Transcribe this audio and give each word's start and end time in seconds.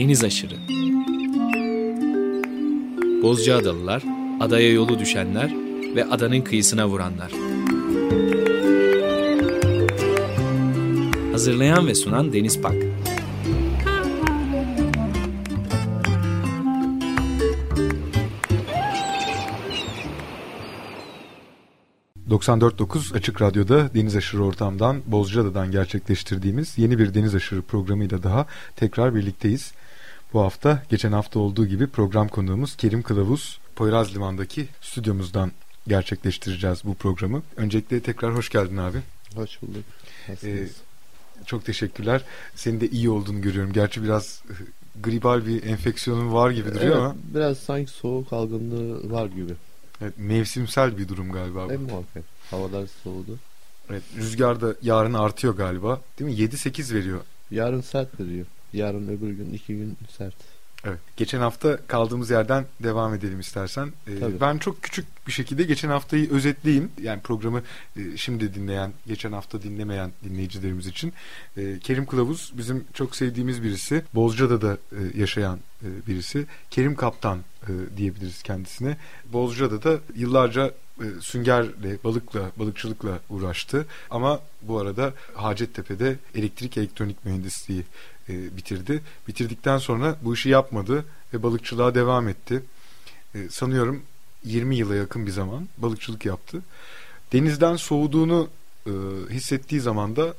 Deniz 0.00 0.24
aşırı. 0.24 0.54
Bozcaadalılar, 3.22 4.02
adaya 4.40 4.72
yolu 4.72 4.98
düşenler 4.98 5.54
ve 5.94 6.04
adanın 6.04 6.40
kıyısına 6.40 6.88
vuranlar. 6.88 7.32
Hazırlayan 11.32 11.86
ve 11.86 11.94
sunan 11.94 12.32
Deniz 12.32 12.60
Pak. 12.60 12.74
94.9 22.30 23.16
Açık 23.16 23.42
Radyo'da 23.42 23.94
Deniz 23.94 24.16
Aşırı 24.16 24.44
Ortam'dan 24.44 25.02
Bozcaada'dan 25.06 25.70
gerçekleştirdiğimiz 25.70 26.78
yeni 26.78 26.98
bir 26.98 27.14
Deniz 27.14 27.34
Aşırı 27.34 27.62
programıyla 27.62 28.22
daha 28.22 28.46
tekrar 28.76 29.14
birlikteyiz. 29.14 29.72
Bu 30.32 30.40
hafta 30.40 30.82
geçen 30.88 31.12
hafta 31.12 31.38
olduğu 31.38 31.66
gibi 31.66 31.86
program 31.86 32.28
konuğumuz 32.28 32.76
Kerim 32.76 33.02
Kılavuz 33.02 33.60
Poyraz 33.76 34.14
Liman'daki 34.14 34.68
stüdyomuzdan 34.80 35.52
gerçekleştireceğiz 35.88 36.84
bu 36.84 36.94
programı. 36.94 37.42
Öncelikle 37.56 38.00
tekrar 38.00 38.34
hoş 38.34 38.48
geldin 38.48 38.76
abi. 38.76 38.98
Hoş 39.34 39.62
bulduk. 39.62 39.84
Ee, 40.44 40.66
çok 41.46 41.64
teşekkürler. 41.64 42.24
Senin 42.54 42.80
de 42.80 42.88
iyi 42.88 43.10
olduğunu 43.10 43.40
görüyorum. 43.40 43.72
Gerçi 43.72 44.02
biraz 44.02 44.42
e, 44.50 44.54
gribal 45.00 45.46
bir 45.46 45.62
enfeksiyonun 45.62 46.32
var 46.32 46.50
gibi 46.50 46.68
duruyor 46.68 46.84
evet, 46.84 46.96
ama. 46.96 47.16
Biraz 47.34 47.58
sanki 47.58 47.90
soğuk 47.90 48.32
algınlığı 48.32 49.12
var 49.12 49.26
gibi. 49.26 49.52
Evet, 50.02 50.14
mevsimsel 50.18 50.98
bir 50.98 51.08
durum 51.08 51.32
galiba. 51.32 51.74
En 51.74 51.80
muhakkak. 51.80 52.24
Havalar 52.50 52.86
soğudu. 53.04 53.38
Evet, 53.90 54.02
rüzgar 54.16 54.60
da 54.60 54.74
yarın 54.82 55.14
artıyor 55.14 55.56
galiba. 55.56 56.00
Değil 56.18 56.30
mi? 56.30 56.36
7-8 56.36 56.94
veriyor. 56.94 57.20
Yarın 57.50 57.80
sert 57.80 58.20
veriyor. 58.20 58.46
Yarın 58.72 59.08
öbür 59.08 59.30
gün 59.30 59.52
iki 59.52 59.76
gün 59.76 59.96
sert. 60.18 60.34
Evet. 60.84 60.98
Geçen 61.16 61.40
hafta 61.40 61.78
kaldığımız 61.86 62.30
yerden 62.30 62.66
devam 62.82 63.14
edelim 63.14 63.40
istersen. 63.40 63.92
Ee, 64.08 64.40
ben 64.40 64.58
çok 64.58 64.82
küçük 64.82 65.06
bir 65.26 65.32
şekilde 65.32 65.62
geçen 65.62 65.88
haftayı 65.88 66.30
özetleyeyim. 66.30 66.90
Yani 67.02 67.20
programı 67.20 67.62
e, 67.96 68.16
şimdi 68.16 68.54
dinleyen, 68.54 68.92
geçen 69.06 69.32
hafta 69.32 69.62
dinlemeyen 69.62 70.12
dinleyicilerimiz 70.24 70.86
için. 70.86 71.12
E, 71.56 71.78
Kerim 71.78 72.06
Kılavuz 72.06 72.52
bizim 72.58 72.84
çok 72.94 73.16
sevdiğimiz 73.16 73.62
birisi. 73.62 74.02
Bozca'da 74.14 74.62
da 74.62 74.78
e, 74.92 75.18
yaşayan 75.18 75.58
e, 75.82 76.06
birisi. 76.06 76.46
Kerim 76.70 76.94
Kaptan 76.94 77.38
e, 77.62 77.96
diyebiliriz 77.96 78.42
kendisine. 78.42 78.96
Bozca'da 79.32 79.82
da 79.82 79.98
yıllarca 80.16 80.74
süngerle, 81.20 81.98
balıkla, 82.04 82.50
balıkçılıkla 82.56 83.18
uğraştı. 83.30 83.86
Ama 84.10 84.40
bu 84.62 84.78
arada 84.78 85.14
Hacettepe'de 85.34 86.16
elektrik 86.34 86.76
elektronik 86.76 87.24
mühendisliği 87.24 87.84
e, 88.30 88.56
bitirdi. 88.56 89.02
Bitirdikten 89.28 89.78
sonra 89.78 90.16
bu 90.22 90.34
işi 90.34 90.48
yapmadı 90.48 91.04
ve 91.34 91.42
balıkçılığa 91.42 91.94
devam 91.94 92.28
etti. 92.28 92.62
E, 93.34 93.48
sanıyorum 93.48 94.02
20 94.44 94.76
yıla 94.76 94.94
yakın 94.94 95.26
bir 95.26 95.30
zaman 95.30 95.68
balıkçılık 95.78 96.26
yaptı. 96.26 96.62
Denizden 97.32 97.76
soğuduğunu 97.76 98.48
e, 98.86 98.90
hissettiği 99.30 99.80
zaman 99.80 100.16
da 100.16 100.34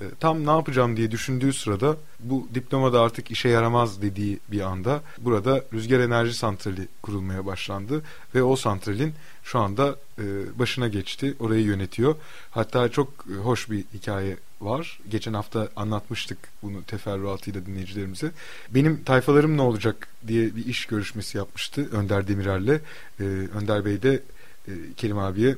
e, 0.00 0.04
tam 0.20 0.46
ne 0.46 0.50
yapacağım 0.50 0.96
diye 0.96 1.10
düşündüğü 1.10 1.52
sırada 1.52 1.96
bu 2.20 2.48
diplomada 2.54 3.00
artık 3.00 3.30
işe 3.30 3.48
yaramaz 3.48 4.02
dediği 4.02 4.38
bir 4.48 4.60
anda 4.60 5.02
burada 5.18 5.64
rüzgar 5.72 6.00
enerji 6.00 6.34
santrali 6.34 6.88
kurulmaya 7.02 7.46
başlandı 7.46 8.02
ve 8.34 8.42
o 8.42 8.56
santralin 8.56 9.14
şu 9.44 9.58
anda 9.58 9.96
e, 10.18 10.24
başına 10.58 10.88
geçti. 10.88 11.34
Orayı 11.40 11.64
yönetiyor. 11.64 12.16
Hatta 12.50 12.88
çok 12.88 13.08
e, 13.08 13.34
hoş 13.34 13.70
bir 13.70 13.84
hikaye 13.94 14.36
var. 14.64 15.00
Geçen 15.10 15.34
hafta 15.34 15.68
anlatmıştık 15.76 16.38
bunu 16.62 16.82
teferruatıyla 16.82 17.66
dinleyicilerimize. 17.66 18.30
Benim 18.70 19.04
tayfalarım 19.04 19.56
ne 19.56 19.62
olacak 19.62 20.08
diye 20.26 20.56
bir 20.56 20.66
iş 20.66 20.86
görüşmesi 20.86 21.38
yapmıştı 21.38 21.88
Önder 21.92 22.28
Demirer'le. 22.28 22.80
Önder 23.54 23.84
Bey 23.84 24.02
de 24.02 24.22
Kerim 24.96 25.18
abiye 25.18 25.56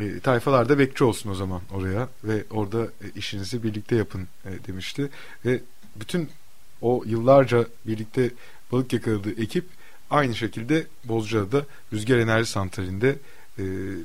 e, 0.00 0.20
tayfalar 0.20 0.68
da 0.68 0.78
bekçi 0.78 1.04
olsun 1.04 1.30
o 1.30 1.34
zaman 1.34 1.60
oraya 1.72 2.08
ve 2.24 2.44
orada 2.50 2.84
e, 2.84 3.06
işinizi 3.16 3.62
birlikte 3.62 3.96
yapın 3.96 4.28
e, 4.44 4.66
demişti 4.66 5.08
ve 5.44 5.60
bütün 5.96 6.30
o 6.82 7.02
yıllarca 7.06 7.66
birlikte 7.86 8.30
balık 8.72 8.92
yakaladığı 8.92 9.42
ekip 9.42 9.64
aynı 10.10 10.34
şekilde 10.34 10.86
Bozcaada'da 11.04 11.66
Rüzgar 11.92 12.18
Enerji 12.18 12.50
Santrali'nde 12.50 13.16
e, 13.58 13.62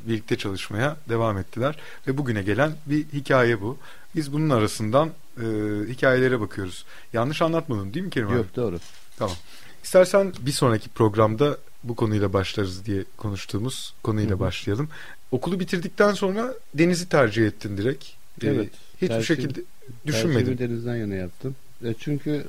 birlikte 0.07 0.37
çalışmaya 0.37 0.97
devam 1.09 1.37
ettiler 1.37 1.79
ve 2.07 2.17
bugüne 2.17 2.43
gelen 2.43 2.71
bir 2.85 3.05
hikaye 3.13 3.61
bu. 3.61 3.77
Biz 4.15 4.33
bunun 4.33 4.49
arasından 4.49 5.11
e, 5.37 5.43
hikayelere 5.89 6.39
bakıyoruz. 6.39 6.85
Yanlış 7.13 7.41
anlatmadım 7.41 7.93
değil 7.93 8.05
mi 8.05 8.11
Kerim 8.11 8.27
abi? 8.27 8.35
Yok 8.35 8.55
doğru. 8.55 8.79
Tamam. 9.17 9.35
İstersen 9.83 10.33
bir 10.39 10.51
sonraki 10.51 10.89
programda 10.89 11.57
bu 11.83 11.95
konuyla 11.95 12.33
başlarız 12.33 12.85
diye 12.85 13.03
konuştuğumuz 13.17 13.93
konuyla 14.03 14.31
Hı-hı. 14.31 14.39
başlayalım. 14.39 14.89
Okulu 15.31 15.59
bitirdikten 15.59 16.13
sonra 16.13 16.53
denizi 16.73 17.09
tercih 17.09 17.47
ettin 17.47 17.77
direkt. 17.77 18.05
Ee, 18.05 18.47
evet. 18.47 18.67
Ee, 18.67 18.95
hiçbir 18.95 19.07
tercih, 19.07 19.27
şekilde 19.27 19.61
düşünmedin. 20.05 20.57
denizden 20.57 20.95
yana 20.95 21.15
yaptım. 21.15 21.55
E 21.85 21.93
çünkü 21.99 22.45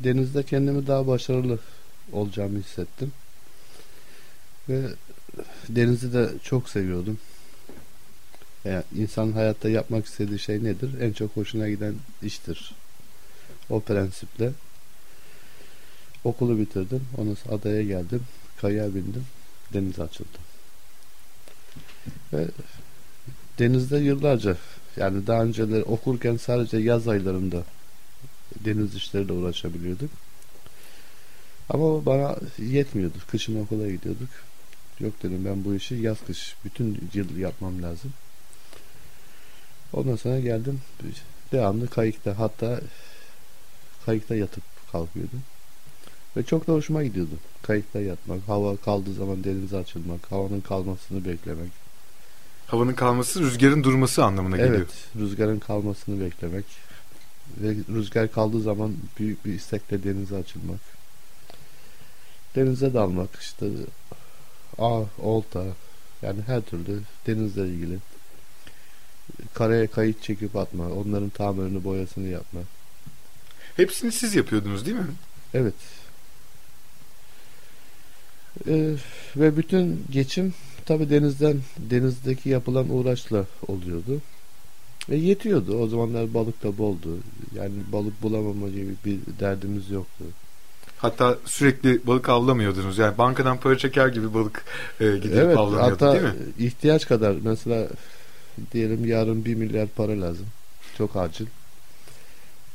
denizde 0.00 0.42
kendimi 0.42 0.86
daha 0.86 1.06
başarılı 1.06 1.58
olacağımı 2.12 2.58
hissettim. 2.58 3.12
Ve 4.68 4.80
denizi 5.68 6.12
de 6.12 6.30
çok 6.42 6.68
seviyordum. 6.68 7.18
Yani 8.64 8.82
insan 8.96 9.32
hayatta 9.32 9.68
yapmak 9.68 10.06
istediği 10.06 10.38
şey 10.38 10.64
nedir? 10.64 11.00
En 11.00 11.12
çok 11.12 11.36
hoşuna 11.36 11.68
giden 11.68 11.94
iştir. 12.22 12.74
O 13.70 13.80
prensiple 13.80 14.52
okulu 16.24 16.58
bitirdim. 16.58 17.02
Ondan 17.18 17.34
sonra 17.34 17.54
adaya 17.54 17.82
geldim. 17.82 18.22
Kayaya 18.60 18.94
bindim. 18.94 19.26
Denize 19.72 20.02
açıldım. 20.02 20.40
Ve 22.32 22.46
denizde 23.58 23.98
yıllarca 23.98 24.56
yani 24.96 25.26
daha 25.26 25.42
önceleri 25.42 25.82
okurken 25.82 26.36
sadece 26.36 26.76
yaz 26.76 27.08
aylarında 27.08 27.64
deniz 28.64 28.94
işleriyle 28.94 29.32
uğraşabiliyorduk. 29.32 30.10
Ama 31.68 32.06
bana 32.06 32.36
yetmiyordu. 32.58 33.14
Kışın 33.30 33.60
okula 33.60 33.90
gidiyorduk. 33.90 34.28
Yok 35.00 35.22
dedim 35.22 35.44
ben 35.44 35.64
bu 35.64 35.74
işi 35.74 35.94
yaz 35.94 36.18
kış 36.26 36.56
bütün 36.64 37.08
yıl 37.14 37.36
yapmam 37.36 37.82
lazım. 37.82 38.12
Ondan 39.92 40.16
sonra 40.16 40.40
geldim 40.40 40.80
devamlı 41.52 41.88
kayıkta 41.88 42.38
hatta 42.38 42.80
kayıkta 44.06 44.34
yatıp 44.34 44.62
kalkıyordum. 44.92 45.42
Ve 46.36 46.42
çok 46.42 46.66
da 46.66 46.72
hoşuma 46.72 47.04
gidiyordu. 47.04 47.34
Kayıkta 47.62 48.00
yatmak, 48.00 48.48
hava 48.48 48.76
kaldığı 48.76 49.14
zaman 49.14 49.44
denize 49.44 49.76
açılmak, 49.76 50.32
havanın 50.32 50.60
kalmasını 50.60 51.24
beklemek. 51.24 51.70
Havanın 52.66 52.94
kalması 52.94 53.40
rüzgarın 53.40 53.84
durması 53.84 54.24
anlamına 54.24 54.56
geliyor. 54.56 54.76
Evet, 54.76 55.06
rüzgarın 55.16 55.58
kalmasını 55.58 56.20
beklemek. 56.20 56.64
Ve 57.60 57.74
rüzgar 57.94 58.32
kaldığı 58.32 58.60
zaman 58.60 58.94
büyük 59.18 59.44
bir 59.44 59.54
istekle 59.54 60.04
denize 60.04 60.36
açılmak. 60.36 60.80
Denize 62.54 62.94
dalmak 62.94 63.30
işte 63.40 63.66
ağ, 64.78 65.02
olta 65.18 65.64
yani 66.22 66.40
her 66.46 66.60
türlü 66.60 67.00
denizle 67.26 67.68
ilgili 67.68 67.98
karaya 69.54 69.86
kayıt 69.86 70.22
çekip 70.22 70.56
atma, 70.56 70.88
onların 70.90 71.28
tamirini 71.28 71.84
boyasını 71.84 72.28
yapma. 72.28 72.60
Hepsini 73.76 74.12
siz 74.12 74.34
yapıyordunuz 74.34 74.86
değil 74.86 74.96
mi? 74.96 75.06
Evet. 75.54 75.74
Ee, 78.68 78.94
ve 79.36 79.56
bütün 79.56 80.04
geçim 80.10 80.54
tabi 80.84 81.10
denizden 81.10 81.60
denizdeki 81.78 82.48
yapılan 82.48 82.90
uğraşla 82.90 83.46
oluyordu. 83.68 84.20
Ve 85.08 85.16
yetiyordu. 85.16 85.78
O 85.78 85.88
zamanlar 85.88 86.34
balık 86.34 86.62
da 86.62 86.78
boldu. 86.78 87.18
Yani 87.54 87.74
balık 87.92 88.22
bulamama 88.22 88.68
gibi 88.68 88.94
bir 89.04 89.18
derdimiz 89.40 89.90
yoktu. 89.90 90.24
Hatta 91.04 91.38
sürekli 91.44 92.06
balık 92.06 92.28
avlamıyordunuz. 92.28 92.98
Yani 92.98 93.18
bankadan 93.18 93.56
para 93.56 93.78
çeker 93.78 94.08
gibi 94.08 94.34
balık 94.34 94.64
e, 95.00 95.04
gidip 95.04 95.34
evet, 95.34 95.56
avlanıyordu 95.56 95.92
hatta 95.92 96.12
değil 96.12 96.22
mi? 96.22 96.34
ihtiyaç 96.58 97.06
kadar 97.06 97.36
mesela 97.42 97.88
diyelim 98.72 99.06
yarın 99.06 99.44
bir 99.44 99.54
milyar 99.54 99.88
para 99.88 100.20
lazım. 100.20 100.46
Çok 100.98 101.16
acil. 101.16 101.46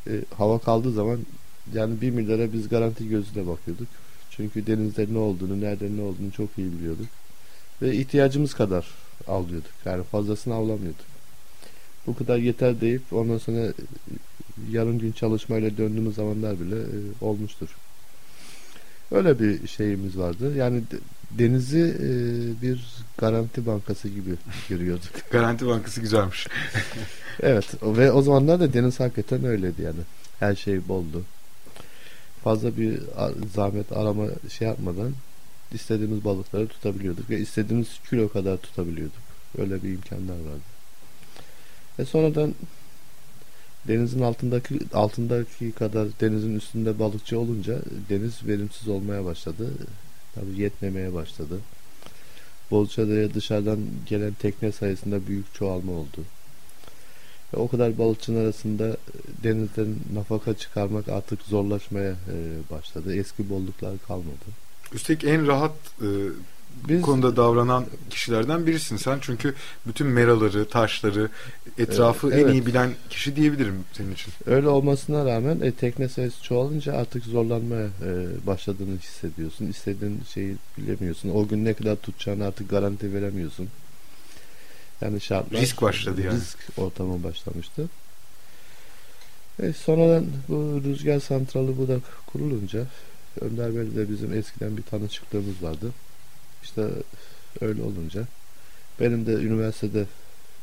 E, 0.07 0.11
hava 0.37 0.59
kaldığı 0.59 0.91
zaman 0.91 1.19
yani 1.73 2.01
bir 2.01 2.09
milyara 2.09 2.53
biz 2.53 2.69
garanti 2.69 3.09
gözüyle 3.09 3.47
bakıyorduk. 3.47 3.87
Çünkü 4.31 4.67
denizde 4.67 5.07
ne 5.11 5.17
olduğunu, 5.17 5.61
nerede 5.61 5.97
ne 5.97 6.01
olduğunu 6.01 6.31
çok 6.37 6.49
iyi 6.57 6.71
biliyorduk. 6.71 7.07
Ve 7.81 7.95
ihtiyacımız 7.95 8.53
kadar 8.53 8.87
avlıyorduk. 9.27 9.71
Yani 9.85 10.03
fazlasını 10.03 10.53
avlamıyorduk. 10.53 11.05
Bu 12.07 12.17
kadar 12.17 12.37
yeter 12.37 12.81
deyip 12.81 13.01
ondan 13.11 13.37
sonra 13.37 13.73
yarım 14.71 14.99
gün 14.99 15.11
çalışmayla 15.11 15.77
döndüğümüz 15.77 16.15
zamanlar 16.15 16.59
bile 16.59 16.75
e, 16.75 16.97
olmuştur. 17.21 17.69
Öyle 19.11 19.39
bir 19.39 19.67
şeyimiz 19.67 20.17
vardı. 20.17 20.55
Yani 20.55 20.83
denizi 21.31 21.95
e, 21.99 22.11
bir 22.61 22.85
garanti 23.17 23.65
bankası 23.65 24.09
gibi 24.09 24.35
görüyorduk. 24.69 25.11
garanti 25.31 25.67
bankası 25.67 26.01
güzelmiş. 26.01 26.47
evet 27.41 27.65
ve 27.83 28.11
o 28.11 28.21
zamanlar 28.21 28.59
da 28.59 28.73
deniz 28.73 28.99
hakikaten 28.99 29.45
öyleydi 29.45 29.81
yani. 29.81 29.99
Her 30.39 30.55
şey 30.55 30.87
boldu. 30.87 31.23
fazla 32.43 32.77
bir 32.77 32.99
zahmet 33.55 33.91
arama 33.91 34.25
şey 34.49 34.67
yapmadan 34.67 35.13
istediğimiz 35.73 36.25
balıkları 36.25 36.67
tutabiliyorduk 36.67 37.29
ve 37.29 37.39
istediğimiz 37.39 37.99
kilo 38.09 38.29
kadar 38.29 38.57
tutabiliyorduk. 38.57 39.21
Öyle 39.57 39.83
bir 39.83 39.89
imkanlar 39.89 40.35
vardı. 40.35 40.61
Ve 41.99 42.05
sonradan 42.05 42.55
denizin 43.87 44.21
altındaki 44.21 44.79
altındaki 44.93 45.71
kadar 45.71 46.07
denizin 46.21 46.55
üstünde 46.55 46.99
balıkçı 46.99 47.39
olunca 47.39 47.79
deniz 48.09 48.47
verimsiz 48.47 48.87
olmaya 48.87 49.25
başladı. 49.25 49.69
Tabii 50.35 50.61
yetmemeye 50.61 51.13
başladı. 51.13 51.59
Bolçada'ya 52.71 53.33
dışarıdan 53.33 53.79
gelen 54.05 54.33
tekne 54.33 54.71
sayısında 54.71 55.27
büyük 55.27 55.53
çoğalma 55.53 55.91
oldu. 55.91 56.23
Ve 57.53 57.57
o 57.57 57.67
kadar 57.67 57.97
balıkçının 57.97 58.45
arasında 58.45 58.97
denizden 59.43 59.95
nafaka 60.13 60.53
çıkarmak 60.53 61.09
artık 61.09 61.41
zorlaşmaya 61.41 62.11
e, 62.11 62.35
başladı. 62.71 63.15
Eski 63.15 63.49
bolluklar 63.49 63.93
kalmadı. 64.07 64.45
Üstelik 64.93 65.23
en 65.23 65.47
rahat 65.47 65.75
e, 66.01 66.07
biz, 66.87 67.01
konuda 67.01 67.35
davranan 67.35 67.85
kişilerden 68.09 68.67
birisin 68.67 68.97
sen. 68.97 69.17
Çünkü 69.21 69.53
bütün 69.87 70.07
meraları, 70.07 70.65
taşları, 70.65 71.29
etrafı 71.77 72.31
evet. 72.33 72.45
en 72.45 72.51
iyi 72.51 72.65
bilen 72.65 72.91
kişi 73.09 73.35
diyebilirim 73.35 73.83
senin 73.93 74.13
için. 74.13 74.33
Öyle 74.45 74.67
olmasına 74.67 75.25
rağmen 75.25 75.59
e, 75.61 75.71
tekne 75.71 76.09
sayısı 76.09 76.43
çoğalınca 76.43 76.93
artık 76.93 77.25
zorlanmaya 77.25 77.85
e, 77.85 78.47
başladığını 78.47 78.97
hissediyorsun. 78.97 79.67
İstediğin 79.67 80.21
şeyi 80.33 80.55
bilemiyorsun. 80.77 81.29
O 81.29 81.47
gün 81.47 81.65
ne 81.65 81.73
kadar 81.73 81.95
tutacağını 81.95 82.45
artık 82.45 82.69
garanti 82.69 83.13
veremiyorsun. 83.13 83.67
Yani 85.01 85.21
şartlar 85.21 85.61
risk 85.61 85.81
başladı 85.81 86.21
yani. 86.21 86.39
Risk 86.39 86.57
ortamı 86.77 87.23
başlamıştı. 87.23 87.89
E, 89.63 89.73
sonradan 89.73 90.25
bu 90.47 90.81
rüzgar 90.83 91.19
santralı 91.19 91.77
bu 91.77 91.87
da 91.87 91.99
kurulunca 92.27 92.85
Önder 93.41 93.75
Bey'le 93.75 93.95
de 93.95 94.09
bizim 94.09 94.33
eskiden 94.33 94.77
bir 94.77 94.83
tanışıklığımız 94.83 95.63
vardı. 95.63 95.91
İşte 96.63 96.89
öyle 97.61 97.81
olunca 97.81 98.25
benim 98.99 99.25
de 99.25 99.33
üniversitede 99.33 100.05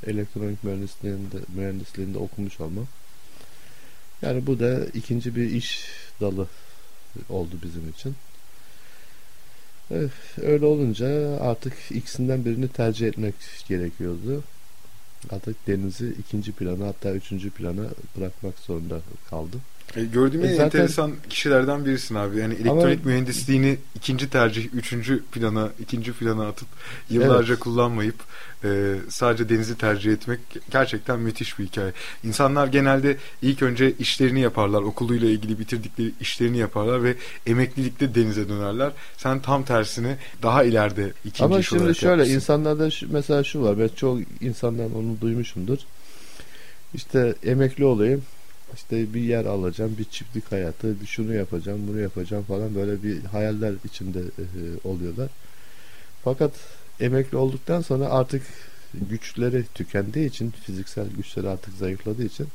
elektronik 0.07 0.65
mühendisliğinde, 0.65 1.37
mühendisliğinde 1.55 2.19
okumuş 2.19 2.61
olmam. 2.61 2.87
Yani 4.23 4.47
bu 4.47 4.61
da 4.61 4.87
ikinci 4.87 5.37
bir 5.37 5.51
iş 5.51 5.85
dalı 6.21 6.47
oldu 7.29 7.59
bizim 7.63 7.89
için. 7.89 8.17
Evet, 9.91 10.11
öyle 10.43 10.67
olunca 10.67 11.39
artık 11.41 11.73
ikisinden 11.91 12.45
birini 12.45 12.69
tercih 12.69 13.09
etmek 13.09 13.35
gerekiyordu. 13.69 14.45
Artık 15.31 15.67
denizi 15.67 16.15
ikinci 16.19 16.53
plana 16.53 16.87
hatta 16.87 17.13
üçüncü 17.13 17.51
plana 17.51 17.87
bırakmak 18.17 18.59
zorunda 18.59 19.01
kaldım. 19.31 19.63
E, 19.97 20.05
gördüğüm 20.05 20.45
e, 20.45 20.47
en 20.47 20.51
zaten... 20.51 20.65
enteresan 20.65 21.13
kişilerden 21.31 21.85
birisin 21.85 22.15
abi. 22.15 22.39
Yani 22.39 22.55
elektronik 22.55 23.01
Ama... 23.01 23.11
mühendisliğini 23.11 23.79
ikinci 23.95 24.31
tercih, 24.31 24.75
üçüncü 24.75 25.23
plana, 25.23 25.69
ikinci 25.81 26.13
plana 26.13 26.49
atıp 26.49 26.69
yıllarca 27.11 27.55
evet. 27.55 27.63
kullanmayıp 27.63 28.15
e, 28.65 28.95
sadece 29.09 29.49
denizi 29.49 29.79
tercih 29.79 30.13
etmek 30.13 30.41
gerçekten 30.71 31.21
müthiş 31.21 31.59
bir 31.59 31.67
hikaye. 31.67 31.93
İnsanlar 32.25 32.67
genelde 32.67 33.17
ilk 33.43 33.63
önce 33.63 33.93
işlerini 33.93 34.41
yaparlar. 34.41 34.83
Okuluyla 34.83 35.31
ilgili 35.31 35.59
bitirdikleri 35.59 36.13
işlerini 36.21 36.59
yaparlar 36.59 37.03
ve 37.03 37.15
emeklilikte 37.47 38.15
denize 38.15 38.49
dönerler. 38.49 38.93
Sen 39.17 39.41
tam 39.41 39.65
tersini 39.65 40.17
daha 40.43 40.65
ileride 40.65 41.13
ikinci 41.25 41.45
Ama 41.45 41.59
iş 41.59 41.69
şimdi 41.69 41.95
şöyle 41.95 42.11
yapmışsın. 42.11 42.35
insanlarda 42.35 42.91
şu, 42.91 43.13
mesela 43.13 43.45
şu 43.45 43.63
var. 43.63 43.79
Ben 43.79 43.89
çok 43.97 44.19
insandan 44.41 44.95
onu 44.95 45.21
duymuşumdur. 45.21 45.79
İşte 46.95 47.35
emekli 47.45 47.85
olayım 47.85 48.23
işte 48.77 49.15
bir 49.15 49.21
yer 49.21 49.45
alacağım, 49.45 49.97
bir 49.99 50.05
çiftlik 50.05 50.53
hayatı, 50.53 51.01
bir 51.01 51.07
şunu 51.07 51.35
yapacağım, 51.35 51.89
bunu 51.89 52.01
yapacağım 52.01 52.45
falan 52.45 52.75
böyle 52.75 53.03
bir 53.03 53.25
hayaller 53.25 53.75
içinde 53.85 54.19
e, 54.19 54.45
oluyorlar. 54.89 55.29
Fakat 56.25 56.53
emekli 57.01 57.37
olduktan 57.37 57.81
sonra 57.81 58.09
artık 58.09 58.43
güçleri 58.95 59.65
tükendiği 59.75 60.29
için, 60.29 60.51
fiziksel 60.51 61.07
güçleri 61.17 61.49
artık 61.49 61.75
zayıfladığı 61.75 62.25
için 62.25 62.47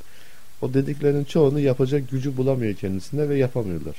o 0.61 0.73
dediklerinin 0.73 1.23
çoğunu 1.23 1.59
yapacak 1.59 2.11
gücü 2.11 2.37
bulamıyor 2.37 2.75
kendisinde 2.75 3.29
ve 3.29 3.37
yapamıyorlar. 3.37 3.95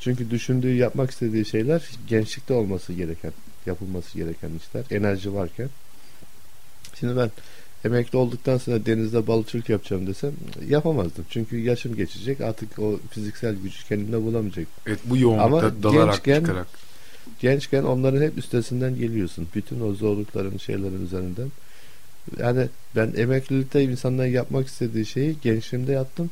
Çünkü 0.00 0.30
düşündüğü, 0.30 0.74
yapmak 0.74 1.10
istediği 1.10 1.44
şeyler 1.44 1.90
gençlikte 2.08 2.54
olması 2.54 2.92
gereken, 2.92 3.32
yapılması 3.66 4.18
gereken 4.18 4.50
işler. 4.56 4.84
Enerji 4.90 5.34
varken. 5.34 5.68
Şimdi 7.00 7.16
ben 7.16 7.30
emekli 7.84 8.18
olduktan 8.18 8.58
sonra 8.58 8.86
denizde 8.86 9.26
balıkçılık 9.26 9.68
yapacağım 9.68 10.06
desem 10.06 10.32
yapamazdım. 10.68 11.24
Çünkü 11.30 11.58
yaşım 11.58 11.96
geçecek 11.96 12.40
artık 12.40 12.78
o 12.78 13.00
fiziksel 13.10 13.54
gücü 13.54 13.84
kendimde 13.88 14.22
bulamayacak. 14.22 14.66
Evet 14.86 14.98
bu 15.04 15.16
yoğunlukta 15.16 15.66
Ama 15.66 15.82
dalarak 15.82 16.24
gençken, 16.24 16.40
çıkarak. 16.40 16.66
Gençken 17.40 17.82
onların 17.82 18.22
hep 18.22 18.38
üstesinden 18.38 18.96
geliyorsun. 18.96 19.48
Bütün 19.54 19.80
o 19.80 19.92
zorlukların 19.92 20.58
şeylerin 20.58 21.06
üzerinden. 21.06 21.52
Yani 22.38 22.68
ben 22.96 23.12
emeklilikte 23.16 23.82
insanların 23.82 24.30
yapmak 24.30 24.66
istediği 24.66 25.06
şeyi 25.06 25.36
gençliğimde 25.42 25.92
yaptım. 25.92 26.30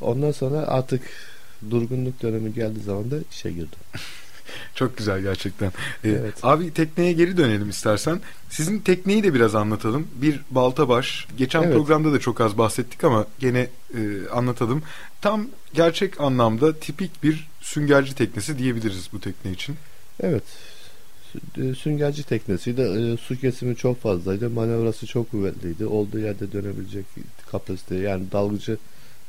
Ondan 0.00 0.32
sonra 0.32 0.58
artık 0.58 1.02
durgunluk 1.70 2.22
dönemi 2.22 2.54
geldiği 2.54 2.82
zaman 2.82 3.10
da 3.10 3.16
işe 3.32 3.50
girdim. 3.50 3.78
Çok 4.74 4.96
güzel 4.96 5.20
gerçekten. 5.20 5.68
Ee, 6.04 6.08
evet. 6.08 6.34
Abi 6.42 6.74
tekneye 6.74 7.12
geri 7.12 7.36
dönelim 7.36 7.68
istersen. 7.68 8.20
Sizin 8.50 8.78
tekneyi 8.78 9.22
de 9.22 9.34
biraz 9.34 9.54
anlatalım. 9.54 10.08
Bir 10.14 10.40
balta 10.50 10.88
baş. 10.88 11.26
Geçen 11.36 11.62
evet. 11.62 11.74
programda 11.74 12.12
da 12.12 12.20
çok 12.20 12.40
az 12.40 12.58
bahsettik 12.58 13.04
ama 13.04 13.26
gene 13.38 13.68
e, 13.94 14.28
anlatalım. 14.32 14.82
Tam 15.20 15.46
gerçek 15.74 16.20
anlamda 16.20 16.76
tipik 16.76 17.22
bir 17.22 17.48
süngerci 17.60 18.14
teknesi 18.14 18.58
diyebiliriz 18.58 19.08
bu 19.12 19.20
tekne 19.20 19.50
için. 19.50 19.76
Evet. 20.20 20.42
E, 21.56 21.74
süngerci 21.74 22.22
teknesiydi. 22.22 22.80
E, 22.80 23.16
su 23.16 23.40
kesimi 23.40 23.76
çok 23.76 24.00
fazlaydı. 24.00 24.50
Manevrası 24.50 25.06
çok 25.06 25.30
kuvvetliydi. 25.30 25.86
Olduğu 25.86 26.18
yerde 26.18 26.52
dönebilecek 26.52 27.04
kapasite 27.50 27.94
yani 27.94 28.32
dalgıcı 28.32 28.78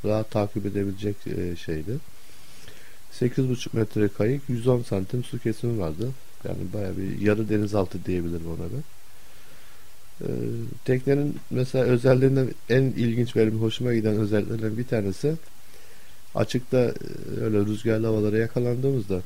rahat 0.06 0.32
takip 0.32 0.66
edebilecek 0.66 1.16
e, 1.28 1.56
şeydi. 1.56 1.92
8,5 3.20 3.68
metre 3.74 4.08
kayık 4.08 4.42
110 4.50 4.82
santim 4.82 5.24
su 5.24 5.40
kesimi 5.40 5.80
vardı. 5.80 6.10
Yani 6.44 6.58
baya 6.74 6.98
bir 6.98 7.22
yarı 7.22 7.50
denizaltı 7.50 8.06
diyebilirim 8.06 8.48
ona 8.48 8.66
ben. 8.74 8.84
Ee, 10.22 10.32
teknenin 10.86 11.36
mesela 11.50 11.86
özelliğinden 11.86 12.50
en 12.70 12.84
ilginç 12.84 13.36
benim 13.36 13.62
hoşuma 13.62 13.94
giden 13.94 14.16
özelliklerinden 14.16 14.78
bir 14.78 14.88
tanesi 14.88 15.34
açıkta 16.36 16.78
e, 16.78 16.94
öyle 17.42 17.58
rüzgarlı 17.58 18.08
havalara 18.08 18.38
yakalandığımızda 18.38 19.22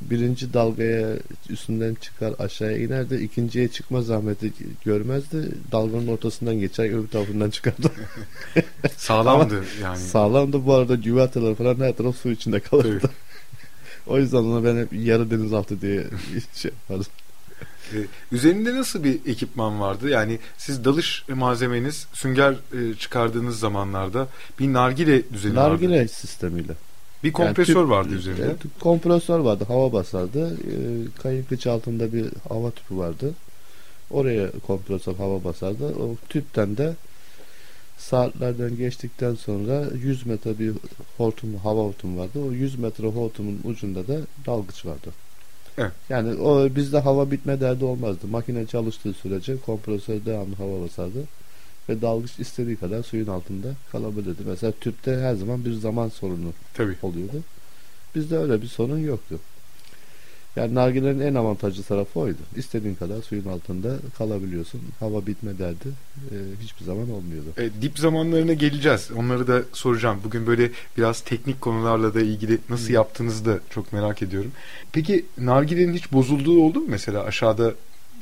birinci 0.00 0.52
dalgaya 0.52 1.16
üstünden 1.48 1.94
çıkar 1.94 2.34
aşağıya 2.38 2.78
inerdi. 2.78 3.14
ikinciye 3.14 3.68
çıkma 3.68 4.02
zahmeti 4.02 4.52
görmezdi. 4.84 5.48
Dalganın 5.72 6.06
ortasından 6.06 6.60
geçer 6.60 6.98
öbür 6.98 7.08
tarafından 7.08 7.50
çıkardı. 7.50 7.90
Sağlamdı 8.96 9.64
yani. 9.82 9.98
Sağlamdı 9.98 10.66
bu 10.66 10.74
arada 10.74 10.94
güverteler 10.94 11.54
falan 11.54 11.76
her 11.76 11.96
taraf 11.96 12.16
su 12.16 12.30
içinde 12.30 12.60
kalırdı. 12.60 13.10
o 14.06 14.18
yüzden 14.18 14.38
ona 14.38 14.64
ben 14.64 14.76
hep 14.76 14.92
yarı 14.92 15.30
denizaltı 15.30 15.80
diye 15.80 16.04
şey 16.54 16.70
yapardım. 16.70 17.12
Ee, 17.92 17.96
üzerinde 18.32 18.74
nasıl 18.74 19.04
bir 19.04 19.20
ekipman 19.26 19.80
vardı? 19.80 20.08
Yani 20.08 20.38
siz 20.58 20.84
dalış 20.84 21.24
malzemeniz 21.28 22.06
sünger 22.12 22.52
e, 22.52 22.94
çıkardığınız 22.94 23.58
zamanlarda 23.58 24.28
bir 24.58 24.72
nargile 24.72 25.32
düzeni 25.32 25.54
nargile 25.54 25.88
vardı. 25.88 25.92
Nargile 25.92 26.08
sistemiyle. 26.08 26.72
Bir 27.24 27.32
kompresör 27.32 27.74
yani 27.74 27.84
tüp, 27.84 27.90
vardı 27.90 28.14
üzerinde. 28.14 28.42
Evet, 28.44 28.58
kompresör 28.80 29.38
vardı. 29.38 29.64
Hava 29.68 29.92
basardı. 29.92 30.54
E, 30.54 30.76
kayık 31.22 31.48
kıç 31.48 31.66
altında 31.66 32.12
bir 32.12 32.26
hava 32.48 32.70
tüpü 32.70 32.96
vardı. 32.96 33.34
Oraya 34.10 34.50
kompresör 34.66 35.14
hava 35.14 35.44
basardı. 35.44 35.86
O 35.86 36.16
tüpten 36.28 36.76
de 36.76 36.94
saatlerden 37.98 38.76
geçtikten 38.76 39.34
sonra 39.34 39.84
100 40.02 40.26
metre 40.26 40.58
bir 40.58 40.72
hortum, 41.16 41.56
hava 41.56 41.80
hortumu 41.80 42.20
vardı. 42.20 42.38
O 42.48 42.52
100 42.52 42.78
metre 42.78 43.06
hortumun 43.06 43.60
ucunda 43.64 44.08
da 44.08 44.16
dalgıç 44.46 44.86
vardı. 44.86 45.10
Evet. 45.78 45.92
Yani 46.08 46.40
o 46.40 46.76
bizde 46.76 46.98
hava 46.98 47.30
bitme 47.30 47.60
derdi 47.60 47.84
olmazdı. 47.84 48.26
Makine 48.26 48.66
çalıştığı 48.66 49.12
sürece 49.12 49.56
kompresör 49.56 50.24
devamlı 50.26 50.54
hava 50.54 50.82
basardı 50.82 51.24
ve 51.88 52.02
dalgıç 52.02 52.38
istediği 52.38 52.76
kadar 52.76 53.02
suyun 53.02 53.26
altında 53.26 53.68
kalabilirdi. 53.92 54.42
Mesela 54.46 54.72
tüpte 54.80 55.16
her 55.16 55.34
zaman 55.34 55.64
bir 55.64 55.72
zaman 55.72 56.08
sorunu 56.08 56.52
Tabii. 56.74 56.96
oluyordu. 57.02 57.42
Bizde 58.14 58.38
öyle 58.38 58.62
bir 58.62 58.66
sorun 58.66 58.98
yoktu. 58.98 59.38
Yani 60.56 60.74
nargilerin 60.74 61.20
en 61.20 61.34
avantajlı 61.34 61.82
tarafı 61.82 62.20
oydu. 62.20 62.38
İstediğin 62.56 62.94
kadar 62.94 63.22
suyun 63.22 63.44
altında 63.44 63.96
kalabiliyorsun. 64.18 64.80
Hava 65.00 65.26
bitme 65.26 65.58
derdi 65.58 65.88
e, 66.30 66.36
hiçbir 66.62 66.84
zaman 66.84 67.10
olmuyordu. 67.10 67.48
E, 67.56 67.82
dip 67.82 67.98
zamanlarına 67.98 68.52
geleceğiz. 68.52 69.10
Onları 69.16 69.46
da 69.46 69.62
soracağım. 69.72 70.20
Bugün 70.24 70.46
böyle 70.46 70.70
biraz 70.96 71.20
teknik 71.20 71.60
konularla 71.60 72.14
da 72.14 72.20
ilgili 72.20 72.58
nasıl 72.68 72.92
yaptığınızı 72.92 73.44
da 73.44 73.60
çok 73.70 73.92
merak 73.92 74.22
ediyorum. 74.22 74.52
Peki 74.92 75.26
nargilenin 75.38 75.94
hiç 75.94 76.12
bozulduğu 76.12 76.60
oldu 76.62 76.80
mu 76.80 76.86
mesela 76.88 77.24
aşağıda 77.24 77.74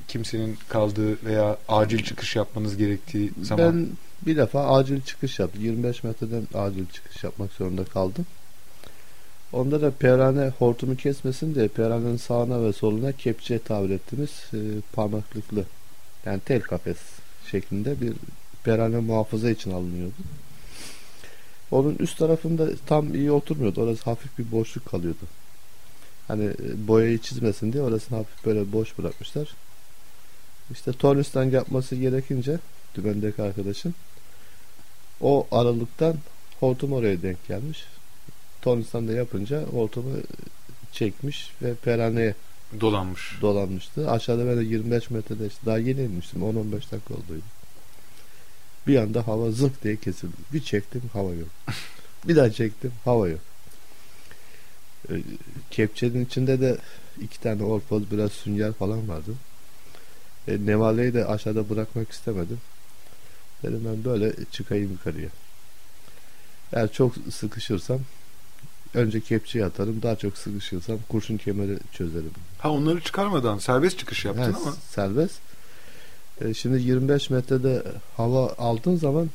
kimsenin 0.09 0.59
kaldığı 0.69 1.25
veya 1.25 1.57
acil 1.69 2.05
çıkış 2.05 2.37
yapmanız 2.37 2.77
gerektiği 2.77 3.33
zaman? 3.43 3.73
Ben 3.73 3.89
bir 4.27 4.37
defa 4.37 4.77
acil 4.77 5.01
çıkış 5.01 5.39
yaptım. 5.39 5.65
25 5.65 6.05
metreden 6.05 6.49
acil 6.55 6.87
çıkış 6.87 7.25
yapmak 7.25 7.53
zorunda 7.53 7.85
kaldım. 7.85 8.27
Onda 9.53 9.83
da 9.83 9.91
perane 9.91 10.53
hortumu 10.59 10.97
kesmesin 10.97 11.55
diye 11.55 11.69
peranenin 11.69 12.17
sağına 12.17 12.65
ve 12.65 12.73
soluna 12.73 13.13
kepçe 13.13 13.59
tabir 13.59 13.91
ettiğimiz 13.91 14.31
e, 14.55 14.59
parmaklıklı 14.93 15.65
yani 16.27 16.41
tel 16.41 16.61
kafes 16.61 16.99
şeklinde 17.51 18.01
bir 18.01 18.13
perane 18.65 18.99
muhafaza 18.99 19.51
için 19.51 19.71
alınıyordu. 19.71 20.15
Onun 21.71 21.97
üst 21.99 22.19
tarafında 22.19 22.69
tam 22.87 23.15
iyi 23.15 23.33
oturmuyordu. 23.33 23.83
Orası 23.83 24.05
hafif 24.05 24.39
bir 24.39 24.53
boşluk 24.53 24.87
kalıyordu. 24.87 25.27
Hani 26.29 26.45
e, 26.45 26.89
boyayı 26.89 27.19
çizmesin 27.19 27.73
diye 27.73 27.83
orasını 27.83 28.19
hafif 28.19 28.47
böyle 28.47 28.73
boş 28.73 28.99
bırakmışlar. 28.99 29.49
İşte 30.73 30.93
tornistan 30.93 31.45
yapması 31.45 31.97
gerekince 31.97 32.59
dümendeki 32.95 33.43
arkadaşın 33.43 33.95
o 35.21 35.47
aralıktan 35.51 36.17
hortum 36.61 36.93
oraya 36.93 37.23
denk 37.23 37.49
gelmiş. 37.49 37.85
Tornistan 38.63 39.09
da 39.09 39.13
yapınca 39.13 39.63
hortumu 39.63 40.17
çekmiş 40.93 41.51
ve 41.63 41.75
peraneye 41.75 42.35
dolanmış. 42.81 43.39
Dolanmıştı. 43.41 44.11
Aşağıda 44.11 44.47
ben 44.47 44.59
de 44.59 44.65
25 44.65 45.11
metrede 45.11 45.47
işte 45.47 45.67
daha 45.67 45.79
yeni 45.79 46.01
inmiştim. 46.03 46.43
10-15 46.43 46.73
dakika 46.73 47.15
olduydu. 47.15 47.45
Bir 48.87 48.97
anda 48.97 49.27
hava 49.29 49.51
zık 49.51 49.85
diye 49.85 49.97
kesildi. 49.97 50.33
Bir 50.53 50.61
çektim 50.61 51.03
hava 51.13 51.31
yok. 51.31 51.49
bir 52.29 52.37
daha 52.37 52.51
çektim 52.51 52.93
hava 53.05 53.29
yok. 53.29 53.41
Ee, 55.11 55.23
kepçenin 55.71 56.25
içinde 56.25 56.61
de 56.61 56.79
iki 57.21 57.41
tane 57.41 57.63
orpoz 57.63 58.11
biraz 58.11 58.33
sünger 58.33 58.73
falan 58.73 59.09
vardı. 59.09 59.33
E, 60.49 60.67
Nevale'yi 60.67 61.15
de 61.15 61.27
aşağıda 61.27 61.71
bırakmak 61.71 62.11
istemedim. 62.11 62.59
Dedim 63.63 63.83
ben 63.85 64.05
böyle 64.05 64.33
çıkayım 64.53 64.93
yukarıya. 64.93 65.29
Eğer 66.73 66.93
çok 66.93 67.15
sıkışırsam 67.31 68.01
önce 68.95 69.21
kepçeyi 69.21 69.65
atarım. 69.65 70.03
Daha 70.03 70.17
çok 70.17 70.39
sıkışırsam 70.39 70.99
kurşun 71.09 71.37
kemeri 71.37 71.79
çözerim. 71.93 72.31
Ha 72.59 72.71
onları 72.71 73.01
çıkarmadan 73.01 73.59
serbest 73.59 73.99
çıkış 73.99 74.25
yaptın 74.25 74.43
evet, 74.43 74.57
ama. 74.63 74.73
Serbest. 74.91 75.41
E, 76.41 76.55
şimdi 76.55 76.83
25 76.83 77.31
metrede 77.31 77.83
hava 78.17 78.55
aldığın 78.59 78.97
zaman 78.97 79.31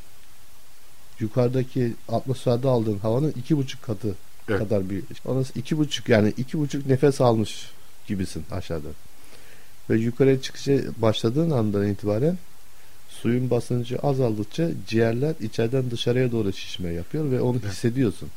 yukarıdaki 1.19 1.93
atmosferde 2.09 2.67
aldığın 2.67 2.99
havanın 2.99 3.31
iki 3.31 3.57
buçuk 3.57 3.83
katı 3.83 4.15
evet. 4.49 4.59
kadar 4.59 4.89
bir. 4.89 5.03
Ondan 5.25 5.45
iki 5.55 5.77
buçuk 5.77 6.09
yani 6.09 6.33
iki 6.37 6.59
buçuk 6.59 6.85
nefes 6.85 7.21
almış 7.21 7.71
gibisin 8.07 8.45
aşağıda. 8.51 8.87
Ve 9.89 9.98
yukarıya 9.98 10.41
çıkışa 10.41 10.74
başladığın 10.98 11.51
andan 11.51 11.88
itibaren 11.88 12.38
suyun 13.10 13.50
basıncı 13.50 14.00
azaldıkça 14.00 14.70
ciğerler 14.88 15.34
içeriden 15.41 15.91
dışarıya 15.91 16.32
doğru 16.32 16.53
şişme 16.53 16.94
yapıyor 16.94 17.32
ve 17.32 17.41
onu 17.41 17.60
hissediyorsun. 17.60 18.29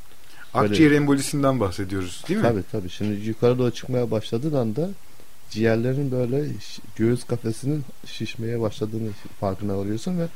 Akciğer 0.55 0.91
embolisinden 0.91 1.61
bahsediyoruz 1.61 2.25
değil 2.29 2.41
mi? 2.41 2.43
Tabii 2.43 2.63
tabii. 2.73 2.91
Şimdi 2.91 3.29
yukarı 3.29 3.59
doğru 3.59 3.71
çıkmaya 3.71 4.11
başladığın 4.11 4.55
anda 4.55 4.91
ciğerlerin 5.51 6.11
böyle 6.11 6.45
göğüs 6.97 7.25
kafesinin 7.25 7.85
şişmeye 8.07 8.61
başladığını 8.61 9.11
farkına 9.41 9.79
varıyorsun 9.79 10.19
ve 10.19 10.27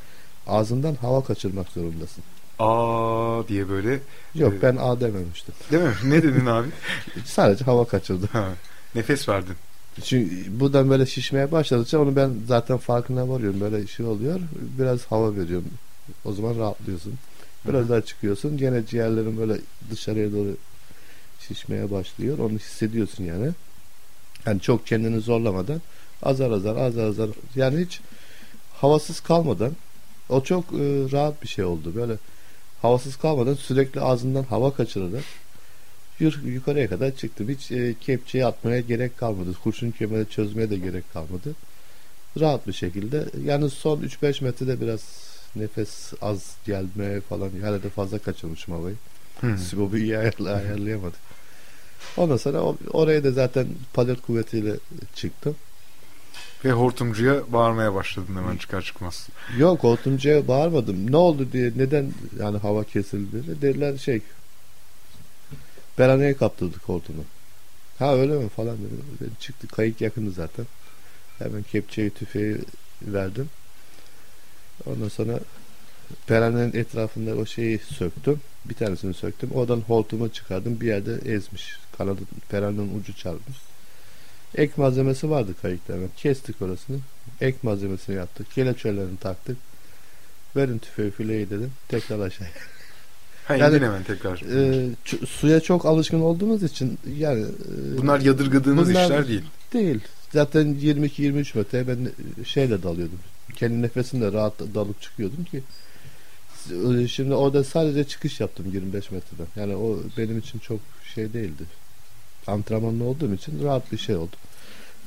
ağzından 0.47 0.95
hava 0.95 1.23
kaçırmak 1.23 1.67
zorundasın. 1.67 2.23
Aa 2.59 3.47
diye 3.47 3.69
böyle. 3.69 3.99
Yok 4.35 4.53
e... 4.53 4.61
ben 4.61 4.75
A 4.75 4.99
dememiştim. 4.99 5.55
Değil 5.71 5.83
mi? 5.83 5.93
Ne 6.03 6.23
dedin 6.23 6.45
abi? 6.45 6.67
Sadece 7.25 7.65
hava 7.65 7.87
kaçırdı. 7.87 8.27
Ha, 8.31 8.47
nefes 8.95 9.29
verdin. 9.29 9.55
Çünkü 10.03 10.59
buradan 10.59 10.89
böyle 10.89 11.05
şişmeye 11.05 11.51
başladıkça 11.51 11.99
onu 11.99 12.15
ben 12.15 12.31
zaten 12.47 12.77
farkına 12.77 13.29
varıyorum. 13.29 13.61
Böyle 13.61 13.87
şey 13.87 14.05
oluyor. 14.05 14.39
Biraz 14.79 15.05
hava 15.05 15.35
veriyorum. 15.35 15.69
O 16.25 16.33
zaman 16.33 16.59
rahatlıyorsun. 16.59 17.13
Biraz 17.67 17.81
Hı-hı. 17.81 17.89
daha 17.89 18.01
çıkıyorsun. 18.01 18.57
Gene 18.57 18.85
ciğerlerin 18.85 19.37
böyle 19.37 19.57
dışarıya 19.91 20.31
doğru 20.31 20.57
şişmeye 21.47 21.91
başlıyor. 21.91 22.39
Onu 22.39 22.53
hissediyorsun 22.53 23.23
yani. 23.23 23.49
Yani 24.45 24.61
çok 24.61 24.87
kendini 24.87 25.21
zorlamadan 25.21 25.81
azar 26.23 26.51
azar 26.51 26.75
azar 26.75 27.07
azar 27.07 27.29
yani 27.55 27.85
hiç 27.85 27.99
havasız 28.73 29.19
kalmadan 29.19 29.71
o 30.29 30.43
çok 30.43 30.63
e, 30.63 31.11
rahat 31.11 31.43
bir 31.43 31.47
şey 31.47 31.65
oldu. 31.65 31.95
Böyle 31.95 32.13
havasız 32.81 33.15
kalmadan 33.15 33.53
sürekli 33.53 34.01
ağzından 34.01 34.43
hava 34.43 34.73
kaçırarak 34.73 35.23
yukarıya 36.19 36.89
kadar 36.89 37.15
çıktım. 37.15 37.49
Hiç 37.49 37.71
e, 37.71 37.95
kepçeyi 38.01 38.45
atmaya 38.45 38.79
gerek 38.79 39.17
kalmadı. 39.17 39.49
Kurşun 39.63 39.91
kemeri 39.91 40.29
çözmeye 40.29 40.69
de 40.69 40.77
gerek 40.77 41.13
kalmadı. 41.13 41.55
Rahat 42.39 42.67
bir 42.67 42.73
şekilde. 42.73 43.25
Yani 43.45 43.69
son 43.69 43.99
3-5 44.01 44.43
metrede 44.43 44.81
biraz 44.81 45.01
nefes 45.55 46.13
az 46.21 46.55
gelmeye 46.65 47.21
falan. 47.21 47.51
Da 47.61 47.89
fazla 47.89 48.19
kaçırmışım 48.19 48.73
havayı. 48.73 48.95
Hmm. 49.39 49.57
Sibobu 49.57 49.97
iyi 49.97 50.17
ayarla, 50.17 50.53
ayarlayamadık. 50.55 51.19
Ondan 52.17 52.37
sonra 52.37 52.61
oraya 52.91 53.23
da 53.23 53.31
zaten 53.31 53.67
palet 53.93 54.21
kuvvetiyle 54.21 54.73
çıktım. 55.15 55.55
Ve 56.65 56.71
hortumcuya 56.71 57.51
bağırmaya 57.53 57.93
başladın 57.93 58.35
hemen 58.35 58.57
çıkar 58.57 58.81
çıkmaz. 58.81 59.29
Yok 59.57 59.83
hortumcuya 59.83 60.47
bağırmadım. 60.47 61.11
Ne 61.11 61.17
oldu 61.17 61.47
diye 61.51 61.71
neden 61.75 62.13
yani 62.39 62.57
hava 62.57 62.83
kesildi 62.83 63.61
dediler 63.61 63.97
şey 63.97 64.21
Beraneye 65.99 66.33
kaptırdık 66.37 66.83
hortumu. 66.83 67.23
Ha 67.99 68.15
öyle 68.15 68.33
mi 68.33 68.49
falan 68.49 68.77
dedi. 68.77 69.29
Çıktı 69.39 69.67
kayık 69.67 70.01
yakındı 70.01 70.31
zaten. 70.31 70.65
Hemen 71.37 71.63
kepçeyi 71.63 72.09
tüfeği 72.09 72.57
verdim. 73.01 73.49
Ondan 74.85 75.07
sonra 75.07 75.39
Peranenin 76.27 76.73
etrafında 76.73 77.35
o 77.35 77.45
şeyi 77.45 77.79
söktüm. 77.79 78.41
Bir 78.65 78.75
tanesini 78.75 79.13
söktüm. 79.13 79.51
Oradan 79.51 79.81
hortumu 79.81 80.29
çıkardım. 80.29 80.81
Bir 80.81 80.87
yerde 80.87 81.33
ezmiş. 81.33 81.77
Kanadı 81.97 82.21
Peranenin 82.49 82.99
ucu 82.99 83.15
çarpmış. 83.15 83.57
Ek 84.55 84.73
malzemesi 84.77 85.29
vardı 85.29 85.51
kayıkta 85.61 85.93
hemen. 85.93 86.09
Kestik 86.17 86.61
orasını. 86.61 86.97
Ek 87.41 87.57
malzemesini 87.63 88.15
yaptık. 88.15 88.51
Kelepçelerini 88.51 89.17
taktık. 89.17 89.57
Verin 90.55 90.77
tüfeği 90.77 91.11
fileyi 91.11 91.49
dedim. 91.49 91.71
Tekrar 91.87 92.19
aşağıya. 92.19 92.53
Ha, 93.47 93.55
yani, 93.55 93.75
hemen 93.75 94.03
tekrar. 94.03 94.41
E, 94.41 94.89
suya 95.27 95.59
çok 95.59 95.85
alışkın 95.85 96.21
olduğumuz 96.21 96.63
için 96.63 96.97
yani 97.17 97.41
e, 97.41 97.97
bunlar 97.97 98.19
yadırgadığınız 98.19 98.89
bunlar 98.89 99.03
işler 99.03 99.27
değil. 99.27 99.43
Değil. 99.73 99.99
Zaten 100.33 100.65
22-23 100.67 101.57
metre 101.57 101.87
ben 101.87 101.97
şeyle 102.43 102.83
dalıyordum. 102.83 103.19
Kendi 103.55 103.81
nefesimle 103.81 104.31
rahat 104.31 104.59
dalıp 104.59 105.01
çıkıyordum 105.01 105.43
ki 105.43 105.63
e, 106.71 107.07
şimdi 107.07 107.33
orada 107.33 107.63
sadece 107.63 108.03
çıkış 108.03 108.39
yaptım 108.39 108.65
25 108.73 109.11
metreden. 109.11 109.47
Yani 109.55 109.75
o 109.75 109.99
benim 110.17 110.37
için 110.39 110.59
çok 110.59 110.79
şey 111.13 111.33
değildi. 111.33 111.63
Antrenmanlı 112.47 113.03
olduğum 113.03 113.33
için 113.33 113.63
rahat 113.63 113.91
bir 113.91 113.97
şey 113.97 114.15
oldu. 114.15 114.35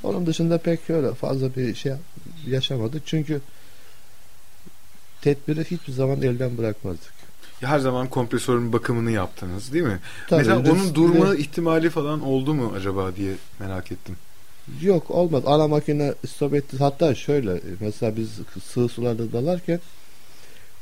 Onun 0.02 0.26
dışında 0.26 0.58
pek 0.58 0.90
öyle 0.90 1.14
fazla 1.14 1.56
bir 1.56 1.74
şey 1.74 1.92
yaşamadık. 2.46 3.02
Çünkü 3.06 3.40
tedbiri 5.22 5.64
hiçbir 5.64 5.92
zaman 5.92 6.22
elden 6.22 6.58
bırakmazdık 6.58 7.27
her 7.60 7.78
zaman 7.78 8.06
kompresörün 8.06 8.72
bakımını 8.72 9.10
yaptınız 9.10 9.72
değil 9.72 9.84
mi? 9.84 10.00
Tabii, 10.28 10.38
Mesela 10.38 10.60
riskli... 10.60 10.72
onun 10.72 10.94
durma 10.94 11.34
ihtimali 11.34 11.90
falan 11.90 12.20
oldu 12.20 12.54
mu 12.54 12.72
acaba 12.76 13.16
diye 13.16 13.34
merak 13.60 13.92
ettim. 13.92 14.16
Yok 14.80 15.10
olmadı. 15.10 15.46
Ana 15.46 15.68
makine 15.68 16.14
stop 16.26 16.54
etti. 16.54 16.76
Hatta 16.78 17.14
şöyle 17.14 17.60
mesela 17.80 18.16
biz 18.16 18.30
sığ 18.64 18.88
sularda 18.88 19.32
dalarken 19.32 19.80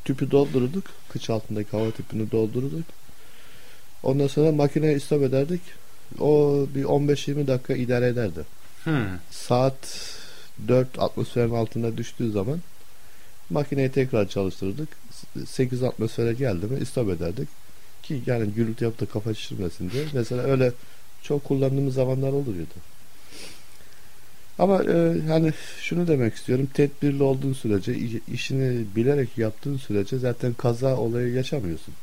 tüpü 0.05 0.31
doldururduk. 0.31 0.85
Kıç 1.09 1.31
altındaki 1.31 1.71
hava 1.71 1.91
tüpünü 1.91 2.31
doldururduk. 2.31 2.87
Ondan 4.03 4.27
sonra 4.27 4.53
makineyi 4.53 5.01
stop 5.01 5.23
ederdik. 5.23 5.61
O 6.21 6.67
bir 6.75 6.85
15-20 6.85 7.47
dakika 7.47 7.75
idare 7.75 8.07
ederdi. 8.07 8.41
Hmm. 8.85 9.07
Saat 9.31 9.75
4 10.69 10.99
atmosferin 10.99 11.55
altında 11.55 11.97
düştüğü 11.97 12.31
zaman 12.31 12.61
makineyi 13.51 13.91
tekrar 13.91 14.29
çalıştırdık. 14.29 14.89
8 15.47 15.83
atmosfere 15.83 16.33
geldi 16.33 16.67
mi 16.67 16.79
istop 16.81 17.11
ederdik. 17.11 17.49
Ki 18.03 18.23
yani 18.27 18.51
gürültü 18.53 18.85
yapıp 18.85 19.13
kafa 19.13 19.35
şişirmesin 19.35 19.91
diye. 19.91 20.05
Mesela 20.15 20.43
öyle 20.43 20.73
çok 21.23 21.45
kullandığımız 21.45 21.95
zamanlar 21.95 22.29
oluyordu. 22.29 22.75
Ama 24.59 24.85
e, 24.85 25.21
hani 25.29 25.53
şunu 25.81 26.09
demek 26.09 26.35
istiyorum. 26.35 26.69
Tedbirli 26.75 27.23
olduğun 27.23 27.53
sürece, 27.53 27.97
işini 28.33 28.85
bilerek 28.97 29.39
yaptığın 29.39 29.77
sürece 29.77 30.19
zaten 30.19 30.53
kaza 30.53 30.97
olayı 30.97 31.35
yaşamıyorsun. 31.35 31.95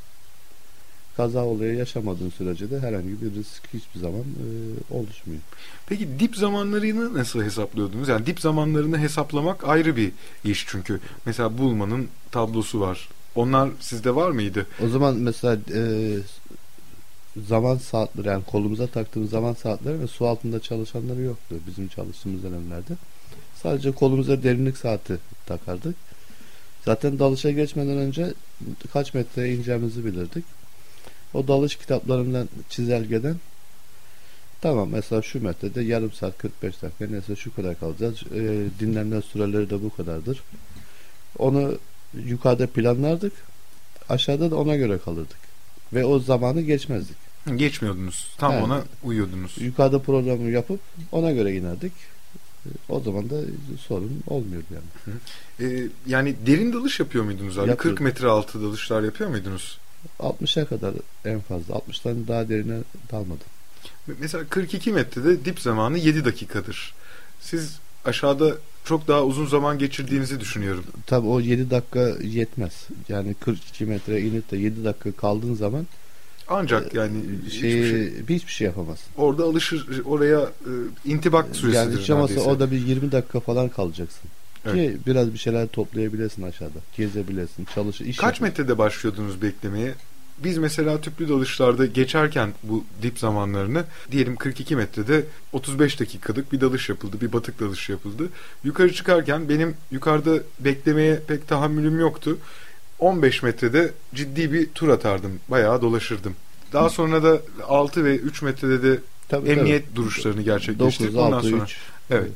Kaza 1.18 1.46
olayı 1.46 1.76
yaşamadığın 1.76 2.30
sürece 2.30 2.72
de 2.72 2.80
herhangi 2.80 3.22
bir 3.22 3.36
risk 3.36 3.64
hiçbir 3.74 4.00
zaman 4.00 4.22
e, 4.22 4.48
oluşmuyor. 4.94 5.42
Peki 5.88 6.20
dip 6.20 6.36
zamanlarını 6.36 7.14
nasıl 7.14 7.44
hesaplıyordunuz? 7.44 8.08
Yani 8.08 8.26
dip 8.26 8.40
zamanlarını 8.40 9.00
hesaplamak 9.00 9.68
ayrı 9.68 9.96
bir 9.96 10.12
iş 10.46 10.66
çünkü. 10.68 11.00
Mesela 11.26 11.58
Bulman'ın 11.58 12.08
tablosu 12.32 12.80
var. 12.80 13.10
Onlar 13.36 13.70
sizde 13.80 14.16
var 14.16 14.32
mıydı? 14.32 14.68
O 14.86 14.88
zaman 14.90 15.16
mesela 15.16 15.58
e, 15.74 16.18
zaman 17.48 17.78
saatleri 17.78 18.28
yani 18.28 18.44
kolumuza 18.44 18.88
taktığımız 18.88 19.30
zaman 19.30 19.54
saatleri 19.54 20.00
ve 20.00 20.08
su 20.08 20.28
altında 20.28 20.60
çalışanları 20.60 21.22
yoktu 21.22 21.56
bizim 21.68 21.88
çalıştığımız 21.88 22.44
dönemlerde. 22.44 22.94
Sadece 23.64 23.92
kolumuza 23.92 24.44
derinlik 24.44 24.78
saati 24.78 25.18
takardık. 25.46 25.96
Zaten 26.86 27.20
dalışa 27.20 27.52
geçmeden 27.52 27.98
önce 27.98 28.34
kaç 28.94 29.14
metreye 29.14 29.56
ineceğimizi 29.56 30.06
bilirdik. 30.06 30.46
O 31.34 31.48
dalış 31.48 31.76
kitaplarından 31.76 32.50
çizelgeden 32.70 33.36
tamam 34.62 34.90
mesela 34.90 35.22
şu 35.22 35.44
metrede 35.44 35.82
yarım 35.82 36.12
saat 36.12 36.38
45 36.38 36.82
dakika 36.82 37.08
neyse 37.08 37.36
şu 37.36 37.56
kadar 37.56 37.80
kalacağız. 37.80 38.24
E, 38.36 38.66
dinlenme 38.80 39.22
süreleri 39.22 39.70
de 39.70 39.84
bu 39.84 39.96
kadardır. 39.96 40.44
Onu 41.40 41.78
yukarıda 42.26 42.68
planlardık. 42.68 43.34
Aşağıda 44.10 44.52
da 44.52 44.56
ona 44.56 44.76
göre 44.76 44.98
kalırdık. 45.06 45.38
Ve 45.94 46.06
o 46.06 46.20
zamanı 46.20 46.62
geçmezdik. 46.62 47.18
Geçmiyordunuz. 47.56 48.28
Tam 48.38 48.52
Yani- 48.52 48.64
ona 48.64 48.84
uyuyordunuz. 49.04 49.58
Yukarıda 49.58 50.00
programı 50.00 50.50
yapıp 50.50 50.80
ona 51.12 51.32
göre 51.32 51.56
inerdik. 51.56 51.94
O 52.90 53.00
zaman 53.00 53.30
da 53.30 53.36
sorun 53.88 54.24
olmuyordu 54.28 54.66
yani. 54.72 55.18
Ee, 55.60 55.88
yani 56.08 56.36
derin 56.46 56.74
dalış 56.74 57.00
yapıyor 57.00 57.24
muydunuz 57.24 57.58
abi? 57.58 57.70
Yapıyorduk. 57.70 57.98
40 57.98 58.06
metre 58.06 58.28
altı 58.28 58.62
dalışlar 58.62 59.04
yapıyor 59.04 59.30
muydunuz? 59.30 59.78
60'a 60.20 60.66
kadar 60.66 60.94
en 61.26 61.40
fazla. 61.40 61.74
60'tan 61.74 62.28
daha 62.28 62.50
derine 62.50 62.78
dalmadım. 63.12 63.48
Mesela 64.20 64.44
42 64.50 64.92
metrede 64.92 65.46
dip 65.46 65.60
zamanı 65.60 65.98
7 65.98 66.26
dakikadır. 66.26 66.94
Siz 67.42 67.80
aşağıda 68.06 68.58
çok 68.86 69.08
daha 69.08 69.24
uzun 69.24 69.46
zaman 69.46 69.80
geçirdiğinizi 69.80 70.40
düşünüyorum. 70.40 70.84
Tabi 71.06 71.28
o 71.28 71.40
7 71.40 71.70
dakika 71.70 72.14
yetmez. 72.24 72.88
Yani 73.10 73.34
42 73.34 73.86
metre 73.86 74.22
inip 74.22 74.52
de 74.52 74.58
7 74.58 74.84
dakika 74.84 75.12
kaldığın 75.12 75.54
zaman 75.54 75.88
Ancak 76.48 76.94
yani 76.94 77.22
şey, 77.52 77.70
hiçbir 77.70 77.90
şey, 77.90 78.38
hiçbir 78.38 78.52
şey 78.52 78.68
yapamazsın. 78.68 79.06
orada 79.18 79.44
alışır 79.44 80.02
oraya 80.06 80.40
e, 80.42 80.72
intibak 81.06 81.56
süresidir 81.56 81.76
Yani 81.76 81.96
hiç 81.96 82.10
olmazsa 82.10 82.42
orada 82.42 82.72
bir 82.72 82.88
20 82.88 83.12
dakika 83.12 83.40
falan 83.40 83.70
kalacaksın. 83.70 84.30
Evet. 84.66 84.76
Ki 84.76 84.98
biraz 85.08 85.34
bir 85.34 85.38
şeyler 85.38 85.68
toplayabilesin 85.68 86.42
aşağıda. 86.44 86.80
Gezebilesin, 86.98 87.68
çalışır, 87.76 88.06
iş 88.06 88.18
Kaç 88.18 88.36
yap- 88.36 88.42
metrede 88.42 88.78
başlıyordunuz 88.78 89.42
beklemeye? 89.42 89.94
Biz 90.44 90.58
mesela 90.58 91.02
tüplü 91.02 91.30
dalışlarda 91.30 91.86
geçerken 91.86 92.54
bu 92.64 92.84
dip 93.02 93.20
zamanlarını 93.20 93.84
diyelim 94.12 94.36
42 94.36 94.76
metrede 94.76 95.24
35 95.54 96.00
dakikalık 96.00 96.52
bir 96.54 96.62
dalış 96.62 96.90
yapıldı. 96.90 97.18
Bir 97.22 97.34
batık 97.34 97.60
dalış 97.60 97.90
yapıldı. 97.90 98.30
Yukarı 98.64 98.94
çıkarken 98.94 99.50
benim 99.50 99.76
yukarıda 99.92 100.36
beklemeye 100.60 101.20
pek 101.28 101.48
tahammülüm 101.48 102.00
yoktu. 102.00 102.38
15 103.00 103.44
metrede 103.44 103.92
ciddi 104.16 104.54
bir 104.54 104.70
tur 104.70 104.90
atardım. 104.90 105.32
Bayağı 105.48 105.82
dolaşırdım. 105.82 106.36
Daha 106.74 106.90
sonra 106.90 107.24
da 107.24 107.42
6 107.68 108.06
ve 108.06 108.16
3 108.16 108.42
metrede 108.42 108.84
de 108.84 109.00
Tabii, 109.30 109.50
emniyet 109.50 109.96
duruşlarını 109.96 110.36
tabii. 110.36 110.46
gerçekleştirip 110.46 111.14
9, 111.14 111.26
ondan 111.26 111.38
6, 111.38 111.50
sonra 111.50 111.64
3. 111.64 111.78
evet. 112.12 112.32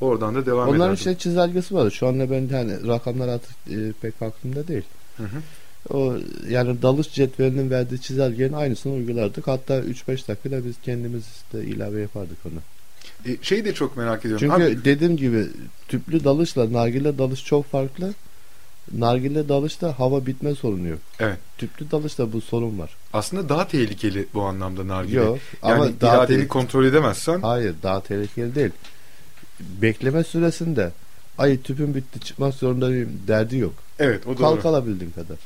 Oradan 0.00 0.34
da 0.34 0.46
devam 0.46 0.68
Onların 0.68 0.80
ederdim. 0.80 0.94
işte 0.94 1.14
çizelgesi 1.18 1.74
var. 1.74 1.90
Şu 1.90 2.06
anda 2.06 2.30
ben 2.30 2.48
hani 2.48 2.86
rakamlar 2.86 3.28
artık 3.28 3.50
e, 3.70 3.92
pek 4.02 4.22
aklımda 4.22 4.68
değil. 4.68 4.82
Hı 5.16 5.22
hı. 5.22 5.36
O 5.96 6.16
yani 6.48 6.82
dalış 6.82 7.12
cetvelinin 7.12 7.70
verdiği 7.70 8.00
çizelgenin 8.00 8.52
aynısını 8.52 8.92
uygulardık. 8.92 9.46
Hatta 9.48 9.78
3-5 9.80 10.28
dakikada 10.28 10.64
biz 10.64 10.74
kendimiz 10.82 11.24
de 11.52 11.64
ilave 11.64 12.00
yapardık 12.00 12.38
onu. 12.46 12.60
E, 13.32 13.36
şeyi 13.42 13.64
de 13.64 13.74
çok 13.74 13.96
merak 13.96 14.24
ediyorum. 14.24 14.46
Çünkü 14.50 14.64
Abi, 14.76 14.84
dediğim 14.84 15.16
gibi 15.16 15.46
tüplü 15.88 16.24
dalışla 16.24 16.72
nargile 16.72 17.18
dalış 17.18 17.44
çok 17.44 17.66
farklı. 17.66 18.14
Nargile 18.92 19.48
dalışta 19.48 19.98
hava 19.98 20.26
bitme 20.26 20.54
sorunu 20.54 20.88
yok. 20.88 20.98
Evet. 21.20 21.38
Tüplü 21.58 21.90
dalışta 21.90 22.32
bu 22.32 22.40
sorun 22.40 22.78
var. 22.78 22.90
aslında 23.12 23.48
daha 23.48 23.68
tehlikeli 23.68 24.26
bu 24.34 24.42
anlamda 24.42 24.88
nargile. 24.88 25.16
Yok 25.16 25.38
Yani 25.62 25.72
ama 25.74 25.84
daha 26.00 26.14
iradeni 26.14 26.26
tehlikeli. 26.26 26.48
kontrol 26.48 26.84
edemezsen 26.84 27.40
Hayır 27.40 27.74
daha 27.82 28.00
tehlikeli 28.00 28.54
değil. 28.54 28.70
Bekleme 29.60 30.24
süresinde 30.24 30.90
ay 31.38 31.62
tüpüm 31.62 31.94
bitti 31.94 32.20
çıkmak 32.20 32.54
zorundayım 32.54 33.20
derdi 33.28 33.56
yok. 33.56 33.74
evet 33.98 34.26
o 34.26 34.30
doğru. 34.30 34.36
Kalk 34.36 34.66
alabildiğin 34.66 35.10
kadar. 35.10 35.38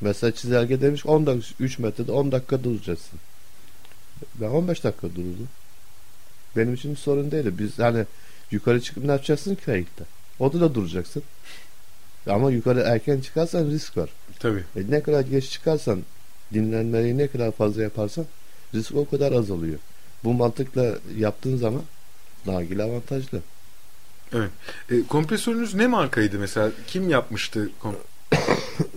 Mesela 0.00 0.34
çizelge 0.34 0.80
demiş 0.80 1.06
10 1.06 1.26
dakika 1.26 1.54
3 1.64 1.78
metrede 1.78 2.12
10 2.12 2.32
dakika 2.32 2.64
duracaksın. 2.64 3.18
Ben 4.34 4.48
15 4.48 4.84
dakika 4.84 5.08
durdum. 5.08 5.48
Benim 6.56 6.74
için 6.74 6.90
bir 6.90 6.96
sorun 6.96 7.30
değil. 7.30 7.46
Biz 7.58 7.78
hani 7.78 8.04
yukarı 8.50 8.80
çıkıp 8.80 9.04
ne 9.04 9.10
yapacaksın 9.12 9.54
ki 9.54 9.64
kayıkta? 9.64 10.04
Orada 10.38 10.60
da 10.60 10.74
duracaksın. 10.74 11.22
Ama 12.26 12.50
yukarı 12.50 12.80
erken 12.80 13.20
çıkarsan 13.20 13.66
risk 13.66 13.96
var. 13.96 14.10
Tabii. 14.38 14.64
E 14.76 14.90
ne 14.90 15.02
kadar 15.02 15.20
geç 15.20 15.50
çıkarsan 15.50 16.02
dinlenmeyi 16.54 17.18
ne 17.18 17.26
kadar 17.26 17.50
fazla 17.52 17.82
yaparsan 17.82 18.26
risk 18.74 18.94
o 18.94 19.08
kadar 19.08 19.32
azalıyor. 19.32 19.78
Bu 20.24 20.32
mantıkla 20.32 20.94
yaptığın 21.16 21.56
zaman 21.56 21.82
nargile 22.46 22.82
avantajlı. 22.82 23.40
E, 24.90 25.06
kompresörünüz 25.08 25.74
ne 25.74 25.86
markaydı 25.86 26.38
mesela? 26.38 26.70
Kim 26.86 27.10
yapmıştı? 27.10 27.70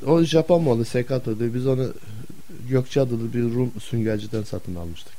O 0.06 0.21
Japon 0.23 0.63
malı 0.63 0.86
Sekato'du. 0.86 1.53
Biz 1.53 1.67
onu 1.67 1.93
Gökçeada'lı 2.69 3.34
bir 3.34 3.43
Rum 3.43 3.71
süngerciden 3.84 4.43
satın 4.43 4.75
almıştık. 4.75 5.13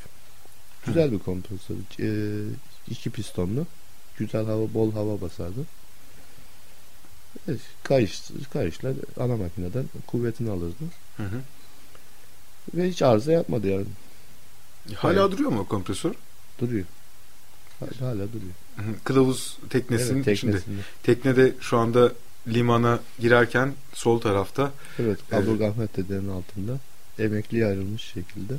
Güzel 0.87 1.13
bir 1.13 1.19
kompresör. 1.19 1.75
Ee, 2.01 2.45
iki 2.91 3.11
pistonlu. 3.11 3.67
Güzel 4.19 4.45
hava, 4.47 4.75
bol 4.75 4.93
hava 4.93 5.21
basardı. 5.21 5.61
Evet, 7.49 7.61
kayış, 7.83 8.23
kayışla 8.53 8.93
ana 9.21 9.37
makineden 9.37 9.85
kuvvetini 10.07 10.51
alırdı. 10.51 10.85
Hı 11.17 11.23
hı. 11.23 11.41
Ve 12.75 12.89
hiç 12.89 13.03
arıza 13.03 13.33
yapmadı 13.33 13.69
yani. 13.69 13.87
Hala 14.95 15.21
Evet. 15.21 15.33
duruyor 15.33 15.51
mu 15.51 15.69
kompresör? 15.69 16.15
Duruyor. 16.61 16.85
Hala, 18.01 18.15
duruyor. 18.15 18.53
Kılavuz 19.05 19.59
teknesinin 19.71 20.23
evet, 20.23 20.29
içinde. 20.39 20.53
teknesinde. 20.53 20.81
Teknede 21.03 21.53
şu 21.61 21.79
anda 21.79 22.13
limana 22.49 23.01
girerken 23.21 23.73
sol 23.93 24.21
tarafta 24.21 24.73
Evet, 24.99 25.19
Evet. 25.33 25.49
Abu 25.49 25.65
Ahmet 25.65 25.97
dedenin 25.97 26.29
altında. 26.29 26.79
Emekliye 27.19 27.67
ayrılmış 27.67 28.03
şekilde. 28.03 28.55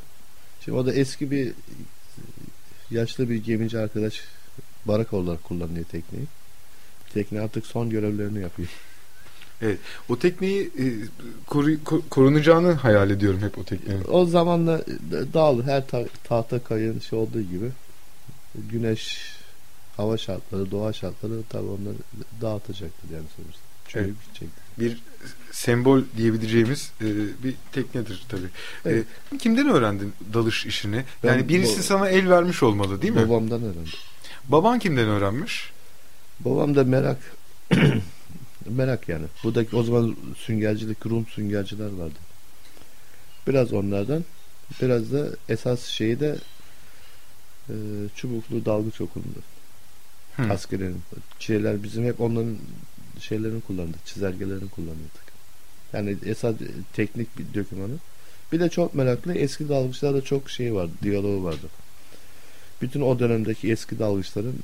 Şimdi 0.66 0.78
o 0.78 0.86
da 0.86 0.94
eski 0.94 1.32
bir 1.32 1.52
yaşlı 2.92 3.30
bir 3.30 3.36
gemici 3.36 3.80
arkadaş 3.80 4.22
baraka 4.86 5.18
olarak 5.18 5.44
kullanıyor 5.44 5.86
tekneyi. 5.86 6.26
Tekne 7.14 7.42
artık 7.42 7.66
son 7.66 7.90
görevlerini 7.90 8.42
yapıyor. 8.42 8.68
o 10.10 10.20
tekneyi 10.20 10.62
e, 10.64 10.86
koru- 11.48 11.84
ko- 11.84 12.02
korunacağını 12.10 12.72
hayal 12.72 13.10
ediyorum 13.10 13.42
hep 13.42 13.58
o 13.58 13.64
teknenin. 13.64 14.04
O 14.08 14.26
zamanla 14.26 14.82
dağılır. 15.34 15.64
Her 15.64 15.88
ta- 15.88 16.08
tahta 16.24 16.64
kayığın 16.64 17.00
şey 17.00 17.20
olduğu 17.20 17.42
gibi 17.42 17.72
güneş, 18.72 19.32
hava 19.98 20.18
şartları, 20.18 20.72
doğa 20.72 20.94
şartları 20.94 21.44
tabii 21.50 21.68
onları 21.68 21.96
dağıtacaktır 22.42 23.10
yani 23.14 23.26
sonuçta. 23.36 23.62
Çöküp 23.88 24.08
Evet. 24.08 24.16
gidecektir. 24.26 24.64
Bir 24.80 25.02
sembol 25.52 26.02
diyebileceğimiz 26.18 26.92
e, 27.02 27.06
bir 27.44 27.56
teknedir 27.72 28.26
tabii. 28.30 28.48
Evet. 28.86 29.06
E, 29.34 29.38
kimden 29.38 29.70
öğrendin 29.70 30.14
dalış 30.34 30.66
işini? 30.66 31.04
Ben 31.24 31.28
yani 31.28 31.50
birisi 31.50 31.84
sana 31.84 32.10
el 32.10 32.30
vermiş 32.30 32.64
olmalı 32.64 33.02
değil 33.02 33.14
mi? 33.14 33.30
Babamdan 33.30 33.62
öğrendim. 33.64 33.94
Baban 34.50 34.80
kimden 34.80 35.08
öğrenmiş? 35.08 35.72
Babam 36.40 36.76
da 36.76 36.84
merak 36.84 37.18
merak 38.70 39.10
yani. 39.10 39.26
Buradaki 39.44 39.76
o 39.76 39.84
zaman 39.84 40.16
süngercilik 40.38 41.06
Rum 41.06 41.28
süngerciler 41.28 41.90
vardı. 41.90 42.20
Biraz 43.48 43.74
onlardan 43.74 44.26
biraz 44.82 45.14
da 45.14 45.28
esas 45.50 45.86
şeyi 45.86 46.20
de 46.20 46.36
e, 47.70 47.74
çubuklu 48.16 48.66
dalgıç 48.66 49.02
okulunda. 49.02 49.40
Hı. 50.36 50.54
Askerlerin 50.54 51.02
şeyler 51.40 51.84
bizim 51.84 52.06
hep 52.06 52.22
onların 52.22 52.58
şeylerini 53.20 53.62
kullandık. 53.62 54.06
Çizelgelerini 54.06 54.70
kullanıyorduk. 54.70 55.26
Yani 55.94 56.18
esas 56.26 56.56
teknik 56.94 57.40
bir 57.40 57.60
dokümanı. 57.60 57.94
Bir 58.52 58.60
de 58.60 58.70
çok 58.70 58.96
meraklı 58.96 59.34
eski 59.34 59.70
dalgıçlarda 59.70 60.22
çok 60.22 60.50
şey 60.50 60.74
vardı. 60.74 60.92
Diyaloğu 61.04 61.44
vardı. 61.44 61.68
Bütün 62.82 63.02
o 63.02 63.20
dönemdeki 63.20 63.72
eski 63.72 64.00
dalgıçların 64.00 64.56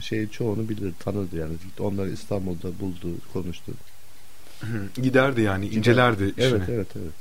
şey 0.00 0.28
çoğunu 0.28 0.68
bilir, 0.68 0.92
tanırdı 0.98 1.36
yani. 1.36 1.52
Onları 1.78 2.10
İstanbul'da 2.10 2.78
buldu, 2.80 3.08
konuştu. 3.32 3.72
Giderdi 4.94 5.40
yani 5.40 5.68
incelerdi 5.68 6.24
işini. 6.24 6.48
Evet, 6.48 6.68
evet, 6.68 6.88
evet. 6.96 7.14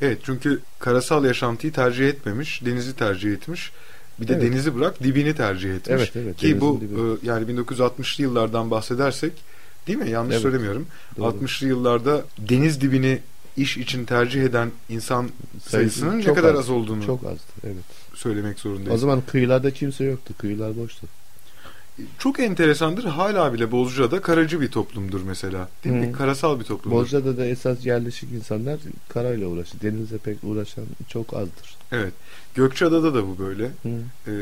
Evet 0.00 0.18
çünkü 0.24 0.60
karasal 0.78 1.24
yaşantıyı 1.24 1.72
tercih 1.72 2.08
etmemiş, 2.08 2.64
denizi 2.64 2.96
tercih 2.96 3.32
etmiş. 3.32 3.72
Bir 4.20 4.28
de 4.28 4.32
Evet. 4.34 4.42
denizi 4.42 4.74
bırak 4.74 5.02
dibini 5.02 5.34
tercih 5.34 5.74
etmiş. 5.74 5.94
Evet, 5.96 6.10
evet. 6.16 6.36
Ki 6.36 6.60
bu 6.60 6.80
dibi. 6.80 6.94
e, 7.00 7.26
yani 7.30 7.46
1960'lı 7.60 8.22
yıllardan 8.22 8.70
bahsedersek 8.70 9.32
değil 9.86 9.98
mi? 9.98 10.10
Yanlış 10.10 10.32
Evet, 10.32 10.42
söylemiyorum. 10.42 10.86
Doğru. 11.18 11.26
60'lı 11.44 11.68
yıllarda 11.68 12.22
deniz 12.38 12.80
dibini 12.80 13.18
iş 13.56 13.76
için 13.76 14.04
tercih 14.04 14.42
eden 14.42 14.70
insan 14.88 15.28
Sayısı 15.52 15.70
sayısının 15.70 16.18
ne 16.18 16.22
çok 16.22 16.36
kadar 16.36 16.52
az. 16.54 16.58
az 16.60 16.70
olduğunu 16.70 17.06
Çok 17.06 17.24
azdı, 17.24 17.40
evet. 17.64 17.76
söylemek 18.14 18.58
zorundayız. 18.58 18.92
O 18.92 18.96
zaman 18.98 19.22
kıyılarda 19.26 19.70
kimse 19.70 20.04
yoktu. 20.04 20.34
Kıyılar 20.38 20.76
boştu. 20.76 21.06
Çok 22.18 22.40
enteresandır. 22.40 23.04
Hala 23.04 23.52
bile 23.54 23.72
Bozcaada 23.72 24.20
karacı 24.20 24.60
bir 24.60 24.68
toplumdur 24.70 25.20
mesela. 25.22 25.68
Değil 25.84 25.96
mi? 25.96 26.06
Hı. 26.08 26.12
Karasal 26.12 26.60
bir 26.60 26.64
toplumdur. 26.64 26.96
Bozcaada 26.98 27.36
da 27.36 27.46
esas 27.46 27.86
yerleşik 27.86 28.32
insanlar 28.32 28.78
karayla 29.08 29.48
uğraşır. 29.48 29.80
Denizle 29.80 30.18
pek 30.18 30.44
uğraşan 30.44 30.84
çok 31.08 31.34
azdır. 31.34 31.76
Evet. 31.92 32.12
Gökçeada'da 32.54 33.14
da 33.14 33.26
bu 33.26 33.38
böyle. 33.38 33.64
Hı. 33.64 33.88
Ee, 34.26 34.32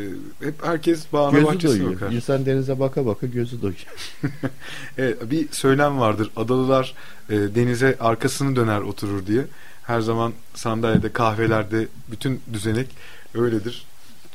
hep 0.47 0.55
herkes 0.67 1.13
bağına 1.13 1.33
Gözü 1.33 1.47
bahçesine 1.47 1.71
doyuyor. 1.71 2.01
bakar. 2.01 2.13
İnsan 2.13 2.47
denize 2.47 2.81
baka 2.81 3.07
baka 3.07 3.27
gözü 3.27 3.63
doyuyor. 3.63 3.87
Evet, 4.99 5.31
bir 5.31 5.49
söylem 5.53 6.01
vardır. 6.01 6.31
Adalılar 6.37 6.95
e, 7.31 7.35
denize 7.35 7.97
arkasını 8.01 8.57
döner 8.57 8.81
oturur 8.81 9.27
diye. 9.27 9.45
Her 9.83 10.01
zaman 10.01 10.33
sandalyede, 10.55 11.13
kahvelerde 11.13 11.89
bütün 12.11 12.41
düzenek 12.53 12.87
öyledir. 13.35 13.85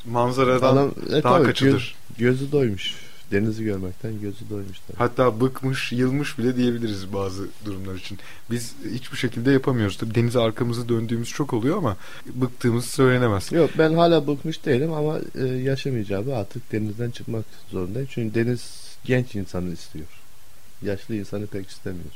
Manzaradan 0.04 0.72
Adam, 0.76 0.90
e, 1.08 1.22
daha 1.22 1.38
tabii, 1.38 1.46
kaçılır. 1.46 1.96
Göz, 2.18 2.38
gözü 2.38 2.52
doymuş. 2.52 3.05
Denizi 3.32 3.64
görmekten 3.64 4.20
gözü 4.20 4.50
doymuş. 4.50 4.78
Tabii. 4.78 4.98
Hatta 4.98 5.40
bıkmış, 5.40 5.92
yılmış 5.92 6.38
bile 6.38 6.56
diyebiliriz 6.56 7.12
bazı 7.12 7.48
durumlar 7.64 7.94
için. 7.94 8.18
Biz 8.50 8.74
hiçbir 8.92 9.16
şekilde 9.16 9.50
yapamıyoruz. 9.50 9.96
Tabii 9.96 10.14
denize 10.14 10.40
arkamızı 10.40 10.88
döndüğümüz 10.88 11.28
çok 11.28 11.52
oluyor 11.52 11.78
ama 11.78 11.96
bıktığımız 12.26 12.84
söylenemez. 12.84 13.52
Yok 13.52 13.70
ben 13.78 13.94
hala 13.94 14.26
bıkmış 14.26 14.66
değilim 14.66 14.92
ama 14.92 15.18
e, 15.34 15.44
yaşam 15.44 15.98
icabı 15.98 16.36
artık 16.36 16.72
denizden 16.72 17.10
çıkmak 17.10 17.44
zorundayım. 17.70 18.08
Çünkü 18.10 18.34
deniz 18.34 18.96
genç 19.04 19.34
insanı 19.34 19.72
istiyor. 19.72 20.06
Yaşlı 20.82 21.14
insanı 21.14 21.46
pek 21.46 21.68
istemiyor. 21.68 22.12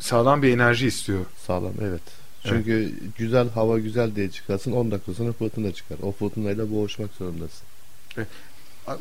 Sağlam 0.00 0.42
bir 0.42 0.54
enerji 0.54 0.86
istiyor. 0.86 1.24
Sağlam 1.46 1.72
evet. 1.82 2.02
Çünkü 2.44 2.72
evet. 2.72 3.16
güzel 3.18 3.48
hava 3.48 3.78
güzel 3.78 4.14
diye 4.14 4.30
çıkarsın 4.30 4.72
10 4.72 4.90
dakika 4.90 5.14
sonra 5.14 5.32
fırtına 5.32 5.72
çıkar. 5.72 5.96
O 6.02 6.12
fırtınayla 6.12 6.70
boğuşmak 6.70 7.10
zorundasın. 7.18 7.66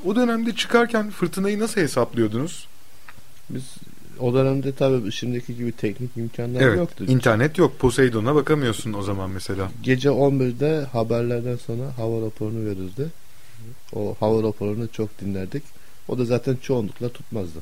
O 0.06 0.16
dönemde 0.16 0.56
çıkarken 0.56 1.10
fırtınayı 1.10 1.60
nasıl 1.60 1.82
hesaplıyordunuz? 1.82 2.68
Biz 3.50 3.64
o 4.20 4.34
dönemde 4.34 4.72
tabii 4.72 5.12
şimdiki 5.12 5.56
gibi 5.56 5.72
teknik 5.72 6.18
imkanlar 6.18 6.62
evet, 6.62 6.78
yoktu. 6.78 7.06
İnternet 7.08 7.58
yok. 7.58 7.80
Poseidon'a 7.80 8.36
bakamıyorsun 8.36 8.94
o 8.94 9.02
zaman 9.02 9.30
mesela. 9.30 9.72
Gece 9.84 10.10
11'de 10.10 10.86
haberlerden 10.86 11.56
sonra 11.56 11.98
hava 11.98 12.26
raporunu 12.26 12.66
verirdi. 12.66 13.08
O 13.94 14.16
hava 14.20 14.44
raporunu 14.44 14.92
çok 14.92 15.22
dinlerdik. 15.22 15.64
O 16.08 16.18
da 16.18 16.26
zaten 16.26 16.58
çoğunlukla 16.62 17.10
tutmazdı. 17.10 17.60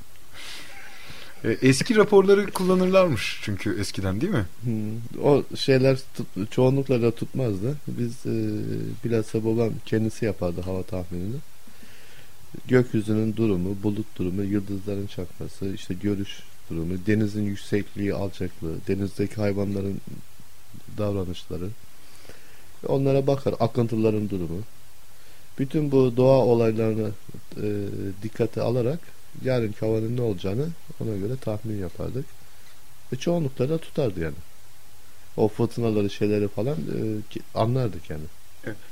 E, 1.44 1.50
eski 1.62 1.96
raporları 1.96 2.52
kullanırlarmış 2.52 3.40
çünkü 3.44 3.80
eskiden 3.80 4.22
değil 4.22 4.34
mi? 4.34 4.46
Hmm, 4.64 5.24
o 5.24 5.44
şeyler 5.56 6.00
tut, 6.16 6.52
çoğunlukla 6.52 7.02
da 7.02 7.12
tutmazdı. 7.12 7.76
Biz 7.88 8.26
e, 8.26 8.36
bilhassa 9.06 9.46
babam 9.46 9.70
kendisi 9.86 10.26
yapardı 10.26 10.62
hava 10.62 10.84
tahminini. 10.84 11.36
Gökyüzünün 12.68 13.36
durumu, 13.36 13.84
bulut 13.84 14.18
durumu, 14.18 14.44
yıldızların 14.44 15.08
çakması, 15.08 15.74
işte 15.74 15.94
görüş 15.94 16.44
durumu, 16.70 16.94
denizin 17.08 17.44
yüksekliği, 17.44 18.14
alçaklığı, 18.14 18.76
denizdeki 18.88 19.36
hayvanların 19.36 20.02
davranışları. 20.98 21.70
Onlara 22.88 23.28
bakar, 23.28 23.56
akıntıların 23.60 24.30
durumu. 24.30 24.62
Bütün 25.60 25.92
bu 25.92 26.18
doğa 26.18 26.46
olaylarını 26.46 27.12
e, 27.58 27.68
dikkate 28.24 28.62
alarak 28.62 29.00
yarın 29.44 29.74
havanın 29.80 30.18
ne 30.18 30.22
olacağını 30.22 30.68
ona 31.00 31.18
göre 31.18 31.34
tahmin 31.42 31.78
yapardık. 31.78 32.26
Ve 33.14 33.18
çoğunlukla 33.18 33.70
da 33.70 33.78
tutardı 33.78 34.20
yani. 34.20 34.36
O 35.38 35.48
fırtınaları 35.48 36.10
şeyleri 36.10 36.48
falan 36.48 36.76
e, 36.78 37.40
anlardık 37.56 38.10
yani. 38.10 38.24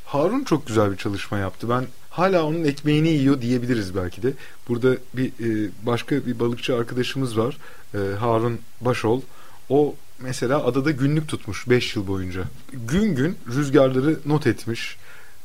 Harun 0.06 0.44
çok 0.44 0.68
güzel 0.68 0.92
bir 0.92 0.98
çalışma 0.98 1.38
yaptı. 1.38 1.70
Ben 1.70 1.86
hala 2.10 2.46
onun 2.46 2.64
ekmeğini 2.64 3.10
yiyor 3.10 3.42
diyebiliriz 3.42 3.96
belki 3.96 4.24
de. 4.24 4.34
Burada 4.68 4.98
bir 5.14 5.28
e, 5.28 5.72
başka 5.84 6.16
bir 6.26 6.40
balıkçı 6.40 6.76
arkadaşımız 6.76 7.38
var. 7.38 7.58
E, 7.94 7.98
Harun 8.20 8.60
Başol. 8.82 9.22
O 9.70 9.96
mesela 10.20 10.66
adada 10.66 10.92
günlük 10.92 11.28
tutmuş 11.28 11.70
5 11.70 11.96
yıl 11.96 12.08
boyunca. 12.08 12.44
Gün 12.74 13.16
gün 13.16 13.38
rüzgarları 13.48 14.20
not 14.26 14.48
etmiş. 14.48 14.98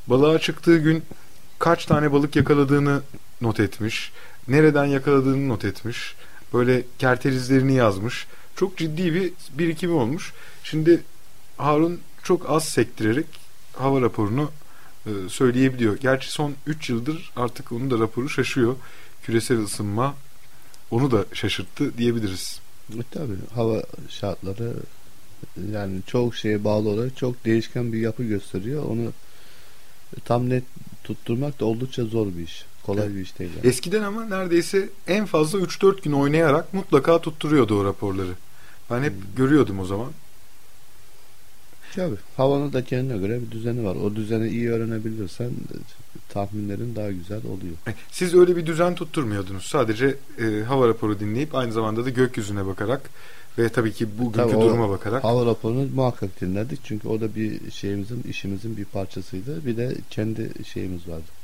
Balığa 0.07 0.39
çıktığı 0.39 0.79
gün 0.79 1.03
kaç 1.59 1.87
tane 1.87 2.13
balık 2.13 2.37
yakaladığını 2.37 3.01
not 3.41 3.61
etmiş. 3.61 4.13
Nereden 4.49 4.85
yakaladığını 4.85 5.49
not 5.49 5.65
etmiş. 5.65 6.15
Böyle 6.55 6.83
kerterizlerini 6.99 7.75
yazmış. 7.75 8.27
Çok 8.57 8.77
ciddi 8.77 9.15
bir 9.15 9.33
birikimi 9.59 9.93
olmuş. 9.93 10.33
Şimdi 10.65 11.03
Harun 11.57 12.01
çok 12.23 12.51
az 12.51 12.65
sektirerek 12.65 13.42
hava 13.83 14.01
raporunu 14.01 14.51
e, 15.07 15.11
söyleyebiliyor. 15.29 15.97
Gerçi 15.97 16.33
son 16.33 16.55
3 16.67 16.91
yıldır 16.91 17.33
artık 17.37 17.73
onun 17.73 17.91
da 17.91 17.99
raporu 17.99 18.29
şaşıyor. 18.29 18.77
Küresel 19.23 19.59
ısınma 19.59 20.15
onu 20.91 21.11
da 21.11 21.25
şaşırttı 21.33 21.99
diyebiliriz. 21.99 22.61
E, 22.91 23.03
tabii 23.11 23.37
hava 23.55 23.83
şartları 24.09 24.75
yani 25.73 26.01
çok 26.07 26.37
şeye 26.37 26.65
bağlı 26.65 26.89
olarak 26.89 27.17
çok 27.17 27.45
değişken 27.45 27.93
bir 27.93 28.01
yapı 28.01 28.23
gösteriyor. 28.23 28.85
Onu 28.85 29.13
tam 30.25 30.51
net 30.51 30.65
tutturmak 31.05 31.61
da 31.61 31.65
oldukça 31.65 32.05
zor 32.05 32.27
bir 32.27 32.43
iş. 32.43 32.65
Kolay 32.83 33.07
evet. 33.07 33.17
bir 33.17 33.21
iş 33.21 33.39
değil. 33.39 33.51
Yani. 33.57 33.69
Eskiden 33.69 34.03
ama 34.03 34.25
neredeyse 34.25 34.89
en 35.07 35.27
fazla 35.27 35.59
3-4 35.59 36.03
gün 36.03 36.13
oynayarak 36.13 36.75
mutlaka 36.75 37.21
tutturuyordu 37.21 37.81
o 37.81 37.85
raporları. 37.85 38.33
Ben 38.91 39.03
hep 39.03 39.13
hmm. 39.13 39.35
görüyordum 39.37 39.81
o 39.81 39.85
zaman. 39.85 40.09
Tabii. 41.97 42.17
Havanın 42.37 42.73
da 42.73 42.85
kendine 42.85 43.19
göre 43.19 43.41
bir 43.43 43.51
düzeni 43.51 43.85
var. 43.85 43.97
O 43.97 44.17
düzeni 44.17 44.49
iyi 44.49 44.71
öğrenebilirsen 44.71 45.47
e, 45.47 45.77
tahminlerin 46.29 46.97
daha 46.97 47.11
güzel 47.11 47.39
oluyor. 47.39 47.75
E, 47.89 47.95
siz 48.11 48.35
öyle 48.35 48.57
bir 48.57 48.67
düzen 48.67 48.95
tutturmuyordunuz. 48.95 49.67
Sadece 49.67 50.17
e, 50.39 50.63
hava 50.63 50.89
raporu 50.89 51.21
dinleyip 51.21 51.55
aynı 51.55 51.73
zamanda 51.73 52.05
da 52.05 52.11
gökyüzüne 52.11 52.67
bakarak 52.67 53.11
ve 53.59 53.69
tabii 53.69 53.93
ki 53.93 54.19
bugünkü 54.19 54.37
tabii 54.37 54.53
duruma 54.53 54.89
bakarak. 54.91 55.25
Hava 55.25 55.47
raporunu 55.47 55.89
muhakkak 55.95 56.41
dinledik. 56.41 56.81
Çünkü 56.85 57.09
o 57.09 57.21
da 57.21 57.35
bir 57.35 57.71
şeyimizin, 57.71 58.23
işimizin 58.23 58.77
bir 58.77 58.85
parçasıydı. 58.85 59.67
Bir 59.67 59.77
de 59.77 59.95
kendi 60.11 60.51
şeyimiz 60.65 61.09
vardı. 61.09 61.43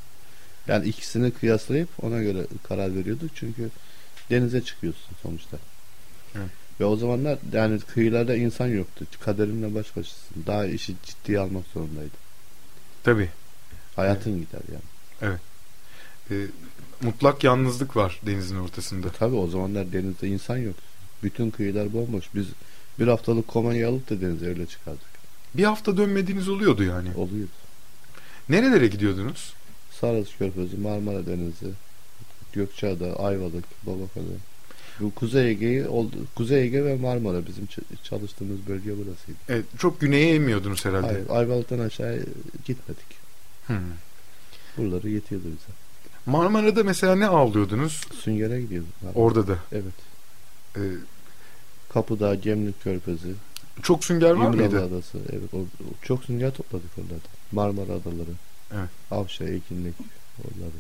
Yani 0.69 0.89
ikisini 0.89 1.31
kıyaslayıp 1.31 1.89
ona 2.03 2.23
göre 2.23 2.47
karar 2.63 2.95
veriyorduk. 2.95 3.31
Çünkü 3.35 3.71
denize 4.31 4.61
çıkıyorsun 4.61 5.17
sonuçta. 5.23 5.57
Evet. 6.37 6.68
Ve 6.81 6.85
o 6.85 6.97
zamanlar 6.97 7.39
yani 7.53 7.81
kıyılarda 7.81 8.37
insan 8.37 8.67
yoktu. 8.67 9.07
Kaderinle 9.21 9.75
baş 9.75 9.97
başasın. 9.97 10.45
Daha 10.47 10.67
işi 10.67 10.95
ciddiye 11.03 11.39
almak 11.39 11.65
zorundaydı. 11.75 12.17
Tabii. 13.05 13.29
Hayatın 13.97 14.31
evet. 14.31 14.47
gider 14.47 14.63
yani. 14.73 14.83
Evet. 15.23 15.41
E, 16.31 16.35
mutlak 17.07 17.45
yalnızlık 17.45 17.97
var 17.97 18.21
denizin 18.27 18.59
ortasında. 18.59 19.09
Tabii 19.11 19.37
o 19.37 19.47
zamanlar 19.49 19.93
denizde 19.93 20.29
insan 20.29 20.57
yok. 20.57 20.77
Bütün 21.23 21.51
kıyılar 21.51 21.93
bomboş. 21.93 22.25
Biz 22.35 22.47
bir 22.99 23.09
haftalık 23.09 23.49
Komanya'yı 23.49 23.89
alıp 23.89 24.11
da 24.11 24.21
denize 24.21 24.47
öyle 24.47 24.67
çıkardık. 24.67 25.19
Bir 25.55 25.65
hafta 25.65 25.97
dönmediğiniz 25.97 26.49
oluyordu 26.49 26.83
yani. 26.83 27.09
Oluyordu. 27.17 27.51
Nerelere 28.49 28.87
gidiyordunuz? 28.87 29.55
Sarıs 30.01 30.37
Körfezi, 30.39 30.77
Marmara 30.77 31.27
Denizi, 31.27 31.71
Gökçeada, 32.53 33.21
Ayvalık, 33.21 33.65
Babakada. 33.87 34.35
Bu 35.01 35.15
Kuzey 35.15 35.51
Ege'yi 35.51 35.87
Kuzey 36.35 36.63
Ege 36.63 36.85
ve 36.85 36.97
Marmara 36.97 37.47
bizim 37.47 37.69
çalıştığımız 38.03 38.59
bölge 38.69 38.91
burasıydı. 38.91 39.39
Evet, 39.49 39.65
çok 39.79 40.01
güneye 40.01 40.35
inmiyordunuz 40.35 40.85
herhalde. 40.85 41.07
Hayır, 41.07 41.27
Ayvalık'tan 41.31 41.79
aşağı 41.79 42.19
gitmedik. 42.65 43.19
Hmm. 43.67 43.77
Buraları 44.77 45.09
yetiyordu 45.09 45.45
bize. 45.45 45.73
Marmara'da 46.27 46.85
mesela 46.85 47.17
ne 47.17 47.27
avlıyordunuz? 47.27 48.07
Süngere 48.23 48.61
gidiyorduk. 48.61 49.03
Marmara. 49.03 49.25
Orada 49.25 49.49
da. 49.49 49.59
Evet. 49.73 49.95
Ee, 50.77 50.81
Kapıdağ, 51.89 52.35
Gemlik 52.35 52.83
Körfezi. 52.83 53.35
Çok 53.83 54.05
sünger 54.05 54.31
var 54.31 54.47
İmralı 54.47 54.57
mıydı? 54.57 54.85
Adası. 54.85 55.19
Evet. 55.33 55.55
O, 55.55 55.59
çok 56.03 56.25
sünger 56.25 56.51
topladık 56.51 56.91
orada. 56.99 57.15
Marmara 57.53 57.93
Adaları. 57.93 58.31
Evet. 58.73 58.89
Avşa, 59.11 59.45
Ekinlik. 59.45 59.95
Oraları. 60.39 60.79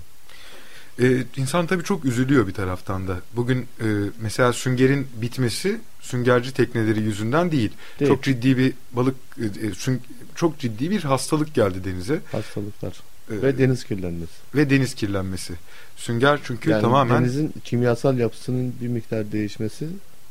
Ee, 1.00 1.24
insan 1.36 1.66
tabii 1.66 1.84
çok 1.84 2.04
üzülüyor 2.04 2.46
bir 2.46 2.54
taraftan 2.54 3.08
da. 3.08 3.20
Bugün 3.36 3.58
e, 3.58 3.86
mesela 4.20 4.52
süngerin 4.52 5.06
bitmesi 5.22 5.80
süngerci 6.00 6.52
tekneleri 6.54 7.00
yüzünden 7.00 7.52
değil. 7.52 7.72
değil. 8.00 8.10
Çok 8.10 8.22
ciddi 8.22 8.58
bir 8.58 8.72
balık 8.92 9.16
e, 9.40 9.66
e 9.66 9.74
süng, 9.74 10.00
çok 10.34 10.58
ciddi 10.58 10.90
bir 10.90 11.02
hastalık 11.02 11.54
geldi 11.54 11.84
denize. 11.84 12.20
Hastalıklar. 12.32 13.00
Ee, 13.30 13.42
ve 13.42 13.58
deniz 13.58 13.84
kirlenmesi. 13.84 14.32
Ve 14.54 14.70
deniz 14.70 14.94
kirlenmesi. 14.94 15.54
Sünger 15.96 16.40
çünkü 16.44 16.70
yani 16.70 16.82
tamamen 16.82 17.22
denizin 17.22 17.54
kimyasal 17.64 18.18
yapısının 18.18 18.74
bir 18.80 18.88
miktar 18.88 19.32
değişmesi 19.32 19.88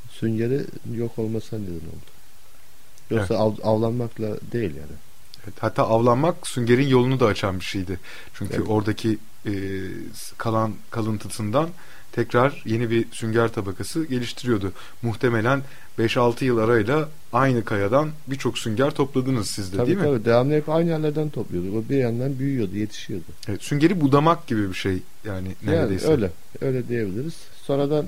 süngeri 0.10 0.62
yok 0.96 1.20
olmasına 1.20 1.60
neden 1.60 1.72
oldu. 1.74 2.08
Yoksa 3.10 3.34
evet. 3.34 3.42
av, 3.42 3.54
avlanmakla 3.64 4.28
değil 4.52 4.76
yani. 4.76 4.98
Evet, 5.44 5.54
hatta 5.60 5.84
avlanmak 5.88 6.48
süngerin 6.48 6.88
yolunu 6.88 7.20
da 7.20 7.26
açan 7.26 7.60
bir 7.60 7.66
şeydi. 7.66 8.00
Çünkü 8.34 8.56
evet. 8.56 8.66
oradaki 8.70 9.18
e, 9.48 9.52
kalan 10.38 10.74
kalıntısından 10.92 11.70
tekrar 12.12 12.64
yeni 12.66 12.90
bir 12.90 13.06
sünger 13.12 13.48
tabakası 13.48 14.06
geliştiriyordu. 14.06 14.72
Muhtemelen 15.02 15.62
5-6 16.00 16.46
yıl 16.46 16.58
arayla 16.58 17.10
aynı 17.34 17.66
kayadan 17.66 18.10
birçok 18.28 18.58
sünger 18.58 18.92
topladınız 18.92 19.48
siz 19.48 19.74
de 19.74 19.78
tabii, 19.78 19.88
değil 19.88 19.98
mi? 19.98 20.04
Tabii 20.04 20.26
devamlı 20.26 20.54
hep 20.54 20.70
aynı 20.70 20.90
yerlerden 20.90 21.30
topluyorduk. 21.30 21.76
O 21.76 21.90
bir 21.90 21.98
yandan 21.98 22.40
büyüyordu, 22.40 22.76
yetişiyordu. 22.76 23.26
Evet, 23.50 23.64
süngeri 23.64 24.02
budamak 24.02 24.48
gibi 24.48 24.70
bir 24.70 24.74
şey 24.76 24.98
yani 25.26 25.48
neredeyse. 25.66 26.06
Yani 26.06 26.16
öyle, 26.16 26.32
öyle 26.62 26.88
diyebiliriz. 26.88 27.36
Sonradan 27.64 28.06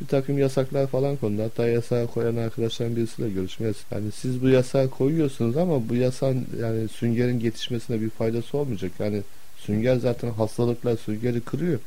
bir 0.00 0.06
takım 0.06 0.38
yasaklar 0.38 0.86
falan 0.86 1.16
kondu. 1.16 1.42
Hatta 1.42 1.68
yasağı 1.68 2.06
koyan 2.06 2.36
arkadaşların 2.36 2.96
birisiyle 2.96 3.30
görüşmeye 3.30 3.72
yani 3.90 4.12
siz 4.12 4.42
bu 4.42 4.48
yasağı 4.48 4.90
koyuyorsunuz 4.90 5.56
ama 5.56 5.88
bu 5.88 5.94
yasan 5.94 6.44
yani 6.60 6.88
süngerin 6.88 7.40
yetişmesine 7.40 8.00
bir 8.00 8.10
faydası 8.10 8.58
olmayacak. 8.58 8.92
Yani 8.98 9.22
sünger 9.68 9.96
zaten 9.96 10.30
hastalıklar 10.30 10.96
süngeri 10.96 11.40
kırıyor. 11.40 11.78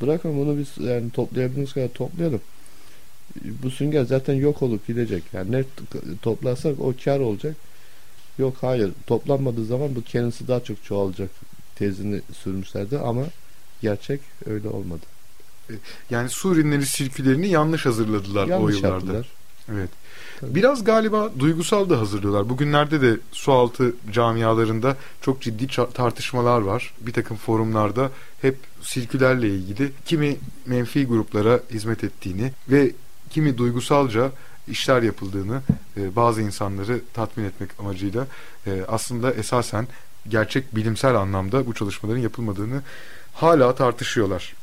Bırakın 0.00 0.38
bunu 0.38 0.58
biz 0.58 0.86
yani 0.86 1.10
toplayabildiğimiz 1.10 1.72
kadar 1.72 1.88
toplayalım. 1.88 2.40
bu 3.62 3.70
sünger 3.70 4.04
zaten 4.04 4.34
yok 4.34 4.62
olup 4.62 4.86
gidecek. 4.86 5.22
Yani 5.32 5.52
ne 5.52 5.64
toplarsak 6.22 6.80
o 6.80 6.94
kar 7.04 7.20
olacak. 7.20 7.56
Yok 8.38 8.56
hayır. 8.60 8.90
Toplanmadığı 9.06 9.64
zaman 9.64 9.96
bu 9.96 10.02
kendisi 10.02 10.48
daha 10.48 10.60
çok 10.60 10.84
çoğalacak 10.84 11.30
tezini 11.76 12.20
sürmüşlerdi 12.32 12.98
ama 12.98 13.24
gerçek 13.82 14.20
öyle 14.46 14.68
olmadı. 14.68 15.02
E, 15.70 15.74
yani 16.10 16.28
su 16.28 16.52
ürünleri 16.52 16.86
sirkülerini 16.86 17.48
yanlış 17.48 17.86
hazırladılar 17.86 18.46
yanlış 18.46 18.74
o 18.74 18.76
yıllarda. 18.76 18.94
Yaptılar. 18.94 19.28
Evet. 19.72 19.90
Tabii. 20.40 20.54
Biraz 20.54 20.84
galiba 20.84 21.30
duygusal 21.38 21.90
da 21.90 22.00
hazırlıyorlar. 22.00 22.48
Bugünlerde 22.48 23.00
de 23.00 23.18
sualtı 23.32 23.94
camialarında 24.12 24.96
çok 25.20 25.40
ciddi 25.42 25.66
tartışmalar 25.94 26.60
var. 26.60 26.94
Bir 27.00 27.12
takım 27.12 27.36
forumlarda 27.36 28.10
hep 28.42 28.56
sirkülerle 28.82 29.48
ilgili 29.48 29.92
kimi 30.04 30.36
menfi 30.66 31.06
gruplara 31.06 31.60
hizmet 31.70 32.04
ettiğini 32.04 32.52
ve 32.68 32.92
kimi 33.30 33.58
duygusalca 33.58 34.32
işler 34.68 35.02
yapıldığını 35.02 35.62
e, 35.96 36.16
bazı 36.16 36.42
insanları 36.42 37.00
tatmin 37.14 37.44
etmek 37.44 37.70
amacıyla 37.80 38.26
e, 38.66 38.84
aslında 38.88 39.32
esasen 39.32 39.86
gerçek 40.28 40.76
bilimsel 40.76 41.14
anlamda 41.14 41.66
bu 41.66 41.74
çalışmaların 41.74 42.20
yapılmadığını 42.20 42.82
hala 43.34 43.74
tartışıyorlar. 43.74 44.54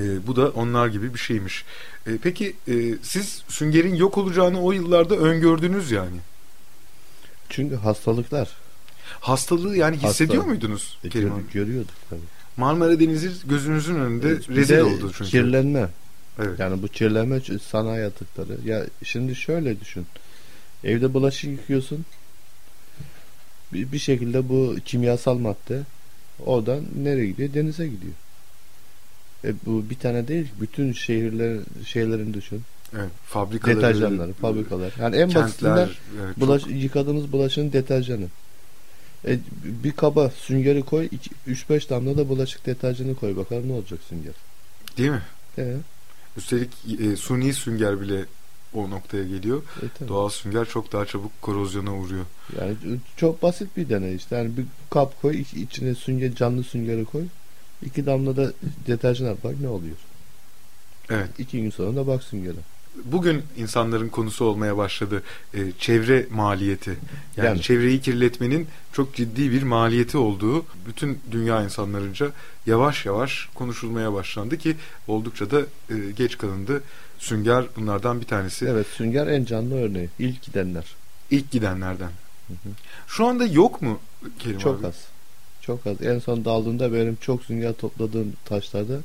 E, 0.00 0.26
bu 0.26 0.36
da 0.36 0.48
onlar 0.48 0.86
gibi 0.86 1.14
bir 1.14 1.18
şeymiş. 1.18 1.64
E, 2.06 2.10
peki 2.22 2.56
e, 2.68 2.94
siz 3.02 3.42
süngerin 3.48 3.94
yok 3.94 4.18
olacağını 4.18 4.62
o 4.62 4.72
yıllarda 4.72 5.16
öngördünüz 5.16 5.90
yani. 5.90 6.16
Çünkü 7.48 7.76
hastalıklar. 7.76 8.48
Hastalığı 9.20 9.76
yani 9.76 9.96
hissediyor 9.96 10.28
Hastalık. 10.28 10.46
muydunuz? 10.46 10.98
E, 11.04 11.08
gör, 11.08 11.30
görüyorduk 11.52 11.94
tabii. 12.10 12.20
Marmara 12.56 13.00
Denizi 13.00 13.30
gözünüzün 13.44 13.94
önünde 13.94 14.28
e, 14.28 14.56
rezil 14.56 14.78
oldu 14.78 15.12
çünkü. 15.18 15.30
Kirlenme. 15.30 15.88
Evet. 16.38 16.58
Yani 16.58 16.82
bu 16.82 16.88
kirlenme 16.88 17.40
sanayi 17.70 18.04
atıkları. 18.06 18.58
Ya 18.64 18.86
şimdi 19.04 19.36
şöyle 19.36 19.80
düşün. 19.80 20.06
Evde 20.84 21.14
bulaşık 21.14 21.50
yıkıyorsun. 21.50 22.04
Bir, 23.72 23.92
bir 23.92 23.98
şekilde 23.98 24.48
bu 24.48 24.76
kimyasal 24.84 25.38
madde 25.38 25.82
oradan 26.46 26.84
nereye 27.02 27.26
gidiyor? 27.26 27.54
Denize 27.54 27.86
gidiyor. 27.86 28.12
E, 29.44 29.54
bu 29.66 29.90
bir 29.90 29.94
tane 29.94 30.28
değil, 30.28 30.48
bütün 30.60 30.92
şehirler 30.92 31.58
şeylerin 31.86 32.34
düşün. 32.34 32.62
Evet, 32.94 33.10
fabrikaları, 33.26 33.76
deterjanları, 33.76 34.32
fabrikalar. 34.32 34.94
Yani 35.00 35.16
en 35.16 35.28
kentler, 35.28 35.44
basitinden 35.44 35.88
evet, 36.24 36.40
bulaş, 36.40 36.62
çok... 36.62 36.70
yıkadığınız 36.70 37.32
bulaşığın 37.32 37.72
deterjanı. 37.72 38.26
E, 39.26 39.38
bir 39.64 39.92
kaba 39.92 40.30
süngeri 40.30 40.82
koy, 40.82 41.08
3-5 41.48 41.90
damla 41.90 42.16
da 42.16 42.28
bulaşık 42.28 42.66
deterjanı 42.66 43.14
koy 43.14 43.36
bakalım 43.36 43.68
ne 43.68 43.72
olacak 43.72 44.00
sünger. 44.08 44.34
Değil 44.96 45.10
mi? 45.10 45.22
Evet. 45.58 45.80
Üstelik 46.36 46.70
e, 47.00 47.16
suni 47.16 47.52
sünger 47.52 48.00
bile 48.00 48.24
o 48.74 48.90
noktaya 48.90 49.24
geliyor. 49.24 49.62
E, 50.02 50.08
Doğal 50.08 50.28
sünger 50.28 50.64
çok 50.64 50.92
daha 50.92 51.06
çabuk 51.06 51.42
korozyona 51.42 51.94
uğruyor. 51.94 52.24
Yani 52.60 52.74
çok 53.16 53.42
basit 53.42 53.76
bir 53.76 53.88
deney 53.88 54.14
işte. 54.14 54.36
Yani 54.36 54.56
bir 54.56 54.64
kap 54.90 55.22
koy, 55.22 55.44
içine 55.56 55.94
sünger, 55.94 56.34
canlı 56.34 56.64
süngeri 56.64 57.04
koy. 57.04 57.22
İki 57.82 58.06
damla 58.06 58.36
da 58.36 58.52
deterjan 58.86 59.26
at 59.26 59.44
bak 59.44 59.54
ne 59.60 59.68
oluyor. 59.68 59.96
Evet. 61.10 61.28
İki 61.38 61.62
gün 61.62 61.70
sonra 61.70 61.96
da 61.96 62.06
bak 62.06 62.22
süngere. 62.22 62.56
Bugün 63.04 63.42
insanların 63.56 64.08
konusu 64.08 64.44
olmaya 64.44 64.76
başladı 64.76 65.22
e, 65.54 65.58
çevre 65.78 66.26
maliyeti. 66.30 66.96
Yani, 67.36 67.46
yani 67.46 67.62
çevreyi 67.62 68.00
kirletmenin 68.00 68.66
çok 68.92 69.14
ciddi 69.14 69.52
bir 69.52 69.62
maliyeti 69.62 70.18
olduğu 70.18 70.64
bütün 70.86 71.18
dünya 71.30 71.62
insanlarınca 71.64 72.30
yavaş 72.66 73.06
yavaş 73.06 73.48
konuşulmaya 73.54 74.12
başlandı 74.12 74.58
ki 74.58 74.76
oldukça 75.08 75.50
da 75.50 75.60
e, 75.60 75.94
geç 76.16 76.38
kalındı. 76.38 76.82
Sünger 77.18 77.64
bunlardan 77.76 78.20
bir 78.20 78.26
tanesi. 78.26 78.66
Evet 78.66 78.86
Sünger 78.86 79.26
en 79.26 79.44
canlı 79.44 79.74
örneği. 79.74 80.08
İlk 80.18 80.42
gidenler. 80.42 80.84
İlk 81.30 81.50
gidenlerden. 81.50 82.10
Hı 82.48 82.52
hı. 82.52 82.68
Şu 83.06 83.26
anda 83.26 83.46
yok 83.46 83.82
mu 83.82 83.98
Kerim 84.38 84.58
Çok 84.58 84.80
abi? 84.80 84.86
az. 84.86 84.94
Çok 85.68 85.86
az. 85.86 86.02
En 86.02 86.18
son 86.18 86.44
daldığında 86.44 86.92
benim 86.92 87.16
çok 87.20 87.44
sünger 87.44 87.72
topladığım 87.72 88.32
taşlarda 88.44 89.00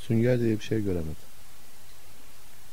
sünger 0.00 0.40
diye 0.40 0.58
bir 0.58 0.64
şey 0.64 0.82
göremedim. 0.82 1.26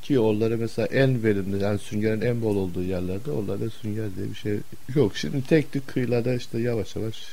Ki 0.02 0.20
oraları 0.20 0.58
mesela 0.58 0.86
en 0.86 1.24
verimli 1.24 1.64
yani 1.64 1.80
süngerin 1.80 2.22
en 2.22 2.42
bol 2.42 2.56
olduğu 2.56 2.84
yerlerde 2.84 3.32
oralarda 3.32 3.70
sünger 3.70 4.16
diye 4.16 4.30
bir 4.30 4.36
şey 4.36 4.60
yok. 4.96 5.18
Şimdi 5.18 5.48
tek 5.48 5.72
tük 5.72 5.88
kıyılarda 5.88 6.34
işte 6.34 6.60
yavaş 6.60 6.96
yavaş 6.96 7.28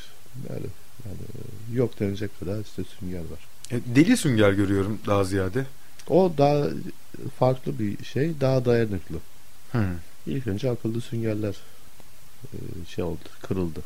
yani, 0.48 0.66
yani 1.05 1.79
yok 1.79 2.00
denecek 2.00 2.40
kadar 2.40 2.61
işte 2.61 2.83
sünger 2.98 3.20
var. 3.20 3.48
E, 3.70 3.81
deli 3.94 4.16
sünger 4.16 4.53
görüyorum 4.53 4.98
daha 5.07 5.24
ziyade. 5.24 5.66
O 6.09 6.33
daha 6.38 6.66
farklı 7.38 7.79
bir 7.79 8.05
şey. 8.05 8.40
Daha 8.40 8.64
dayanıklı. 8.64 9.16
Hmm. 9.72 9.83
İlk 10.26 10.46
önce 10.46 10.70
akıllı 10.70 11.00
süngerler 11.00 11.57
e, 12.44 12.57
şey 12.88 13.05
oldu, 13.05 13.29
kırıldı. 13.42 13.81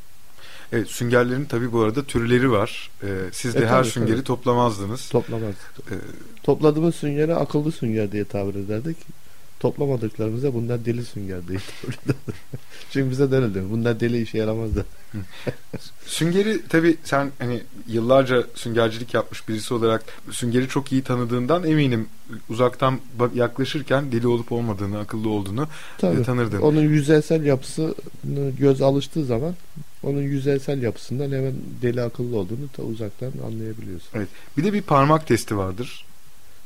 Evet, 0.73 0.89
süngerlerin 0.89 1.45
tabii 1.45 1.73
bu 1.73 1.81
arada 1.81 2.03
türleri 2.05 2.51
var. 2.51 2.91
Ee, 3.03 3.07
siz 3.33 3.55
de 3.55 3.59
e, 3.59 3.67
her 3.67 3.83
tabii, 3.83 3.93
süngeri 3.93 4.17
tabii. 4.17 4.25
toplamazdınız. 4.25 5.09
Toplamazdık. 5.09 5.73
Ee, 5.91 5.95
Topladığımız 6.43 6.95
süngeri 6.95 7.35
akıllı 7.35 7.73
sünger 7.73 8.13
diye 8.13 8.25
tabir 8.25 8.55
ederdik. 8.55 8.97
Toplamadıklarımıza 9.61 10.55
bunlar 10.55 10.85
deli 10.85 11.05
sünger 11.05 11.49
diye. 11.49 11.59
Çünkü 12.91 13.11
bize 13.11 13.31
denildi. 13.31 13.63
Bunlar 13.71 14.01
deli 14.01 14.23
işe 14.23 14.39
yaramazdı. 14.39 14.87
süngeri 16.07 16.63
tabii 16.69 16.97
sen 17.05 17.31
hani 17.39 17.63
yıllarca 17.89 18.45
süngercilik 18.55 19.15
yapmış 19.15 19.49
birisi 19.49 19.75
olarak 19.75 20.05
süngeri 20.31 20.69
çok 20.69 20.93
iyi 20.93 21.03
tanıdığından 21.03 21.65
eminim 21.65 22.09
uzaktan 22.49 23.01
yaklaşırken 23.35 24.13
deli 24.13 24.27
olup 24.27 24.53
olmadığını, 24.53 24.99
akıllı 24.99 25.29
olduğunu 25.29 25.69
tabii, 25.99 26.21
e, 26.21 26.23
tanırdın. 26.23 26.61
Onun 26.61 26.83
yüzeysel 26.83 27.45
yapısı 27.45 27.95
göz 28.59 28.83
alıştığı 28.83 29.25
zaman 29.25 29.55
onun 30.03 30.23
yüzeysel 30.23 30.83
yapısından 30.83 31.33
hemen 31.33 31.55
deli 31.83 32.03
akıllı 32.03 32.37
olduğunu 32.37 32.69
ta 32.73 32.83
uzaktan 32.83 33.33
anlayabiliyorsun. 33.47 34.09
Evet. 34.15 34.29
Bir 34.57 34.65
de 34.65 34.73
bir 34.73 34.83
parmak 34.83 35.27
testi 35.27 35.57
vardır. 35.57 36.05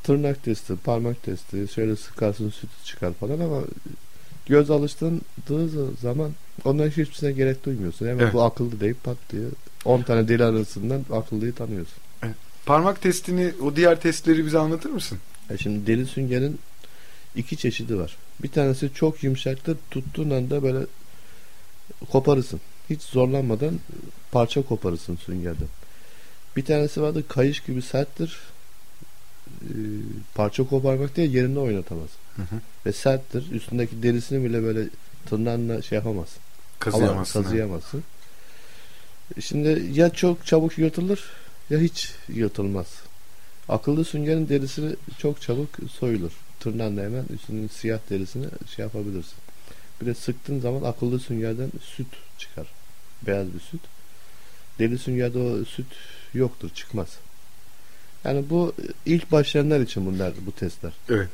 Tırnak 0.02 0.42
testi, 0.42 0.76
parmak 0.76 1.22
testi, 1.22 1.68
şöyle 1.74 1.96
sıkarsın 1.96 2.50
sütü 2.50 2.84
çıkar 2.84 3.12
falan 3.12 3.40
ama 3.40 3.60
göz 4.46 4.70
alıştırdığı 4.70 5.96
zaman 6.02 6.30
onların 6.64 6.90
hiçbirisine 6.90 7.32
gerek 7.32 7.64
duymuyorsun. 7.64 8.06
Hemen 8.06 8.24
evet. 8.24 8.34
bu 8.34 8.42
akıllı 8.42 8.80
deyip 8.80 9.04
pat 9.04 9.16
diye 9.32 9.42
10 9.84 10.02
tane 10.02 10.28
deli 10.28 10.44
arasından 10.44 11.04
akıllıyı 11.12 11.54
tanıyorsun. 11.54 11.98
Evet. 12.22 12.34
Parmak 12.66 13.02
testini, 13.02 13.52
o 13.62 13.76
diğer 13.76 14.00
testleri 14.00 14.46
bize 14.46 14.58
anlatır 14.58 14.90
mısın? 14.90 15.18
E 15.50 15.58
şimdi 15.58 15.86
deli 15.86 16.06
süngerin 16.06 16.58
iki 17.36 17.56
çeşidi 17.56 17.98
var. 17.98 18.16
Bir 18.42 18.48
tanesi 18.48 18.90
çok 18.94 19.24
yumuşaktır. 19.24 19.76
Tuttuğun 19.90 20.30
anda 20.30 20.62
böyle 20.62 20.86
koparırsın 22.10 22.60
hiç 22.90 23.02
zorlanmadan 23.02 23.80
parça 24.32 24.62
koparırsın 24.62 25.16
süngerden. 25.16 25.68
Bir 26.56 26.64
tanesi 26.64 27.02
vardı 27.02 27.24
kayış 27.28 27.60
gibi 27.60 27.82
serttir. 27.82 28.38
Ee, 29.62 29.68
parça 30.34 30.68
koparmak 30.68 31.16
değil 31.16 31.34
yerinde 31.34 31.58
oynatamaz. 31.58 32.08
Hı 32.36 32.42
hı. 32.42 32.60
Ve 32.86 32.92
serttir. 32.92 33.50
Üstündeki 33.50 34.02
derisini 34.02 34.44
bile 34.44 34.62
böyle 34.62 34.88
tırnağınla 35.26 35.82
şey 35.82 35.96
yapamazsın. 35.96 36.38
Kazıyamazsın. 36.78 37.42
Kazıyamazsın. 37.42 37.98
Yani. 37.98 39.44
Şimdi 39.44 39.90
ya 39.92 40.10
çok 40.10 40.46
çabuk 40.46 40.78
yırtılır 40.78 41.24
ya 41.70 41.78
hiç 41.78 42.12
yırtılmaz. 42.28 42.86
Akıllı 43.68 44.04
süngerin 44.04 44.48
derisi 44.48 44.96
çok 45.18 45.42
çabuk 45.42 45.68
soyulur. 45.90 46.32
Tırnağınla 46.60 47.02
hemen 47.02 47.24
üstünün 47.34 47.68
siyah 47.68 47.98
derisini 48.10 48.46
şey 48.76 48.82
yapabilirsin. 48.82 49.34
Bir 50.00 50.06
de 50.06 50.14
sıktığın 50.14 50.60
zaman 50.60 50.82
akıllı 50.82 51.20
süngerden 51.20 51.70
süt 51.82 52.06
çıkar 52.38 52.66
beyaz 53.26 53.54
bir 53.54 53.60
süt. 53.60 53.80
Deli 54.78 54.98
süngerde 54.98 55.38
o 55.38 55.64
süt 55.64 55.86
yoktur, 56.34 56.70
çıkmaz. 56.70 57.08
Yani 58.28 58.44
bu 58.50 58.72
ilk 59.06 59.32
başlayanlar 59.32 59.80
için 59.80 60.06
bunlar 60.06 60.32
bu 60.46 60.52
testler. 60.52 60.92
Evet. 61.08 61.28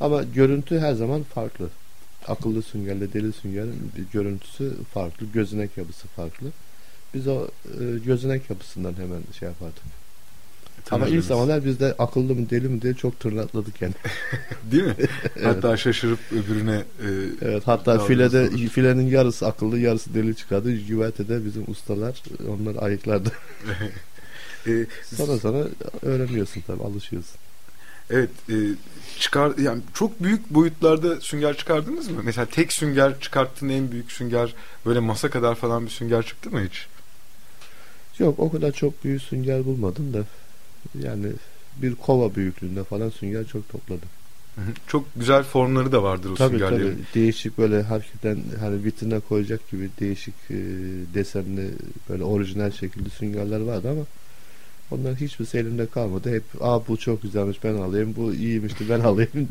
Ama 0.00 0.22
görüntü 0.22 0.78
her 0.78 0.92
zaman 0.94 1.22
farklı. 1.22 1.68
Akıllı 2.28 2.62
süngerle 2.62 3.12
deli 3.12 3.32
süngerin 3.32 3.92
bir 3.96 4.04
görüntüsü 4.12 4.72
farklı, 4.94 5.26
gözünek 5.34 5.76
yapısı 5.76 6.08
farklı. 6.08 6.46
Biz 7.14 7.28
o 7.28 7.48
e, 7.64 7.98
gözenek 8.06 8.50
yapısından 8.50 8.92
hemen 8.92 9.20
şey 9.38 9.48
yapardık. 9.48 9.82
Ama 10.90 11.08
ilk 11.08 11.24
zamanlar 11.24 11.64
biz 11.64 11.80
de 11.80 11.94
akıllı 11.98 12.34
mı 12.34 12.50
deli 12.50 12.68
mi 12.68 12.82
diye 12.82 12.94
çok 12.94 13.20
tırnatladık 13.20 13.82
yani. 13.82 13.94
Değil 14.72 14.82
mi? 14.82 14.94
evet. 15.36 15.46
Hatta 15.46 15.76
şaşırıp 15.76 16.18
öbürüne 16.32 16.76
e, 16.76 17.08
Evet 17.42 17.62
hatta 17.66 17.98
filede 17.98 18.46
sonra. 18.48 18.68
filenin 18.68 19.06
yarısı 19.06 19.46
akıllı 19.46 19.78
yarısı 19.78 20.14
deli 20.14 20.36
çıkardı. 20.36 20.72
Güvertede 20.72 21.44
bizim 21.44 21.64
ustalar 21.68 22.22
onlar 22.48 22.82
ayıklardı. 22.82 23.32
e, 24.66 24.86
sonra 25.16 25.38
sonra 25.38 25.66
öğreniyorsun 26.02 26.62
tabii 26.66 26.82
alışıyorsun. 26.82 27.36
Evet, 28.10 28.30
e, 28.50 28.54
çıkar 29.18 29.58
yani 29.58 29.82
çok 29.94 30.22
büyük 30.22 30.50
boyutlarda 30.50 31.20
sünger 31.20 31.56
çıkardınız 31.56 32.08
mı? 32.08 32.20
Mesela 32.24 32.46
tek 32.46 32.72
sünger 32.72 33.20
çıkarttığın 33.20 33.68
en 33.68 33.92
büyük 33.92 34.12
sünger 34.12 34.54
böyle 34.86 35.00
masa 35.00 35.30
kadar 35.30 35.54
falan 35.54 35.84
bir 35.86 35.90
sünger 35.90 36.26
çıktı 36.26 36.50
mı 36.50 36.60
hiç? 36.64 36.86
Yok 38.18 38.38
o 38.38 38.52
kadar 38.52 38.72
çok 38.72 39.04
büyük 39.04 39.22
sünger 39.22 39.64
bulmadım 39.64 40.12
da 40.12 40.24
yani 41.02 41.26
bir 41.76 41.94
kova 41.94 42.34
büyüklüğünde 42.34 42.84
falan 42.84 43.10
sünger 43.10 43.46
çok 43.46 43.68
topladım. 43.68 44.08
Çok 44.86 45.06
güzel 45.16 45.42
formları 45.42 45.92
da 45.92 46.02
vardır 46.02 46.30
o 46.30 46.34
tabii, 46.34 46.50
süngerlerin. 46.58 46.92
Tabii 46.92 47.04
değişik 47.14 47.58
böyle 47.58 47.82
hakikaten 47.82 48.38
hani 48.60 48.84
vitrine 48.84 49.20
koyacak 49.20 49.70
gibi 49.70 49.90
değişik 50.00 50.34
e, 50.50 50.56
desenli 51.14 51.70
böyle 52.08 52.24
orijinal 52.24 52.70
şekilde 52.70 53.08
süngerler 53.08 53.60
vardı 53.60 53.90
ama 53.90 54.02
onların 54.92 55.16
hiçbir 55.16 55.58
elimde 55.58 55.86
kalmadı. 55.86 56.34
Hep 56.34 56.44
aa 56.60 56.88
bu 56.88 56.96
çok 56.96 57.22
güzelmiş 57.22 57.64
ben 57.64 57.74
alayım 57.74 58.14
bu 58.16 58.34
iyiymişti 58.34 58.84
ben 58.88 59.00
alayım 59.00 59.30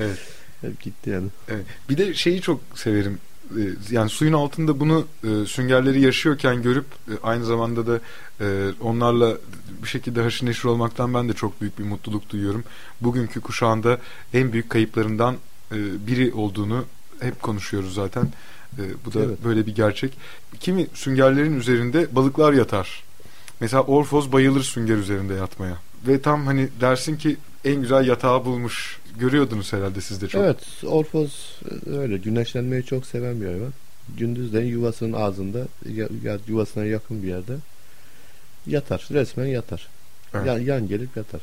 evet. 0.00 0.18
Hep 0.60 0.80
gitti 0.80 1.10
yani. 1.10 1.28
Evet. 1.48 1.64
Bir 1.90 1.96
de 1.96 2.14
şeyi 2.14 2.40
çok 2.40 2.60
severim 2.74 3.18
e, 3.50 3.60
yani 3.90 4.10
suyun 4.10 4.32
altında 4.32 4.80
bunu 4.80 5.06
e, 5.24 5.46
süngerleri 5.46 6.00
yaşıyorken 6.00 6.62
görüp 6.62 6.84
e, 7.08 7.12
aynı 7.22 7.44
zamanda 7.44 7.86
da 7.86 8.00
e, 8.40 8.70
onlarla 8.80 9.36
bir 9.82 9.88
şekilde 9.88 10.22
haşır 10.22 10.46
neşir 10.46 10.64
olmaktan 10.64 11.14
ben 11.14 11.28
de 11.28 11.32
çok 11.32 11.60
büyük 11.60 11.78
bir 11.78 11.84
mutluluk 11.84 12.30
duyuyorum. 12.30 12.64
Bugünkü 13.00 13.40
kuşağında 13.40 13.98
en 14.34 14.52
büyük 14.52 14.70
kayıplarından 14.70 15.36
biri 16.06 16.32
olduğunu 16.32 16.84
hep 17.20 17.42
konuşuyoruz 17.42 17.94
zaten. 17.94 18.28
Bu 19.04 19.14
da 19.14 19.20
evet. 19.20 19.44
böyle 19.44 19.66
bir 19.66 19.74
gerçek. 19.74 20.18
Kimi 20.60 20.86
süngerlerin 20.94 21.60
üzerinde 21.60 22.08
balıklar 22.12 22.52
yatar. 22.52 23.04
Mesela 23.60 23.82
Orfoz 23.82 24.32
bayılır 24.32 24.62
sünger 24.62 24.96
üzerinde 24.96 25.34
yatmaya. 25.34 25.78
Ve 26.06 26.22
tam 26.22 26.46
hani 26.46 26.68
dersin 26.80 27.16
ki 27.16 27.36
en 27.64 27.80
güzel 27.80 28.06
yatağı 28.06 28.44
bulmuş. 28.44 28.98
Görüyordunuz 29.18 29.72
herhalde 29.72 30.00
siz 30.00 30.20
de 30.20 30.28
çok. 30.28 30.40
Evet, 30.44 30.84
Orfoz 30.86 31.60
öyle 31.86 32.16
güneşlenmeyi 32.16 32.84
çok 32.84 33.06
seven 33.06 33.40
bir 33.40 33.46
hayvan. 33.46 33.72
Gündüzden 34.18 34.64
yuvasının 34.64 35.12
ağzında, 35.12 35.66
yuvasına 36.48 36.84
yakın 36.84 37.22
bir 37.22 37.28
yerde 37.28 37.56
yatar. 38.66 39.08
Resmen 39.10 39.46
yatar. 39.46 39.88
Evet. 40.34 40.46
Yan, 40.46 40.58
yan 40.58 40.88
gelip 40.88 41.16
yatar. 41.16 41.40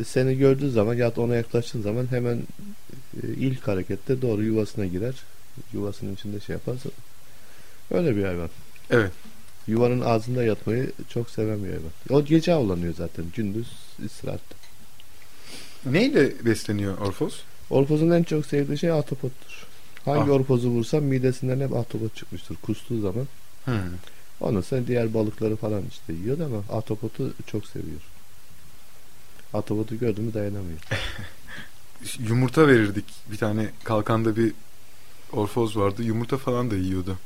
E, 0.00 0.04
seni 0.04 0.38
gördüğü 0.38 0.70
zaman 0.70 0.94
ya 0.94 1.12
ona 1.16 1.34
yaklaştığın 1.34 1.82
zaman 1.82 2.06
hemen 2.10 2.36
e, 3.22 3.26
ilk 3.36 3.68
harekette 3.68 4.22
doğru 4.22 4.42
yuvasına 4.42 4.86
girer. 4.86 5.14
Yuvasının 5.72 6.14
içinde 6.14 6.40
şey 6.40 6.52
yaparsa 6.52 6.88
öyle 7.90 8.16
bir 8.16 8.24
hayvan. 8.24 8.50
Evet. 8.90 9.12
Yuvanın 9.68 10.00
ağzında 10.00 10.44
yatmayı 10.44 10.92
çok 11.08 11.30
seven 11.30 11.64
bir 11.64 11.68
hayvan. 11.68 11.90
O 12.10 12.24
gece 12.24 12.54
avlanıyor 12.54 12.94
zaten. 12.94 13.24
Gündüz 13.36 13.68
istirahatte. 14.04 14.54
Neyle 15.84 16.44
besleniyor 16.44 16.98
Orfoz? 16.98 17.42
Orfozun 17.70 18.10
en 18.10 18.22
çok 18.22 18.46
sevdiği 18.46 18.78
şey 18.78 18.90
atopottur. 18.90 19.66
Hangi 20.04 20.30
ah. 20.30 20.34
orfozu 20.34 20.68
vursam 20.68 21.04
midesinden 21.04 21.60
hep 21.60 21.76
atopot 21.76 22.16
çıkmıştır. 22.16 22.56
Kustuğu 22.56 23.00
zaman. 23.00 23.26
Hmm. 23.64 23.74
Ondan 24.40 24.60
sonra 24.60 24.86
diğer 24.86 25.14
balıkları 25.14 25.56
falan 25.56 25.82
işte 25.90 26.12
yiyor 26.12 26.40
ama 26.40 26.78
atopotu 26.78 27.34
çok 27.46 27.66
seviyor. 27.66 28.00
Atopotu 29.54 29.98
gördü 29.98 30.20
mü 30.20 30.34
dayanamıyor. 30.34 30.78
Yumurta 32.18 32.68
verirdik. 32.68 33.04
Bir 33.32 33.36
tane 33.36 33.70
kalkanda 33.84 34.36
bir 34.36 34.52
orfoz 35.32 35.76
vardı. 35.76 36.02
Yumurta 36.02 36.36
falan 36.36 36.70
da 36.70 36.76
yiyordu. 36.76 37.18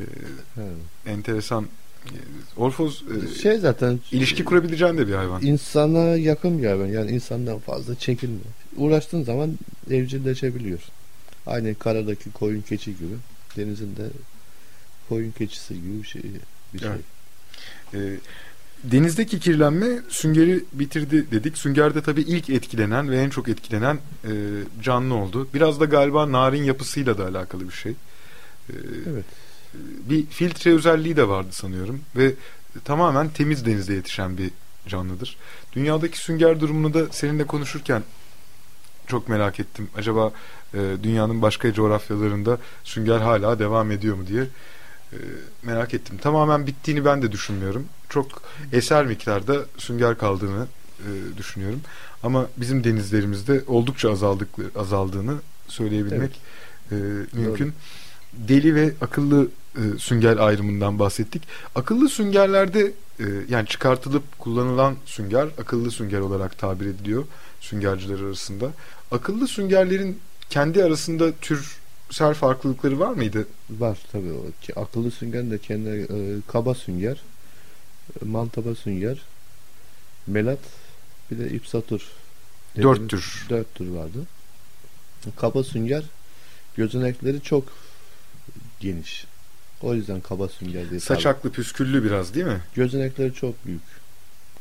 Ee, 0.00 0.04
enteresan 1.06 1.66
Orfoz 2.56 3.02
e, 3.02 3.42
şey 3.42 3.58
zaten 3.58 4.00
ilişki 4.12 4.44
kurabileceğin 4.44 4.98
de 4.98 5.08
bir 5.08 5.14
hayvan. 5.14 5.42
İnsana 5.42 6.16
yakın 6.16 6.62
bir 6.62 6.66
hayvan. 6.66 6.86
Yani 6.86 7.10
insandan 7.10 7.58
fazla 7.58 7.94
çekilmiyor. 7.94 8.44
Uğraştığın 8.76 9.22
zaman 9.22 9.58
evcilleşebiliyor. 9.90 10.80
Aynı 11.46 11.74
karadaki 11.74 12.32
koyun 12.32 12.62
keçi 12.62 12.90
gibi. 12.90 13.14
Denizin 13.56 13.96
de 13.96 14.06
koyun 15.08 15.30
keçisi 15.30 15.74
gibi 15.74 16.02
bir 16.02 16.08
şey. 16.08 16.22
Bir 16.74 16.78
şey. 16.78 16.88
Evet. 16.88 17.00
Ee, 17.94 18.16
denizdeki 18.84 19.40
kirlenme 19.40 19.86
süngeri 20.08 20.64
bitirdi 20.72 21.30
dedik. 21.30 21.58
Sünger 21.58 21.94
de 21.94 22.02
tabii 22.02 22.22
ilk 22.22 22.50
etkilenen 22.50 23.10
ve 23.10 23.18
en 23.18 23.30
çok 23.30 23.48
etkilenen 23.48 23.96
e, 24.24 24.30
canlı 24.82 25.14
oldu. 25.14 25.48
Biraz 25.54 25.80
da 25.80 25.84
galiba 25.84 26.32
narin 26.32 26.64
yapısıyla 26.64 27.18
da 27.18 27.26
alakalı 27.26 27.68
bir 27.68 27.74
şey. 27.74 27.92
Ee, 27.92 28.74
evet 29.10 29.24
bir 30.10 30.26
filtre 30.26 30.74
özelliği 30.74 31.16
de 31.16 31.28
vardı 31.28 31.48
sanıyorum 31.50 32.00
ve 32.16 32.34
tamamen 32.84 33.28
temiz 33.28 33.66
denizde 33.66 33.94
yetişen 33.94 34.38
bir 34.38 34.50
canlıdır. 34.88 35.36
Dünyadaki 35.72 36.18
sünger 36.18 36.60
durumunu 36.60 36.94
da 36.94 37.06
seninle 37.10 37.46
konuşurken 37.46 38.02
çok 39.06 39.28
merak 39.28 39.60
ettim. 39.60 39.88
Acaba 39.96 40.32
e, 40.74 40.78
dünyanın 41.02 41.42
başka 41.42 41.72
coğrafyalarında 41.72 42.58
sünger 42.84 43.18
hala 43.18 43.58
devam 43.58 43.90
ediyor 43.90 44.16
mu 44.16 44.26
diye 44.26 44.42
e, 45.12 45.18
merak 45.62 45.94
ettim. 45.94 46.18
Tamamen 46.18 46.66
bittiğini 46.66 47.04
ben 47.04 47.22
de 47.22 47.32
düşünmüyorum. 47.32 47.86
Çok 48.08 48.42
eser 48.72 49.06
miktarda 49.06 49.56
sünger 49.78 50.18
kaldığını 50.18 50.66
e, 51.00 51.36
düşünüyorum. 51.36 51.80
Ama 52.22 52.46
bizim 52.56 52.84
denizlerimizde 52.84 53.62
oldukça 53.66 54.12
azaldık, 54.12 54.48
azaldığını 54.76 55.34
söyleyebilmek 55.68 56.40
evet. 56.92 57.02
e, 57.32 57.36
mümkün. 57.36 57.66
Doğru. 57.66 57.74
Deli 58.48 58.74
ve 58.74 58.92
akıllı 59.00 59.48
e, 59.76 59.98
sünger 59.98 60.36
ayrımından 60.36 60.98
bahsettik. 60.98 61.42
Akıllı 61.74 62.08
süngerlerde 62.08 62.92
e, 63.20 63.24
yani 63.48 63.66
çıkartılıp 63.66 64.38
kullanılan 64.38 64.96
sünger 65.06 65.48
akıllı 65.58 65.90
sünger 65.90 66.20
olarak 66.20 66.58
tabir 66.58 66.86
ediliyor 66.86 67.24
süngerciler 67.60 68.20
arasında. 68.20 68.70
Akıllı 69.10 69.48
süngerlerin 69.48 70.20
kendi 70.50 70.84
arasında 70.84 71.32
türsel 71.32 72.34
farklılıkları 72.34 73.00
var 73.00 73.12
mıydı? 73.12 73.46
Var 73.70 73.98
tabii. 74.12 74.32
O. 74.32 74.80
Akıllı 74.80 75.10
sünger 75.10 75.50
de 75.50 75.58
kendi 75.58 75.88
e, 75.88 76.16
kaba 76.46 76.74
sünger, 76.74 77.22
e, 78.22 78.24
mantaba 78.24 78.74
sünger, 78.74 79.22
melat 80.26 80.58
bir 81.30 81.38
de 81.38 81.50
ipsatur. 81.50 82.00
Dört 82.76 83.10
tür. 83.10 83.46
Dört 83.50 83.74
tür 83.74 83.88
vardı. 83.88 84.18
Kaba 85.36 85.64
sünger 85.64 86.04
gözenekleri 86.76 87.40
çok 87.40 87.64
geniş. 88.80 89.26
O 89.82 89.94
yüzden 89.94 90.20
kaba 90.20 90.48
sünger 90.48 90.90
diye. 90.90 91.00
Saçaklı 91.00 91.50
püsküllü 91.50 92.04
biraz 92.04 92.34
değil 92.34 92.46
mi? 92.46 92.60
Gözenekleri 92.74 93.34
çok 93.34 93.66
büyük. 93.66 93.82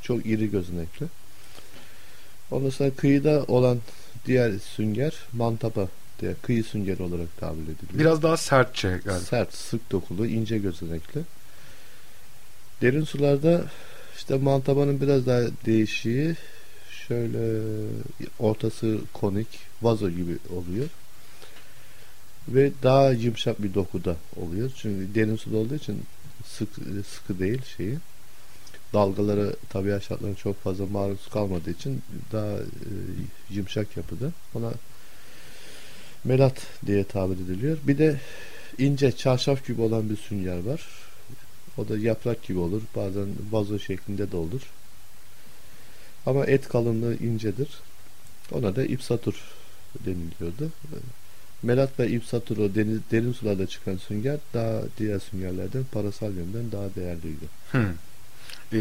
Çok 0.02 0.26
iri 0.26 0.52
gözenekli. 0.52 1.06
Ondan 2.52 2.70
sonra 2.70 2.90
kıyıda 2.90 3.44
olan 3.48 3.80
diğer 4.26 4.52
sünger 4.60 5.14
mantapa 5.34 5.88
diye 6.22 6.34
kıyı 6.42 6.64
süngeri 6.64 7.04
olarak 7.04 7.38
tabir 7.40 7.62
ediliyor. 7.62 8.00
Biraz 8.00 8.24
daha 8.24 8.38
sertçe 8.38 8.88
galiba. 9.06 9.20
Sert, 9.20 9.54
sık 9.54 9.92
dokulu, 9.92 10.28
ince 10.28 10.58
gözenekli. 10.58 11.22
Derin 12.82 13.04
sularda 13.04 13.66
işte 14.18 14.38
mantabanın 14.38 15.02
biraz 15.02 15.26
daha 15.26 15.42
değişiği 15.66 16.36
şöyle 17.08 17.62
ortası 18.40 18.98
konik 19.14 19.48
vazo 19.82 20.10
gibi 20.10 20.38
oluyor 20.50 20.88
ve 22.48 22.72
daha 22.84 23.12
yumuşak 23.12 23.64
bir 23.64 23.74
dokuda 23.74 24.16
oluyor. 24.36 24.72
Çünkü 24.76 25.16
derin 25.16 25.36
suda 25.36 25.58
olduğu 25.58 25.76
için 25.76 26.04
sık, 26.46 26.70
sıkı 27.08 27.40
değil 27.40 27.62
şeyi. 27.78 27.98
Dalgalara 28.94 29.52
tabiat 29.70 30.04
şartlarına 30.04 30.36
çok 30.36 30.64
fazla 30.64 30.86
maruz 30.86 31.28
kalmadığı 31.34 31.72
için 31.72 32.02
daha 32.32 32.58
e, 32.58 32.64
yumuşak 33.50 33.98
yapıda. 33.98 34.32
Ona 34.56 34.72
melat 36.24 36.62
diye 36.86 37.04
tabir 37.04 37.36
ediliyor. 37.36 37.78
Bir 37.84 37.98
de 37.98 38.20
ince 38.78 39.12
çarşaf 39.12 39.68
gibi 39.68 39.82
olan 39.82 40.10
bir 40.10 40.18
sünger 40.18 40.60
var. 40.60 40.88
O 41.78 41.88
da 41.88 41.98
yaprak 41.98 42.44
gibi 42.44 42.60
olur. 42.60 42.82
Bazen 42.96 43.28
vazo 43.52 43.80
şeklinde 43.80 44.32
de 44.32 44.38
olur. 44.38 44.62
Ama 46.26 46.46
et 46.46 46.68
kalınlığı 46.68 47.16
incedir. 47.16 47.70
Ona 48.52 48.76
da 48.76 48.86
ipsatur 48.86 49.36
deniliyordu. 50.06 50.72
Melat 51.66 52.00
ve 52.00 52.08
İpsaturo 52.08 52.76
deniz, 52.76 53.00
derin 53.12 53.34
sularda 53.34 53.68
çıkan 53.68 53.98
sünger 53.98 54.38
daha 54.54 54.82
diğer 55.00 55.20
süngerlerden 55.20 55.84
parasal 55.92 56.34
yönden 56.34 56.72
daha 56.72 56.96
değerliydi. 56.96 57.46
Hmm. 57.72 57.82
E, 58.74 58.80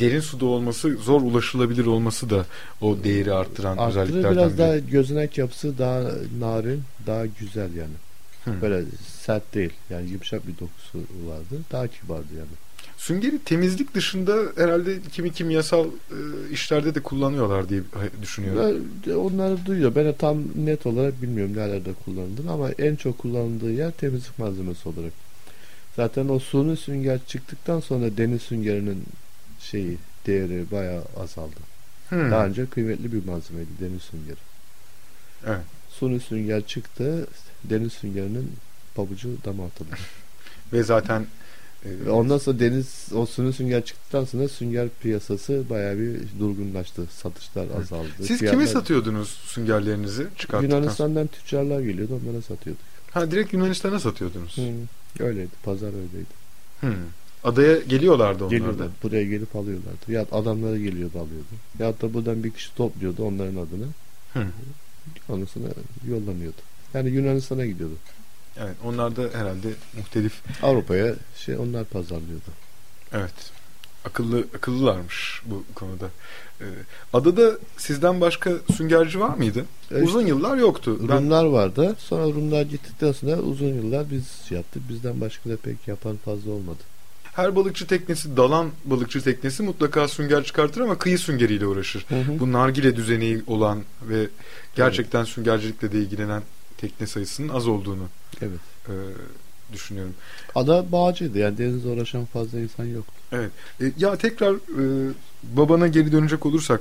derin 0.00 0.20
suda 0.20 0.46
olması 0.46 0.96
zor 0.96 1.22
ulaşılabilir 1.22 1.86
olması 1.86 2.30
da 2.30 2.46
o 2.80 3.04
değeri 3.04 3.32
arttıran 3.32 3.76
Arttırır, 3.76 4.02
özelliklerden 4.02 4.32
biraz 4.32 4.52
biri. 4.52 4.58
daha 4.58 4.78
gözünek 4.78 5.38
yapısı 5.38 5.78
daha 5.78 6.02
narin 6.38 6.82
daha 7.06 7.26
güzel 7.26 7.74
yani. 7.74 7.94
Hmm. 8.44 8.62
Böyle 8.62 8.84
sert 9.22 9.54
değil 9.54 9.72
yani 9.90 10.10
yumuşak 10.10 10.46
bir 10.46 10.52
dokusu 10.52 10.98
vardı 11.26 11.62
daha 11.72 11.88
kibardı 11.88 12.34
yani. 12.38 12.63
Süngeri 12.96 13.38
temizlik 13.38 13.94
dışında 13.94 14.36
herhalde 14.56 15.00
kimi 15.12 15.32
kimyasal 15.32 15.86
e, 15.86 16.16
işlerde 16.52 16.94
de 16.94 17.00
kullanıyorlar 17.00 17.68
diye 17.68 17.80
düşünüyorum. 18.22 18.84
Ben, 19.06 19.12
onları 19.12 19.66
duyuyor. 19.66 19.94
Ben 19.94 20.12
tam 20.12 20.38
net 20.56 20.86
olarak 20.86 21.22
bilmiyorum 21.22 21.56
nerede 21.56 21.90
kullanıldığını 22.04 22.52
ama 22.52 22.70
en 22.70 22.96
çok 22.96 23.18
kullanıldığı 23.18 23.72
yer 23.72 23.90
temizlik 23.90 24.38
malzemesi 24.38 24.88
olarak. 24.88 25.12
Zaten 25.96 26.28
o 26.28 26.38
suni 26.38 26.76
sünger 26.76 27.20
çıktıktan 27.26 27.80
sonra 27.80 28.16
deniz 28.16 28.42
süngerinin 28.42 29.04
şeyi 29.60 29.98
değeri 30.26 30.70
bayağı 30.70 31.02
azaldı. 31.16 31.60
Hmm. 32.08 32.30
Daha 32.30 32.46
önce 32.46 32.66
kıymetli 32.66 33.12
bir 33.12 33.24
malzemeydi 33.24 33.70
deniz 33.80 34.02
süngeri. 34.02 34.36
Evet. 35.46 35.60
Suni 35.90 36.20
sünger 36.20 36.66
çıktı. 36.66 37.26
Deniz 37.64 37.92
süngerinin 37.92 38.52
pabucu 38.94 39.36
dama 39.44 39.66
atıldı. 39.66 39.90
Ve 40.72 40.82
zaten 40.82 41.26
Ve 41.84 42.10
ondan 42.10 42.38
sonra 42.38 42.58
deniz 42.58 43.06
o 43.14 43.26
suni 43.26 43.52
sünger 43.52 43.84
çıktıktan 43.84 44.24
sonra 44.24 44.48
sünger 44.48 44.88
piyasası 45.02 45.64
bayağı 45.70 45.98
bir 45.98 46.20
durgunlaştı. 46.40 47.06
Satışlar 47.10 47.66
azaldı. 47.80 48.08
Siz 48.18 48.26
Fiyatlar... 48.26 48.50
kime 48.50 48.66
satıyordunuz 48.66 49.28
süngerlerinizi 49.28 50.26
çıkarttıktan 50.38 50.76
Yunanistan'dan 50.78 51.26
tüccarlar 51.26 51.80
geliyordu 51.80 52.20
onlara 52.24 52.42
satıyorduk. 52.42 52.82
Ha 53.10 53.30
direkt 53.30 53.52
Yunanistan'a 53.52 54.00
satıyordunuz. 54.00 54.56
Hı, 54.56 55.24
öyleydi. 55.24 55.50
Pazar 55.62 55.88
öyleydi. 55.88 56.44
Hı. 56.80 56.94
Adaya 57.44 57.78
geliyorlardı 57.78 58.44
onlar 58.44 58.50
Geliyorlar. 58.50 58.88
Buraya 59.02 59.24
gelip 59.24 59.56
alıyorlardı. 59.56 60.12
Ya 60.12 60.26
adamlara 60.32 60.78
geliyordu 60.78 61.18
alıyordu. 61.18 61.54
Ya 61.78 62.00
da 62.00 62.14
buradan 62.14 62.44
bir 62.44 62.50
kişi 62.50 62.74
topluyordu 62.74 63.24
onların 63.24 63.56
adını. 63.56 63.86
Hı. 64.32 64.46
Ondan 65.28 65.46
sonra 65.46 65.68
yollanıyordu. 66.08 66.56
Yani 66.94 67.10
Yunanistan'a 67.10 67.66
gidiyordu. 67.66 67.94
Evet, 68.56 68.74
onlar 68.84 69.16
da 69.16 69.22
herhalde 69.38 69.68
muhtelif 69.96 70.32
Avrupa'ya 70.62 71.14
şey 71.36 71.56
onlar 71.56 71.84
pazarlıyordu. 71.84 72.50
Evet. 73.12 73.34
Akıllı 74.04 74.44
akıllılarmış 74.56 75.42
bu 75.46 75.64
konuda. 75.74 76.06
Ee, 76.60 76.64
adada 77.12 77.58
sizden 77.76 78.20
başka 78.20 78.52
süngerci 78.76 79.20
var 79.20 79.36
mıydı? 79.36 79.64
Evet. 79.90 80.04
Uzun 80.06 80.26
yıllar 80.26 80.56
yoktu. 80.56 80.98
Ben 81.08 81.16
Rumlar 81.16 81.44
vardı. 81.44 81.96
Sonra 81.98 82.24
Rumlar 82.24 82.62
gittikten 82.62 83.12
sonra 83.12 83.36
uzun 83.36 83.66
yıllar 83.74 84.10
biz 84.10 84.24
şey 84.48 84.56
yaptık. 84.58 84.82
Bizden 84.88 85.20
başka 85.20 85.50
da 85.50 85.56
pek 85.56 85.88
yapan 85.88 86.16
fazla 86.16 86.50
olmadı. 86.50 86.78
her 87.34 87.56
balıkçı 87.56 87.86
teknesi, 87.86 88.36
dalan 88.36 88.70
balıkçı 88.84 89.22
teknesi 89.22 89.62
mutlaka 89.62 90.08
sünger 90.08 90.44
çıkartır 90.44 90.80
ama 90.80 90.98
kıyı 90.98 91.18
süngeriyle 91.18 91.66
uğraşır. 91.66 92.06
Hı 92.08 92.14
hı. 92.14 92.40
Bu 92.40 92.52
nargile 92.52 92.96
düzeni 92.96 93.42
olan 93.46 93.82
ve 94.02 94.28
gerçekten 94.76 95.24
süngercilikle 95.24 95.92
de 95.92 95.98
ilgilenen 95.98 96.42
tekne 96.78 97.06
sayısının 97.06 97.48
az 97.48 97.66
olduğunu 97.68 98.04
Evet. 98.42 98.58
e, 98.88 98.92
düşünüyorum. 99.72 100.14
Ada 100.54 100.92
bağcıydı. 100.92 101.38
Yani 101.38 101.58
denizle 101.58 101.88
uğraşan 101.88 102.24
fazla 102.24 102.60
insan 102.60 102.84
yoktu. 102.84 103.12
Evet. 103.32 103.50
E, 103.80 103.92
ya 103.98 104.16
tekrar 104.16 104.54
e, 104.54 105.12
babana 105.42 105.88
geri 105.88 106.12
dönecek 106.12 106.46
olursak 106.46 106.80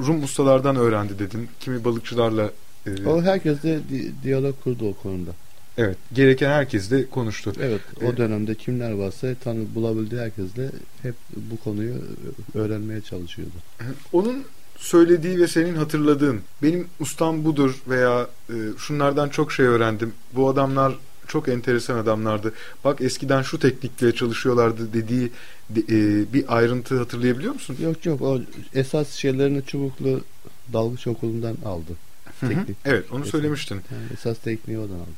Rum 0.00 0.22
ustalardan 0.24 0.76
öğrendi 0.76 1.18
dedin. 1.18 1.48
Kimi 1.60 1.84
balıkçılarla 1.84 2.50
e, 2.86 3.06
O 3.06 3.22
herkesle 3.22 3.80
di- 3.88 4.12
diyalog 4.22 4.60
kurdu 4.64 4.88
o 4.88 4.94
konuda. 4.94 5.30
evet 5.78 5.96
gereken 6.12 6.48
herkesle 6.50 7.06
konuştu. 7.06 7.52
Evet. 7.60 7.80
O 8.00 8.04
Evet. 8.04 8.16
dönemde 8.18 8.54
kimler 8.54 8.90
varsa 8.92 9.34
tanı 9.44 9.74
bulabildiği 9.74 10.20
herkesle 10.20 10.70
hep 11.02 11.14
bu 11.36 11.56
konuyu 11.56 11.94
öğrenmeye 12.54 13.00
çalışıyordu. 13.00 13.52
Onun 14.12 14.44
söylediği 14.80 15.40
ve 15.40 15.48
senin 15.48 15.74
hatırladığın 15.74 16.40
benim 16.62 16.86
ustam 17.00 17.44
budur 17.44 17.74
veya 17.88 18.26
e, 18.50 18.54
şunlardan 18.78 19.28
çok 19.28 19.52
şey 19.52 19.66
öğrendim. 19.66 20.12
Bu 20.34 20.48
adamlar 20.48 20.92
çok 21.28 21.48
enteresan 21.48 21.96
adamlardı. 21.96 22.52
Bak 22.84 23.00
eskiden 23.00 23.42
şu 23.42 23.58
teknikle 23.58 24.14
çalışıyorlardı 24.14 24.92
dediği 24.92 25.30
de- 25.70 25.80
e, 25.80 26.32
bir 26.32 26.56
ayrıntı 26.56 26.98
hatırlayabiliyor 26.98 27.52
musun? 27.54 27.76
Yok 27.82 28.06
yok 28.06 28.22
o 28.22 28.40
esas 28.74 29.10
şeylerini 29.12 29.62
çubuklu 29.66 30.20
dalgıç 30.72 31.06
okulundan 31.06 31.56
aldı. 31.64 31.92
Hı 32.40 32.46
hı. 32.46 32.50
Teknik. 32.50 32.76
Evet 32.84 33.04
onu 33.12 33.18
Kesin. 33.20 33.30
söylemiştin. 33.30 33.74
Yani 33.74 34.02
esas 34.12 34.38
tekniği 34.38 34.78
oradan 34.78 34.94
aldı. 34.94 35.10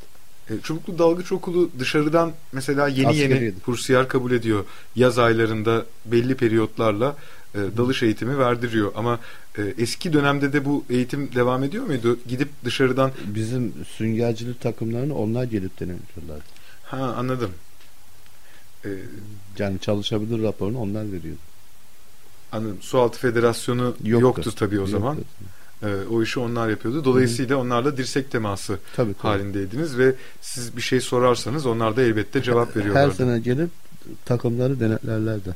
E, 0.50 0.54
Çubuklu 0.62 0.98
Dalgıç 0.98 1.32
Okulu 1.32 1.70
dışarıdan 1.78 2.32
mesela 2.52 2.88
yeni 2.88 3.16
yeni 3.16 3.34
Askeriydi. 3.34 3.60
kursiyer 3.60 4.08
kabul 4.08 4.32
ediyor. 4.32 4.64
Yaz 4.96 5.18
aylarında 5.18 5.86
belli 6.06 6.34
periyotlarla 6.34 7.16
e, 7.54 7.58
dalış 7.76 8.02
eğitimi 8.02 8.38
verdiriyor. 8.38 8.92
Ama 8.94 9.18
e, 9.58 9.62
eski 9.78 10.12
dönemde 10.12 10.52
de 10.52 10.64
bu 10.64 10.84
eğitim 10.90 11.34
devam 11.34 11.64
ediyor 11.64 11.84
muydu? 11.84 12.18
Gidip 12.28 12.48
dışarıdan 12.64 13.10
Bizim 13.26 13.72
süngercilik 13.96 14.60
takımlarını 14.60 15.14
onlar 15.18 15.44
gelip 15.44 15.80
denetiyorlardı. 15.80 16.44
ha 16.84 16.96
anladım. 17.16 17.50
E, 18.84 18.88
Yani 19.58 19.78
çalışabilir 19.78 20.42
raporunu 20.42 20.78
onlar 20.78 21.06
veriyordu. 21.12 21.40
anladım. 22.52 22.78
Sualtı 22.80 23.18
Federasyonu 23.18 23.94
yoktu, 24.04 24.52
tabii 24.56 24.80
o 24.80 24.86
zaman. 24.86 25.18
E, 25.82 25.86
o 26.10 26.22
işi 26.22 26.40
onlar 26.40 26.68
yapıyordu. 26.68 27.04
Dolayısıyla 27.04 27.56
onlarla 27.56 27.96
dirsek 27.96 28.30
teması 28.30 28.78
Tabii 28.96 29.14
tabii. 29.14 29.22
halindeydiniz 29.22 29.98
ve 29.98 30.14
siz 30.40 30.76
bir 30.76 30.82
şey 30.82 31.00
sorarsanız 31.00 31.66
onlar 31.66 31.96
da 31.96 32.02
elbette 32.02 32.42
cevap 32.42 32.70
Her 32.70 32.80
veriyorlardı. 32.80 33.14
sene 33.14 33.38
gelip 33.38 33.70
takımları 34.24 34.80
denetlerlerdi. 34.80 35.54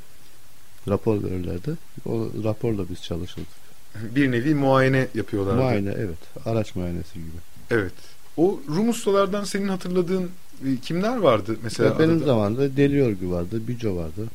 Rapor 0.88 1.22
verirlerdi. 1.24 1.70
O 2.06 2.28
raporla 2.44 2.88
biz 2.88 3.02
çalışırdık. 3.02 3.48
Bir 3.94 4.32
nevi 4.32 4.54
muayene 4.54 5.08
yapıyorlardı. 5.14 5.62
Muayene 5.62 5.94
evet. 5.96 6.18
Araç 6.46 6.74
muayenesi 6.74 7.14
gibi. 7.14 7.36
Evet. 7.70 7.92
O 8.36 8.60
Rum 8.68 8.88
ustalardan 8.88 9.44
senin 9.44 9.68
hatırladığın 9.68 10.30
e, 10.66 10.76
kimler 10.76 11.16
vardı 11.16 11.56
mesela? 11.62 11.94
Ve 11.94 11.98
benim 11.98 12.16
adada? 12.16 12.24
zamanımda 12.24 12.76
Deli 12.76 13.02
Örgü 13.02 13.30
vardı. 13.30 13.68
Bico 13.68 13.96
vardı. 13.96 14.26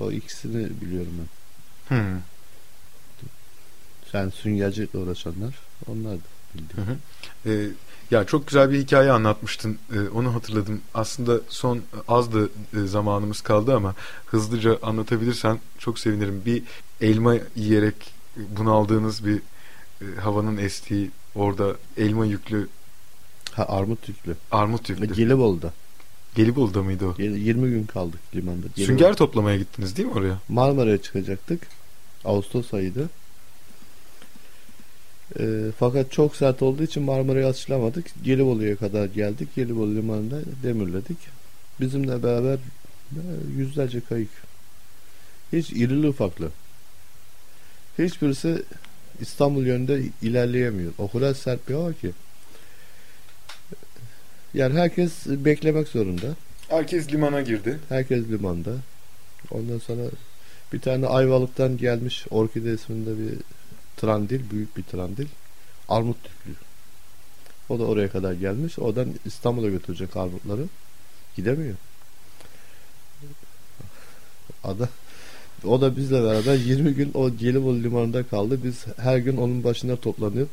O 0.00 0.12
ikisini 0.12 0.80
biliyorum 0.80 1.12
ben. 1.90 1.96
Hı. 1.96 2.18
Yani 4.12 4.30
süngercilikle 4.30 4.98
uğraşanlar 4.98 5.54
onlardı. 5.86 6.22
bildiğim. 6.54 6.88
Hı 6.88 6.92
hı. 6.92 6.96
Ee, 7.46 7.68
ya 8.12 8.24
çok 8.26 8.46
güzel 8.46 8.70
bir 8.70 8.78
hikaye 8.78 9.12
anlatmıştın. 9.12 9.78
Ee, 9.94 10.08
onu 10.14 10.34
hatırladım. 10.34 10.80
Aslında 10.94 11.40
son 11.48 11.80
az 12.08 12.32
da 12.34 12.40
e, 12.42 12.86
zamanımız 12.86 13.40
kaldı 13.40 13.74
ama 13.76 13.94
hızlıca 14.26 14.78
anlatabilirsen 14.82 15.58
çok 15.78 15.98
sevinirim. 15.98 16.42
Bir 16.46 16.62
elma 17.00 17.34
yiyerek 17.56 17.94
bunaldığınız 18.36 19.26
bir 19.26 19.36
e, 20.00 20.20
havanın 20.20 20.56
estiği 20.56 21.10
orada 21.34 21.76
elma 21.96 22.26
yüklü 22.26 22.68
Ha 23.52 23.66
Armut 23.68 24.02
Tüklü. 24.02 24.36
armut 24.50 24.88
yüklü. 24.90 25.14
Gelibolu'da. 25.14 25.72
Gelibolu'da 26.34 26.82
mıydı 26.82 27.06
o? 27.06 27.14
Yir- 27.18 27.36
20 27.36 27.70
gün 27.70 27.84
kaldık 27.86 28.20
limanda. 28.34 28.66
Gelibolu. 28.66 28.84
Sünger 28.86 29.14
toplamaya 29.16 29.56
gittiniz 29.56 29.96
değil 29.96 30.08
mi 30.08 30.14
oraya? 30.14 30.38
Marmara'ya 30.48 31.02
çıkacaktık. 31.02 31.66
Ağustos 32.24 32.74
ayıydı. 32.74 33.10
Ee, 35.40 35.70
fakat 35.78 36.12
çok 36.12 36.36
sert 36.36 36.62
olduğu 36.62 36.82
için 36.82 37.02
Marmara'ya 37.02 37.48
açılamadık. 37.48 38.06
Gelibolu'ya 38.24 38.76
kadar 38.76 39.06
geldik. 39.06 39.48
Gelibolu 39.56 39.94
limanında 39.94 40.40
demirledik. 40.62 41.16
Bizimle 41.80 42.22
beraber 42.22 42.54
e, 42.54 43.22
yüzlerce 43.56 44.00
kayık. 44.00 44.30
Hiç 45.52 45.70
irili 45.70 46.08
ufaklı. 46.08 46.50
Hiçbirisi 47.98 48.62
İstanbul 49.20 49.66
yönünde 49.66 50.02
ilerleyemiyor. 50.22 50.92
O 50.98 51.10
kadar 51.10 51.34
sert 51.34 51.68
bir 51.68 51.74
hava 51.74 51.92
ki. 51.92 52.10
Yani 54.54 54.78
herkes 54.78 55.26
beklemek 55.26 55.88
zorunda. 55.88 56.26
Herkes 56.68 57.12
limana 57.12 57.42
girdi. 57.42 57.78
Herkes 57.88 58.28
limanda. 58.28 58.72
Ondan 59.50 59.78
sonra 59.78 60.02
bir 60.72 60.80
tane 60.80 61.06
Ayvalık'tan 61.06 61.76
gelmiş 61.76 62.26
Orkide 62.30 62.74
isminde 62.74 63.10
bir 63.18 63.38
trandil, 63.96 64.50
büyük 64.50 64.76
bir 64.76 64.82
trandil. 64.82 65.26
Armut 65.88 66.16
tüplü. 66.24 66.54
O 67.68 67.78
da 67.78 67.84
oraya 67.84 68.10
kadar 68.10 68.32
gelmiş. 68.32 68.78
Oradan 68.78 69.08
İstanbul'a 69.24 69.68
götürecek 69.68 70.16
armutları. 70.16 70.64
Gidemiyor. 71.36 71.76
Ada 74.64 74.88
o 75.64 75.80
da 75.80 75.96
bizle 75.96 76.22
beraber 76.22 76.54
20 76.54 76.94
gün 76.94 77.10
o 77.14 77.30
Gelibolu 77.30 77.82
limanında 77.82 78.22
kaldı. 78.22 78.64
Biz 78.64 78.84
her 78.96 79.18
gün 79.18 79.36
onun 79.36 79.64
başına 79.64 79.96
toplanıp 79.96 80.48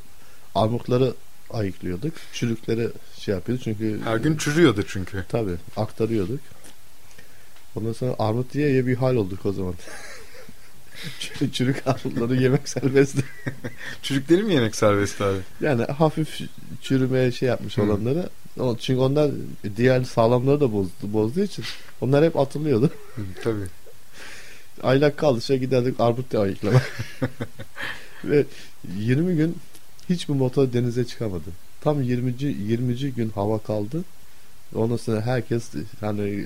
armutları 0.56 1.14
ayıklıyorduk. 1.50 2.14
Çürükleri 2.34 2.90
şey 3.20 3.36
yapıyorduk 3.36 3.64
çünkü 3.64 4.02
Her 4.04 4.18
gün 4.18 4.38
çürüyordu 4.38 4.84
çünkü. 4.88 5.26
Tabi 5.30 5.52
aktarıyorduk. 5.78 6.40
Ondan 7.76 7.94
sonra 7.94 8.16
armut 8.20 8.54
diye 8.54 8.70
ye 8.70 8.88
bir 8.88 8.96
hal 8.96 9.16
olduk 9.16 9.46
o 9.46 9.54
zaman. 9.54 9.74
Çürük- 11.52 11.88
armutları 11.88 12.36
yemek 12.36 12.70
serbestti. 12.70 13.24
Çürükleri 14.02 14.44
mi 14.44 14.54
yemek 14.54 14.76
serbest 14.76 15.22
abi? 15.22 15.38
Yani 15.62 15.84
hafif 15.84 16.42
çürümeye 16.82 17.32
şey 17.32 17.50
yapmış 17.50 17.78
Hı. 17.78 17.82
olanları. 17.84 18.30
Çünkü 18.80 19.00
onlar 19.00 19.32
diğer 19.78 20.04
sağlamları 20.04 20.60
da 20.60 20.74
bozdu, 20.74 20.92
bozduğu 21.04 21.44
için 21.44 21.66
onlar 22.02 22.26
hep 22.26 22.38
atılıyordu. 22.38 22.92
Hı, 23.16 23.22
tabii. 23.44 23.66
Aylak 24.84 25.18
kaldıkça 25.18 25.56
giderdik 25.56 26.00
armut 26.00 26.32
diye 26.32 26.42
ayıklama. 26.42 26.82
Ve 28.24 28.46
20 28.98 29.36
gün 29.36 29.58
hiçbir 30.10 30.34
motor 30.34 30.74
denize 30.74 31.06
çıkamadı. 31.06 31.50
Tam 31.82 32.02
20. 32.02 32.34
20. 32.42 32.96
gün 32.96 33.30
hava 33.30 33.60
kaldı. 33.60 34.04
Ondan 34.76 34.98
sonra 34.98 35.22
herkes 35.22 35.70
hani 36.00 36.46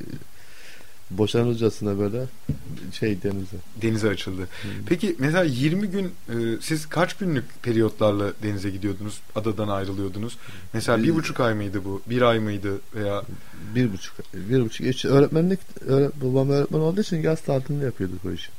boşanırcasına 1.18 2.00
böyle 2.00 2.24
şey 2.92 3.24
denize. 3.24 3.58
Denize 3.82 4.10
açıldı. 4.10 4.48
Peki 4.86 5.16
mesela 5.20 5.44
20 5.44 5.88
gün 5.88 6.06
e, 6.06 6.34
siz 6.62 6.86
kaç 6.90 7.14
günlük 7.18 7.64
periyotlarla 7.64 8.34
denize 8.44 8.70
gidiyordunuz? 8.70 9.22
Adadan 9.36 9.68
ayrılıyordunuz. 9.68 10.38
Mesela 10.74 10.98
bir 10.98 11.04
Biz- 11.08 11.16
buçuk 11.16 11.40
ay 11.40 11.54
mıydı 11.54 11.86
bu? 11.86 12.02
Bir 12.10 12.22
ay 12.22 12.40
mıydı? 12.40 12.80
Veya 12.96 13.24
Bir 13.76 13.94
buçuk, 13.94 14.16
bir 14.34 14.62
buçuk. 14.62 14.88
Üç, 14.88 15.06
öğretmenlik, 15.06 15.60
öğret, 15.88 16.16
babam 16.22 16.50
öğretmen 16.50 16.80
olduğu 16.80 17.02
için 17.02 17.22
yaz 17.22 17.42
tatilinde 17.42 17.86
yapıyorduk 17.86 18.26
o 18.26 18.32
işi. 18.32 18.50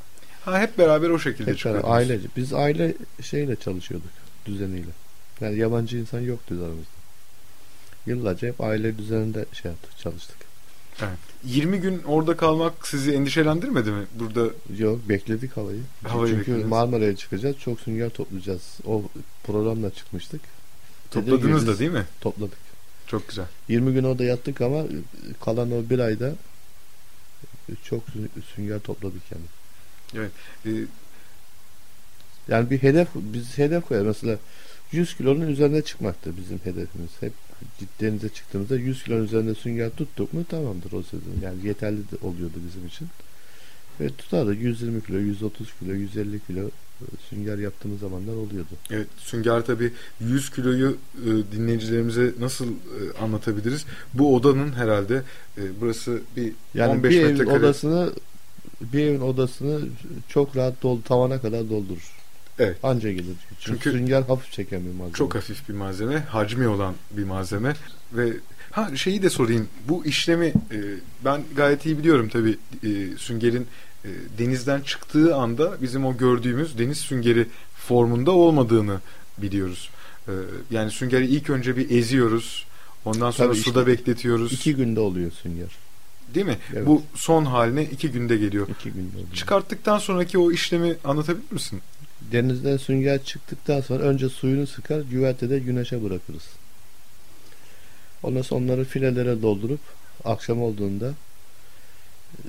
ha 0.44 0.60
hep 0.60 0.78
beraber 0.78 1.10
o 1.10 1.18
şekilde 1.18 1.40
Hep 1.40 1.46
beraber, 1.46 1.56
çıkıyordunuz. 1.58 1.94
ailece. 1.94 2.28
Biz 2.36 2.52
aile 2.52 2.94
şeyle 3.22 3.56
çalışıyorduk, 3.56 4.08
düzeniyle. 4.46 4.90
Yani 5.40 5.58
yabancı 5.58 5.96
insan 5.98 6.20
yoktu 6.20 6.54
aramızda. 6.60 6.94
Yıllarca 8.06 8.48
hep 8.48 8.60
aile 8.60 8.98
düzeninde 8.98 9.44
şey 9.52 9.70
yaptık, 9.70 9.98
çalıştık. 9.98 10.36
Evet. 11.00 11.18
20 11.46 11.80
gün 11.80 12.02
orada 12.02 12.36
kalmak 12.36 12.88
sizi 12.88 13.12
endişelendirmedi 13.12 13.90
mi? 13.90 14.04
Burada 14.14 14.50
Yok 14.78 15.08
bekledik 15.08 15.56
havayı. 15.56 15.80
Havayı 16.04 16.28
Çünkü 16.32 16.40
beklediniz. 16.40 16.66
Marmara'ya 16.68 17.16
çıkacağız. 17.16 17.56
Çok 17.58 17.80
sünger 17.80 18.10
toplayacağız. 18.10 18.62
O 18.86 19.02
programla 19.44 19.90
çıkmıştık. 19.90 20.40
topladınız 21.10 21.66
Dedik, 21.66 21.74
da 21.74 21.78
değil 21.78 21.90
mi? 21.90 22.04
Topladık. 22.20 22.58
Çok 23.06 23.28
güzel. 23.28 23.44
20 23.68 23.92
gün 23.92 24.04
orada 24.04 24.24
yattık 24.24 24.60
ama 24.60 24.82
kalan 25.44 25.70
o 25.72 25.90
bir 25.90 25.98
ayda 25.98 26.32
çok 27.84 28.02
sü- 28.08 28.42
sünger 28.54 28.78
topladık 28.80 29.22
yani. 29.32 30.28
Ee, 30.66 30.70
Yani 32.48 32.70
bir 32.70 32.82
hedef 32.82 33.08
biz 33.14 33.58
hedef 33.58 33.86
koyarız. 33.88 34.06
Mesela 34.06 34.38
100 34.92 35.16
kilonun 35.16 35.48
üzerine 35.48 35.82
çıkmaktı 35.82 36.30
bizim 36.36 36.58
hedefimiz. 36.58 37.10
Hep 37.20 37.32
denize 38.00 38.28
çıktığımızda 38.28 38.76
100 38.76 39.04
kilonun 39.04 39.24
üzerinde 39.24 39.54
sünger 39.54 39.90
tuttuk 39.90 40.32
mu 40.32 40.44
tamamdır 40.44 40.92
o 40.92 41.02
sezon. 41.02 41.32
Yani 41.42 41.66
yeterli 41.66 41.96
de 41.98 42.16
oluyordu 42.22 42.54
bizim 42.68 42.86
için. 42.86 43.08
Ve 44.00 44.08
tutardık 44.08 44.62
120 44.62 45.02
kilo, 45.04 45.18
130 45.18 45.68
kilo, 45.80 45.92
150 45.92 46.40
kilo 46.46 46.60
e, 47.00 47.04
sünger 47.30 47.58
yaptığımız 47.58 48.00
zamanlar 48.00 48.32
oluyordu. 48.32 48.68
Evet, 48.90 49.06
Sünger 49.18 49.66
tabii 49.66 49.92
100 50.20 50.50
kiloyu 50.50 50.96
e, 51.26 51.28
dinleyicilerimize 51.56 52.32
nasıl 52.40 52.66
e, 52.66 53.18
anlatabiliriz? 53.22 53.84
Bu 54.14 54.34
odanın 54.36 54.72
herhalde 54.72 55.22
e, 55.58 55.62
burası 55.80 56.20
bir 56.36 56.52
Yani 56.74 56.90
15 56.92 57.10
bir 57.10 57.20
evin 57.20 57.30
metrekare. 57.30 57.58
odasını 57.58 58.12
bir 58.80 59.00
evin 59.06 59.20
odasını 59.20 59.80
çok 60.28 60.56
rahat 60.56 60.82
dol 60.82 61.00
tavana 61.00 61.40
kadar 61.40 61.70
doldurur. 61.70 62.13
Evet. 62.58 62.76
Anca 62.82 63.12
gelir. 63.12 63.24
Çünkü, 63.60 63.80
Çünkü 63.82 63.98
sünger 63.98 64.22
hafif 64.22 64.52
çeken 64.52 64.80
bir 64.80 64.90
malzeme. 64.90 65.12
Çok 65.12 65.34
hafif 65.34 65.68
bir 65.68 65.74
malzeme, 65.74 66.18
hacmi 66.18 66.68
olan 66.68 66.94
bir 67.10 67.24
malzeme 67.24 67.74
ve 68.12 68.32
ha 68.70 68.96
şeyi 68.96 69.22
de 69.22 69.30
sorayım. 69.30 69.68
Bu 69.88 70.04
işlemi 70.06 70.46
e, 70.46 70.78
ben 71.24 71.42
gayet 71.56 71.86
iyi 71.86 71.98
biliyorum 71.98 72.28
tabii 72.28 72.58
e, 72.82 73.16
süngerin 73.16 73.66
e, 74.04 74.08
denizden 74.38 74.80
çıktığı 74.80 75.36
anda 75.36 75.82
bizim 75.82 76.06
o 76.06 76.16
gördüğümüz 76.16 76.78
deniz 76.78 76.98
süngeri 76.98 77.46
formunda 77.76 78.30
olmadığını 78.30 79.00
biliyoruz. 79.38 79.90
E, 80.28 80.32
yani 80.70 80.90
süngeri 80.90 81.26
ilk 81.26 81.50
önce 81.50 81.76
bir 81.76 81.90
eziyoruz. 81.90 82.66
Ondan 83.04 83.30
sonra 83.30 83.48
Tabii 83.48 83.58
suda 83.58 83.80
işte 83.80 83.92
bekletiyoruz. 83.92 84.52
İki 84.52 84.76
günde 84.76 85.00
oluyor 85.00 85.30
sünger. 85.30 85.68
Değil 86.34 86.46
mi? 86.46 86.58
Evet. 86.74 86.86
Bu 86.86 87.02
son 87.14 87.44
haline 87.44 87.84
iki 87.84 88.10
günde 88.10 88.36
geliyor. 88.36 88.68
İki 88.68 88.90
günde 88.90 89.16
oluyor. 89.16 89.32
Çıkarttıktan 89.34 89.98
sonraki 89.98 90.38
o 90.38 90.52
işlemi 90.52 90.96
anlatabilir 91.04 91.52
misin? 91.52 91.80
Denizden 92.32 92.76
sünger 92.76 93.24
çıktıktan 93.24 93.80
sonra 93.80 94.02
önce 94.02 94.28
suyunu 94.28 94.66
sıkar, 94.66 95.00
güvertede 95.00 95.58
güneşe 95.58 96.04
bırakırız. 96.04 96.42
Ondan 98.22 98.42
sonra 98.42 98.64
onları 98.64 98.84
filelere 98.84 99.42
doldurup 99.42 99.80
akşam 100.24 100.62
olduğunda 100.62 101.12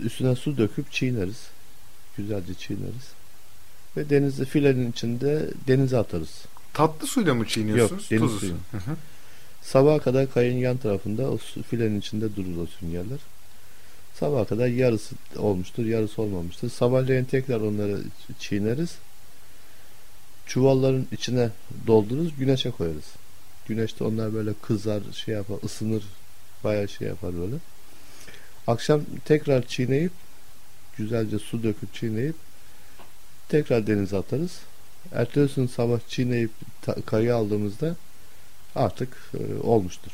üstüne 0.03 0.35
su 0.35 0.57
döküp 0.57 0.91
çiğneriz. 0.91 1.47
Güzelce 2.17 2.53
çiğneriz. 2.53 3.11
Ve 3.97 4.09
denizde 4.09 4.45
filenin 4.45 4.91
içinde 4.91 5.49
denize 5.67 5.97
atarız. 5.97 6.45
Tatlı 6.73 7.07
suyla 7.07 7.33
mı 7.33 7.47
çiğniyorsunuz? 7.47 8.11
Yok, 8.11 8.11
deniz 8.11 8.21
Tuzlu 8.21 8.39
su. 8.39 8.39
suyu. 8.39 8.53
Hı 8.71 8.77
hı. 8.77 8.95
Sabaha 9.61 9.99
kadar 9.99 10.31
kayın 10.33 10.57
yan 10.57 10.77
tarafında 10.77 11.31
o 11.31 11.37
su, 11.37 11.63
filenin 11.63 11.99
içinde 11.99 12.35
durur 12.35 12.57
o 12.63 12.65
süngerler. 12.65 13.19
Sabaha 14.19 14.45
kadar 14.45 14.67
yarısı 14.67 15.15
olmuştur, 15.37 15.85
yarısı 15.85 16.21
olmamıştır. 16.21 16.69
Sabahleyin 16.69 17.25
tekrar 17.25 17.61
onları 17.61 17.99
çiğneriz. 18.39 18.95
Çuvalların 20.45 21.07
içine 21.11 21.49
doldururuz, 21.87 22.35
güneşe 22.39 22.71
koyarız. 22.71 23.05
Güneşte 23.67 24.03
onlar 24.03 24.33
böyle 24.33 24.53
kızar, 24.61 25.01
şey 25.13 25.35
yapar, 25.35 25.57
ısınır, 25.63 26.03
bayağı 26.63 26.87
şey 26.87 27.07
yapar 27.07 27.37
böyle. 27.39 27.55
Akşam 28.67 29.01
tekrar 29.25 29.67
çiğneyip, 29.67 30.11
güzelce 30.97 31.39
su 31.39 31.63
döküp 31.63 31.93
çiğneyip 31.93 32.35
tekrar 33.49 33.87
denize 33.87 34.17
atarız. 34.17 34.59
Ertesi 35.11 35.55
gün 35.55 35.67
sabah 35.67 35.99
çiğneyip 36.07 36.51
kayı 37.05 37.35
aldığımızda 37.35 37.95
artık 38.75 39.17
e, 39.33 39.61
olmuştur. 39.63 40.11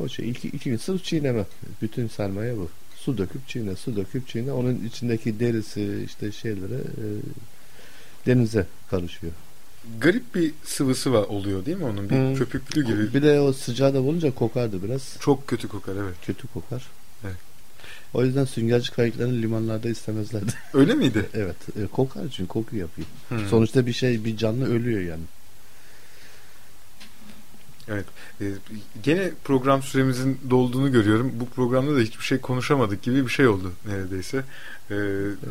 O 0.00 0.08
şey 0.08 0.30
iki, 0.30 0.48
iki 0.48 0.70
gün 0.70 0.76
sırf 0.76 1.04
çiğnemek. 1.04 1.46
Bütün 1.82 2.08
sermaye 2.08 2.56
bu. 2.56 2.68
Su 2.96 3.18
döküp 3.18 3.48
çiğne, 3.48 3.76
su 3.76 3.96
döküp 3.96 4.28
çiğne. 4.28 4.52
Onun 4.52 4.84
içindeki 4.84 5.40
derisi 5.40 6.02
işte 6.06 6.32
şeylere 6.32 6.74
e, 6.74 7.06
denize 8.26 8.66
karışıyor. 8.90 9.32
Garip 10.00 10.34
bir 10.34 10.52
sıvısı 10.64 11.12
var 11.12 11.22
oluyor 11.22 11.66
değil 11.66 11.76
mi 11.76 11.84
onun? 11.84 12.10
Bir 12.10 12.16
Hı. 12.16 12.38
köpüklü 12.38 12.86
gibi. 12.86 13.14
Bir 13.14 13.22
de 13.22 13.40
o 13.40 13.52
sıcağı 13.52 13.94
da 13.94 14.02
bulunca 14.02 14.34
kokardı 14.34 14.82
biraz. 14.82 15.16
Çok 15.20 15.46
kötü 15.46 15.68
kokar 15.68 15.92
evet. 15.96 16.14
Kötü 16.26 16.48
kokar. 16.48 16.86
Evet. 17.24 17.36
O 18.14 18.24
yüzden 18.24 18.44
süngerci 18.44 18.92
kayıklarını 18.92 19.42
limanlarda 19.42 19.88
istemezlerdi. 19.88 20.52
Öyle 20.74 20.94
miydi? 20.94 21.26
evet. 21.34 21.56
E, 21.82 21.86
kokar 21.86 22.22
çünkü 22.30 22.48
koku 22.48 22.76
yapıyor. 22.76 23.08
Hı. 23.28 23.38
Sonuçta 23.50 23.86
bir 23.86 23.92
şey 23.92 24.24
bir 24.24 24.36
canlı 24.36 24.74
ölüyor 24.74 25.00
yani. 25.00 25.22
Ee, 27.88 28.44
gene 29.02 29.30
program 29.44 29.82
süremizin 29.82 30.40
dolduğunu 30.50 30.92
görüyorum. 30.92 31.32
Bu 31.34 31.46
programda 31.48 31.96
da 31.96 32.00
hiçbir 32.00 32.24
şey 32.24 32.38
konuşamadık 32.40 33.02
gibi 33.02 33.24
bir 33.26 33.30
şey 33.30 33.46
oldu 33.46 33.72
neredeyse. 33.86 34.44
Ee, 34.90 34.94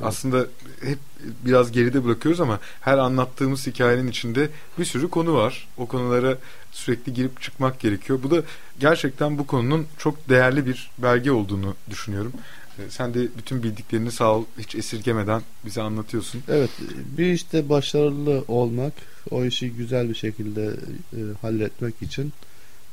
Aslında 0.04 0.46
hep 0.82 0.98
biraz 1.46 1.72
geride 1.72 2.06
bırakıyoruz 2.06 2.42
ama 2.42 2.60
her 2.82 2.98
anlattığımız 2.98 3.68
hikayenin 3.68 4.08
içinde 4.08 4.50
bir 4.80 4.86
sürü 4.86 5.10
konu 5.10 5.34
var. 5.34 5.68
O 5.78 5.86
konulara 5.86 6.38
sürekli 6.72 7.14
girip 7.14 7.42
çıkmak 7.42 7.80
gerekiyor. 7.80 8.20
Bu 8.24 8.32
da 8.32 8.44
gerçekten 8.80 9.38
bu 9.38 9.48
konunun 9.48 9.88
çok 9.98 10.30
değerli 10.30 10.66
bir 10.66 10.92
belge 10.98 11.32
olduğunu 11.32 11.76
düşünüyorum. 11.90 12.34
Ee, 12.80 12.90
Sen 12.90 13.14
de 13.14 13.28
bütün 13.38 13.64
bildiklerini 13.64 14.12
sağ 14.12 14.36
ol 14.36 14.46
hiç 14.60 14.76
esirgemeden 14.76 15.42
bize 15.66 15.82
anlatıyorsun. 15.82 16.44
Evet, 16.50 16.70
bir 17.18 17.34
işte 17.34 17.70
başarılı 17.70 18.44
olmak, 18.48 18.94
o 19.32 19.46
işi 19.46 19.72
güzel 19.72 20.10
bir 20.10 20.16
şekilde 20.16 20.66
e, 21.14 21.20
halletmek 21.42 22.02
için 22.02 22.34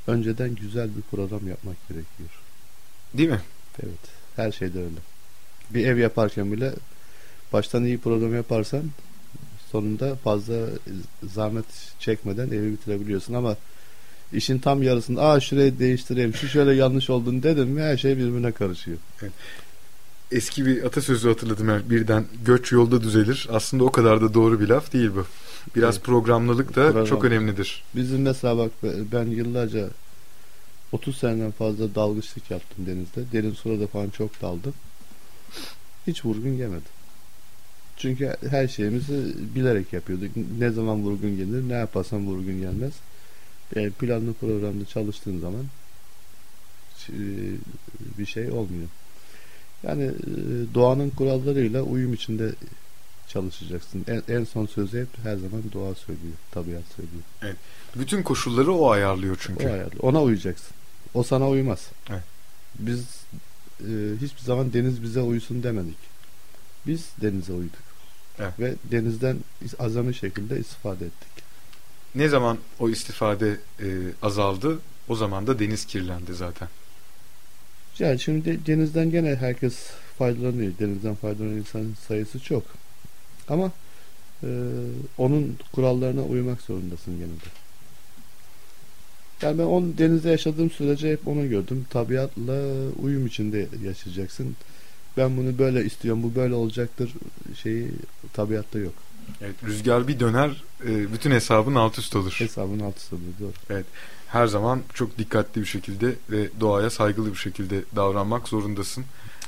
önceden 0.07 0.55
güzel 0.55 0.89
bir 0.97 1.03
program 1.03 1.49
yapmak 1.49 1.76
gerekiyor. 1.89 2.31
Değil 3.14 3.28
mi? 3.28 3.41
Evet, 3.83 4.01
her 4.37 4.53
şeyde 4.53 4.78
öyle. 4.78 4.97
Bir 5.70 5.87
ev 5.87 5.99
yaparken 5.99 6.53
bile 6.53 6.72
baştan 7.53 7.85
iyi 7.85 7.99
program 7.99 8.35
yaparsan 8.35 8.83
sonunda 9.72 10.16
fazla 10.16 10.55
zahmet 11.33 11.64
çekmeden 12.01 12.47
evi 12.47 12.72
bitirebiliyorsun 12.72 13.35
ama 13.35 13.57
işin 14.33 14.59
tam 14.59 14.83
yarısında 14.83 15.22
aa 15.22 15.41
şurayı 15.41 15.78
değiştireyim, 15.78 16.35
şu 16.35 16.49
şöyle 16.49 16.74
yanlış 16.74 17.11
oldun 17.11 17.43
dedim 17.43 17.68
mi 17.68 17.83
her 17.83 17.97
şey 17.97 18.16
birbirine 18.16 18.53
karışıyor. 18.53 18.99
Eski 20.33 20.66
bir 20.66 20.83
atasözü 20.85 21.28
hatırladım 21.28 21.68
yani 21.68 21.91
birden 21.91 22.24
göç 22.45 22.72
yolda 22.72 23.03
düzelir. 23.03 23.49
Aslında 23.53 23.85
o 23.85 23.93
kadar 23.93 24.20
da 24.20 24.35
doğru 24.35 24.61
bir 24.61 24.68
laf 24.68 24.93
değil 24.93 25.11
bu. 25.16 25.26
Biraz 25.76 25.95
Evet. 25.97 26.05
programlılık 26.05 26.68
da 26.76 26.87
Program. 26.87 27.05
çok 27.07 27.24
önemlidir. 27.24 27.85
Bizim 27.95 28.22
mesela 28.22 28.59
bak 28.59 28.70
ben 29.12 29.26
yıllarca 29.26 29.89
30 30.93 31.16
seneden 31.18 31.51
fazla 31.51 31.95
dalgıçlık 31.95 32.51
yaptım 32.51 32.87
denizde. 32.87 33.33
Derin 33.33 33.53
sularda 33.55 33.87
falan 33.87 34.11
çok 34.11 34.43
daldım. 34.43 34.74
Hiç 36.07 36.24
vurgun 36.24 36.49
yemedim. 36.53 36.83
Çünkü 37.97 38.37
her 38.51 38.68
şeyimizi 38.68 39.35
bilerek 39.55 39.93
yapıyorduk. 39.93 40.31
Ne 40.59 40.70
zaman 40.70 41.03
vurgun 41.03 41.37
gelir, 41.37 41.68
ne 41.68 41.72
yaparsam 41.72 42.26
vurgun 42.26 42.61
gelmez. 42.61 42.93
Yani 43.76 43.91
planlı 43.91 44.33
programda 44.33 44.85
çalıştığın 44.85 45.41
zaman 45.41 45.64
e, 47.09 47.18
bir 48.18 48.26
şey 48.26 48.51
olmuyor. 48.51 48.89
Yani 49.83 50.03
e, 50.03 50.11
doğanın 50.74 51.11
kurallarıyla 51.11 51.83
uyum 51.83 52.14
içinde 52.14 52.53
çalışacaksın. 53.28 54.05
En, 54.09 54.22
en 54.35 54.45
son 54.45 54.66
sözü 54.66 55.01
hep 55.01 55.09
her 55.22 55.37
zaman 55.37 55.62
doğa 55.72 55.95
söylüyor, 55.95 56.35
tabiat 56.51 56.85
söylüyor. 56.97 57.57
Bütün 57.97 58.22
koşulları 58.22 58.72
o 58.72 58.91
ayarlıyor 58.91 59.37
çünkü. 59.41 59.68
O 59.68 59.72
ayarlı. 59.72 60.01
Ona 60.01 60.22
uyacaksın. 60.22 60.70
O 61.14 61.22
sana 61.22 61.49
uymaz. 61.49 61.89
Evet. 62.11 62.22
Biz 62.78 63.01
e, 63.81 63.93
hiçbir 64.20 64.41
zaman 64.41 64.72
deniz 64.72 65.03
bize 65.03 65.20
uysun 65.20 65.62
demedik. 65.62 65.99
Biz 66.87 67.09
denize 67.22 67.53
uyduk. 67.53 67.91
Evet. 68.39 68.53
Ve 68.61 68.74
denizden 68.91 69.37
azami 69.78 70.14
şekilde 70.14 70.61
istifade 70.61 71.07
ettik. 71.07 71.45
Ne 72.14 72.28
zaman 72.28 72.59
o 72.78 72.89
istifade 72.89 73.61
e, 73.81 73.87
azaldı 74.22 74.78
o 75.09 75.16
zaman 75.16 75.47
da 75.47 75.59
deniz 75.59 75.85
kirlendi 75.85 76.35
zaten. 76.35 76.68
Yani 78.01 78.20
şimdi 78.20 78.44
de- 78.44 78.66
denizden 78.66 79.11
gene 79.11 79.36
herkes 79.36 79.74
faydalanıyor. 80.18 80.72
Denizden 80.80 81.14
faydalanan 81.14 81.57
insan 81.57 81.86
sayısı 82.09 82.40
çok. 82.40 82.62
Ama 83.48 83.72
e, 84.42 84.48
onun 85.18 85.57
kurallarına 85.72 86.22
uymak 86.22 86.61
zorundasın 86.61 87.18
gene 87.18 87.28
de. 87.30 87.51
Yani 89.42 89.59
ben 89.59 89.64
on 89.64 89.98
denizde 89.98 90.30
yaşadığım 90.30 90.70
sürece 90.70 91.12
hep 91.12 91.28
onu 91.28 91.48
gördüm. 91.48 91.86
Tabiatla 91.90 92.62
uyum 93.03 93.26
içinde 93.26 93.66
yaşayacaksın. 93.84 94.57
Ben 95.16 95.36
bunu 95.36 95.59
böyle 95.59 95.84
istiyorum, 95.84 96.22
bu 96.22 96.34
böyle 96.34 96.55
olacaktır 96.55 97.14
şeyi 97.62 97.88
tabiatta 98.32 98.78
yok. 98.78 98.94
Evet, 99.40 99.55
rüzgar 99.64 100.09
bir 100.09 100.20
döner 100.20 100.64
e, 100.86 101.12
bütün 101.12 101.30
hesabın 101.30 101.74
alt 101.74 101.98
üst 101.98 102.16
olur. 102.16 102.34
Hesabın 102.38 102.80
alt 102.80 102.96
üst 102.96 103.12
olur 103.12 103.20
doğru. 103.40 103.53
Evet 103.70 103.86
her 104.33 104.47
zaman 104.47 104.83
çok 104.95 105.18
dikkatli 105.18 105.61
bir 105.61 105.66
şekilde 105.66 106.14
ve 106.31 106.49
doğaya 106.61 106.91
saygılı 106.91 107.33
bir 107.33 107.39
şekilde 107.39 107.83
davranmak 107.97 108.49
zorundasın. 108.49 109.05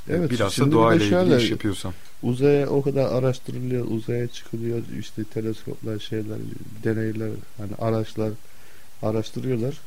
Evet, 0.09 0.31
Bilhassa 0.31 0.71
doğayla 0.71 1.05
şöyle, 1.05 1.23
ilgili 1.23 1.43
iş 1.43 1.51
yapıyorsan. 1.51 1.93
Uzaya 2.23 2.69
o 2.69 2.81
kadar 2.81 3.11
araştırılıyor, 3.11 3.85
uzaya 3.89 4.27
çıkılıyor, 4.27 4.81
işte 4.99 5.23
teleskoplar, 5.23 5.99
şeyler, 5.99 6.37
deneyler, 6.83 7.29
hani 7.57 7.71
araçlar 7.79 8.31
araştırıyorlar. 9.01 9.77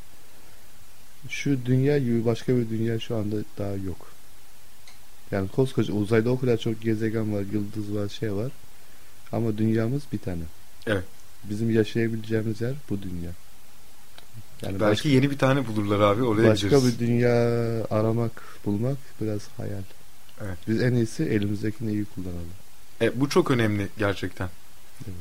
Şu 1.29 1.67
dünya 1.67 1.99
gibi 1.99 2.25
başka 2.25 2.57
bir 2.57 2.71
dünya 2.71 3.01
şu 3.01 3.17
anda 3.17 3.37
daha 3.59 3.73
yok. 3.73 4.07
Yani 5.31 5.49
koskoca 5.49 5.95
uzayda 5.95 6.31
o 6.31 6.41
kadar 6.41 6.57
çok 6.57 6.83
gezegen 6.83 7.35
var, 7.35 7.45
yıldız 7.53 7.97
var, 7.97 8.09
şey 8.09 8.33
var. 8.33 8.53
Ama 9.33 9.59
dünyamız 9.59 10.03
bir 10.13 10.19
tane. 10.19 10.43
Evet. 10.87 11.05
Bizim 11.45 11.71
yaşayabileceğimiz 11.71 12.61
yer 12.61 12.75
bu 12.91 13.03
dünya. 13.03 13.31
Yani 14.63 14.81
belki 14.81 14.91
başka, 14.91 15.09
yeni 15.09 15.31
bir 15.31 15.39
tane 15.39 15.67
bulurlar 15.67 16.01
abi 16.01 16.23
oraya 16.23 16.49
Başka 16.49 16.67
gideriz. 16.67 17.01
bir 17.01 17.07
dünya 17.07 17.35
aramak, 17.91 18.43
bulmak 18.65 18.97
biraz 19.21 19.41
hayal. 19.57 19.83
Evet. 20.45 20.59
Biz 20.69 20.83
en 20.83 20.93
iyisi 20.93 21.25
elimizdekini 21.25 21.93
iyi 21.93 22.05
kullanalım. 22.05 22.51
E, 23.03 23.21
bu 23.21 23.29
çok 23.29 23.51
önemli 23.51 23.89
gerçekten. 23.99 24.49
Evet. 25.05 25.17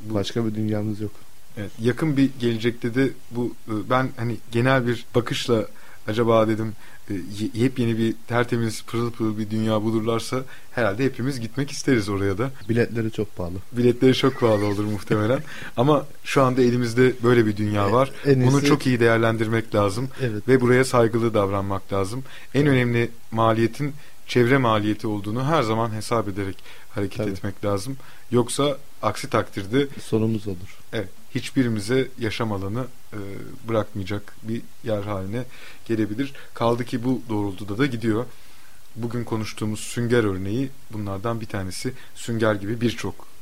Bu, 0.00 0.14
başka 0.14 0.46
bir 0.46 0.54
dünyamız 0.54 1.00
yok. 1.00 1.12
Evet, 1.56 1.70
yakın 1.80 2.16
bir 2.16 2.30
gelecekte 2.40 2.94
de 2.94 3.10
bu 3.30 3.54
e, 3.68 3.90
ben 3.90 4.08
hani 4.16 4.36
genel 4.52 4.86
bir 4.86 5.06
bakışla 5.14 5.66
acaba 6.08 6.48
dedim 6.48 6.72
e, 7.10 7.14
yepyeni 7.54 7.98
bir 7.98 8.14
tertemiz 8.28 8.82
pırıl 8.82 9.10
pırıl 9.10 9.38
bir 9.38 9.50
dünya 9.50 9.82
bulurlarsa 9.82 10.42
herhalde 10.72 11.04
hepimiz 11.04 11.40
gitmek 11.40 11.70
isteriz 11.70 12.08
oraya 12.08 12.38
da. 12.38 12.50
Biletleri 12.68 13.12
çok 13.12 13.36
pahalı. 13.36 13.54
Biletleri 13.72 14.14
çok 14.14 14.40
pahalı 14.40 14.66
olur 14.66 14.84
muhtemelen. 14.84 15.40
Ama 15.76 16.06
şu 16.24 16.42
anda 16.42 16.62
elimizde 16.62 17.12
böyle 17.22 17.46
bir 17.46 17.56
dünya 17.56 17.92
var. 17.92 18.12
En 18.26 18.40
iyisi... 18.40 18.52
Bunu 18.52 18.64
çok 18.64 18.86
iyi 18.86 19.00
değerlendirmek 19.00 19.74
lazım. 19.74 20.08
Evet. 20.22 20.48
Ve 20.48 20.60
buraya 20.60 20.84
saygılı 20.84 21.34
davranmak 21.34 21.92
lazım. 21.92 22.24
En 22.54 22.66
önemli 22.66 23.10
maliyetin 23.30 23.94
çevre 24.26 24.58
maliyeti 24.58 25.06
olduğunu 25.06 25.44
her 25.44 25.62
zaman 25.62 25.90
hesap 25.90 26.28
ederek 26.28 26.56
hareket 26.90 27.18
Tabii. 27.18 27.30
etmek 27.30 27.64
lazım. 27.64 27.96
Yoksa 28.30 28.78
aksi 29.02 29.30
takdirde 29.30 29.88
sonumuz 30.02 30.48
olur. 30.48 30.78
Evet, 30.92 31.08
hiçbirimize 31.34 32.08
yaşam 32.18 32.52
alanı 32.52 32.84
e, 33.12 33.18
bırakmayacak 33.68 34.34
bir 34.42 34.62
yer 34.84 35.02
haline 35.02 35.44
gelebilir. 35.84 36.32
Kaldı 36.54 36.84
ki 36.84 37.04
bu 37.04 37.22
doğrultuda 37.28 37.78
da 37.78 37.86
gidiyor. 37.86 38.24
Bugün 38.96 39.24
konuştuğumuz 39.24 39.80
sünger 39.80 40.24
örneği 40.24 40.70
bunlardan 40.92 41.40
bir 41.40 41.46
tanesi. 41.46 41.92
Sünger 42.14 42.54
gibi 42.54 42.80
birçok 42.80 43.35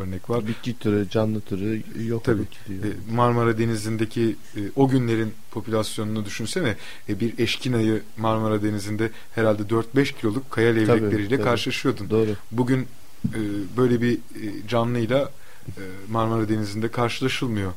örnek 0.00 0.30
var. 0.30 0.46
Bitki 0.46 0.78
türü, 0.78 1.08
canlı 1.10 1.40
türü 1.40 1.82
yok 2.06 2.24
Tabii. 2.24 2.42
Gidiyor. 2.68 2.94
E, 2.94 3.14
Marmara 3.14 3.58
Denizi'ndeki 3.58 4.36
e, 4.56 4.60
o 4.76 4.88
günlerin 4.88 5.32
popülasyonunu 5.50 6.24
düşünsene. 6.24 6.76
E, 7.08 7.20
bir 7.20 7.38
eşkinayı 7.38 8.02
Marmara 8.16 8.62
Denizi'nde 8.62 9.10
herhalde 9.34 9.62
4-5 9.62 10.20
kiloluk 10.20 10.50
kaya 10.50 10.72
levrekleriyle 10.72 11.10
tabii, 11.10 11.28
tabii. 11.28 11.42
karşılaşıyordun. 11.42 12.10
Doğru. 12.10 12.30
Bugün 12.50 12.86
e, 13.24 13.40
böyle 13.76 14.02
bir 14.02 14.14
e, 14.14 14.68
canlıyla 14.68 15.30
e, 15.68 15.82
Marmara 16.10 16.48
Denizi'nde 16.48 16.88
karşılaşılmıyor. 16.88 17.72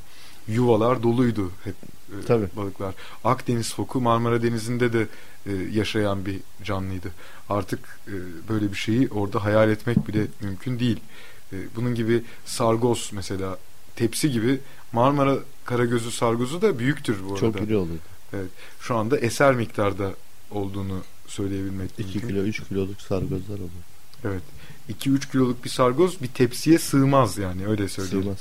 Yuvalar 0.47 1.03
doluydu 1.03 1.51
hep 1.63 1.75
e, 2.09 2.25
Tabii. 2.27 2.47
balıklar. 2.55 2.95
Akdeniz 3.23 3.73
foku 3.73 4.01
Marmara 4.01 4.43
Denizi'nde 4.43 4.93
de 4.93 5.07
e, 5.45 5.51
yaşayan 5.71 6.25
bir 6.25 6.39
canlıydı. 6.63 7.11
Artık 7.49 7.79
e, 8.07 8.13
böyle 8.49 8.71
bir 8.71 8.77
şeyi 8.77 9.09
orada 9.09 9.43
hayal 9.43 9.69
etmek 9.69 10.07
bile 10.07 10.27
mümkün 10.41 10.79
değil. 10.79 10.99
E, 11.53 11.75
bunun 11.75 11.95
gibi 11.95 12.23
sargoz 12.45 13.09
mesela 13.13 13.57
tepsi 13.95 14.31
gibi 14.31 14.59
Marmara 14.91 15.37
Karagözü 15.65 16.11
sargozu 16.11 16.61
da 16.61 16.79
büyüktür 16.79 17.17
bu 17.23 17.27
arada. 17.33 17.39
Çok 17.39 17.61
iri 17.61 17.75
olurdu. 17.75 17.99
Evet. 18.33 18.49
Şu 18.79 18.95
anda 18.95 19.17
eser 19.17 19.55
miktarda 19.55 20.11
olduğunu 20.51 21.01
söyleyebilmek 21.27 21.91
2 21.97 22.21
kilo 22.21 22.39
3 22.43 22.63
kiloluk 22.63 23.01
sargozlar 23.01 23.59
olur. 23.59 23.69
Evet. 24.25 24.41
2-3 25.01 25.31
kiloluk 25.31 25.63
bir 25.65 25.69
sargoz 25.69 26.21
bir 26.21 26.27
tepsiye 26.27 26.79
sığmaz 26.79 27.37
yani 27.37 27.67
öyle 27.67 27.87
söyleyeyim. 27.89 28.23
Sığmaz. 28.23 28.39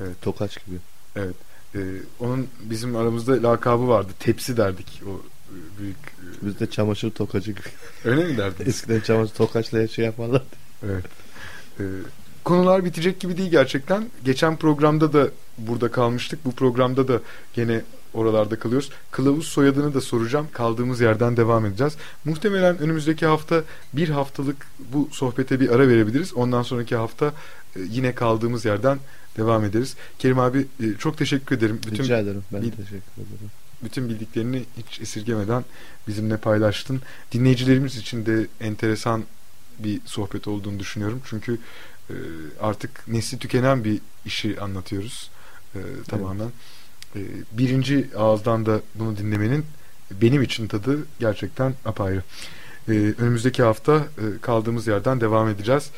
Evet. 0.00 0.22
Tokaç 0.22 0.66
gibi. 0.66 0.76
Evet. 1.16 1.34
Ee, 1.74 1.78
onun 2.20 2.48
bizim 2.60 2.96
aramızda 2.96 3.42
lakabı 3.50 3.88
vardı. 3.88 4.12
Tepsi 4.20 4.56
derdik 4.56 5.02
o 5.06 5.10
e, 5.50 5.78
büyük. 5.80 5.96
E, 5.96 6.46
Biz 6.46 6.60
de 6.60 6.70
çamaşır 6.70 7.10
tokacı 7.10 7.50
gibi. 7.50 7.60
Öyle 8.04 8.24
mi 8.24 8.36
derdiniz? 8.36 8.68
Eskiden 8.68 9.00
çamaşır 9.00 9.34
tokaçla 9.34 9.88
şey 9.88 10.04
yaparlardı. 10.04 10.46
Evet. 10.84 11.04
Ee, 11.80 11.84
konular 12.50 12.84
bitecek 12.84 13.20
gibi 13.20 13.36
değil 13.36 13.50
gerçekten. 13.50 14.10
Geçen 14.24 14.56
programda 14.56 15.12
da 15.12 15.28
burada 15.58 15.90
kalmıştık. 15.90 16.44
Bu 16.44 16.52
programda 16.52 17.08
da 17.08 17.20
gene 17.54 17.82
oralarda 18.14 18.58
kalıyoruz. 18.58 18.90
Kılavuz 19.10 19.46
soyadını 19.46 19.94
da 19.94 20.00
soracağım. 20.00 20.46
Kaldığımız 20.52 21.00
yerden 21.00 21.36
devam 21.36 21.66
edeceğiz. 21.66 21.96
Muhtemelen 22.24 22.78
önümüzdeki 22.78 23.26
hafta 23.26 23.62
bir 23.92 24.08
haftalık 24.08 24.66
bu 24.92 25.08
sohbete 25.12 25.60
bir 25.60 25.68
ara 25.70 25.88
verebiliriz. 25.88 26.34
Ondan 26.34 26.62
sonraki 26.62 26.96
hafta 26.96 27.26
e, 27.26 27.80
yine 27.90 28.14
kaldığımız 28.14 28.64
yerden 28.64 28.98
devam 29.36 29.64
ederiz. 29.64 29.96
Kerim 30.18 30.38
abi 30.38 30.58
e, 30.58 30.94
çok 30.98 31.18
teşekkür 31.18 31.56
ederim. 31.56 31.80
Bütün, 31.86 32.04
Rica 32.04 32.18
ederim. 32.18 32.42
Ben 32.52 32.60
teşekkür 32.60 32.96
ederim. 33.16 33.50
Bütün 33.84 34.08
bildiklerini 34.08 34.62
hiç 34.76 35.00
esirgemeden 35.00 35.64
bizimle 36.08 36.36
paylaştın. 36.36 37.00
Dinleyicilerimiz 37.32 37.96
için 37.96 38.26
de 38.26 38.46
enteresan 38.60 39.24
bir 39.78 40.00
sohbet 40.04 40.48
olduğunu 40.48 40.78
düşünüyorum. 40.78 41.20
Çünkü 41.24 41.58
e, 42.10 42.14
artık 42.60 43.08
nesli 43.08 43.38
tükenen 43.38 43.84
bir 43.84 44.00
işi 44.24 44.60
anlatıyoruz. 44.60 45.30
Tamamen. 46.08 46.44
Evet 46.44 46.52
e, 47.16 47.20
birinci 47.52 48.08
ağızdan 48.16 48.66
da 48.66 48.80
bunu 48.94 49.16
dinlemenin 49.16 49.64
benim 50.10 50.42
için 50.42 50.68
tadı 50.68 50.98
gerçekten 51.20 51.74
apayrı. 51.84 52.22
E, 52.88 52.92
önümüzdeki 52.92 53.62
hafta 53.62 53.96
e, 53.96 54.40
kaldığımız 54.40 54.86
yerden 54.86 55.20
devam 55.20 55.48
edeceğiz. 55.48 55.90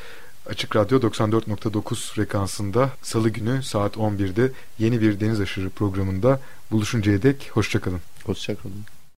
Açık 0.46 0.76
Radyo 0.76 1.00
94.9 1.00 2.14
frekansında 2.14 2.90
Salı 3.02 3.30
günü 3.30 3.62
saat 3.62 3.96
11'de 3.96 4.52
yeni 4.78 5.00
bir 5.00 5.20
Deniz 5.20 5.40
Aşırı 5.40 5.70
programında 5.70 6.40
buluşuncaya 6.70 7.22
dek 7.22 7.50
hoşçakalın. 7.52 8.00
Hoşçakalın. 8.24 9.01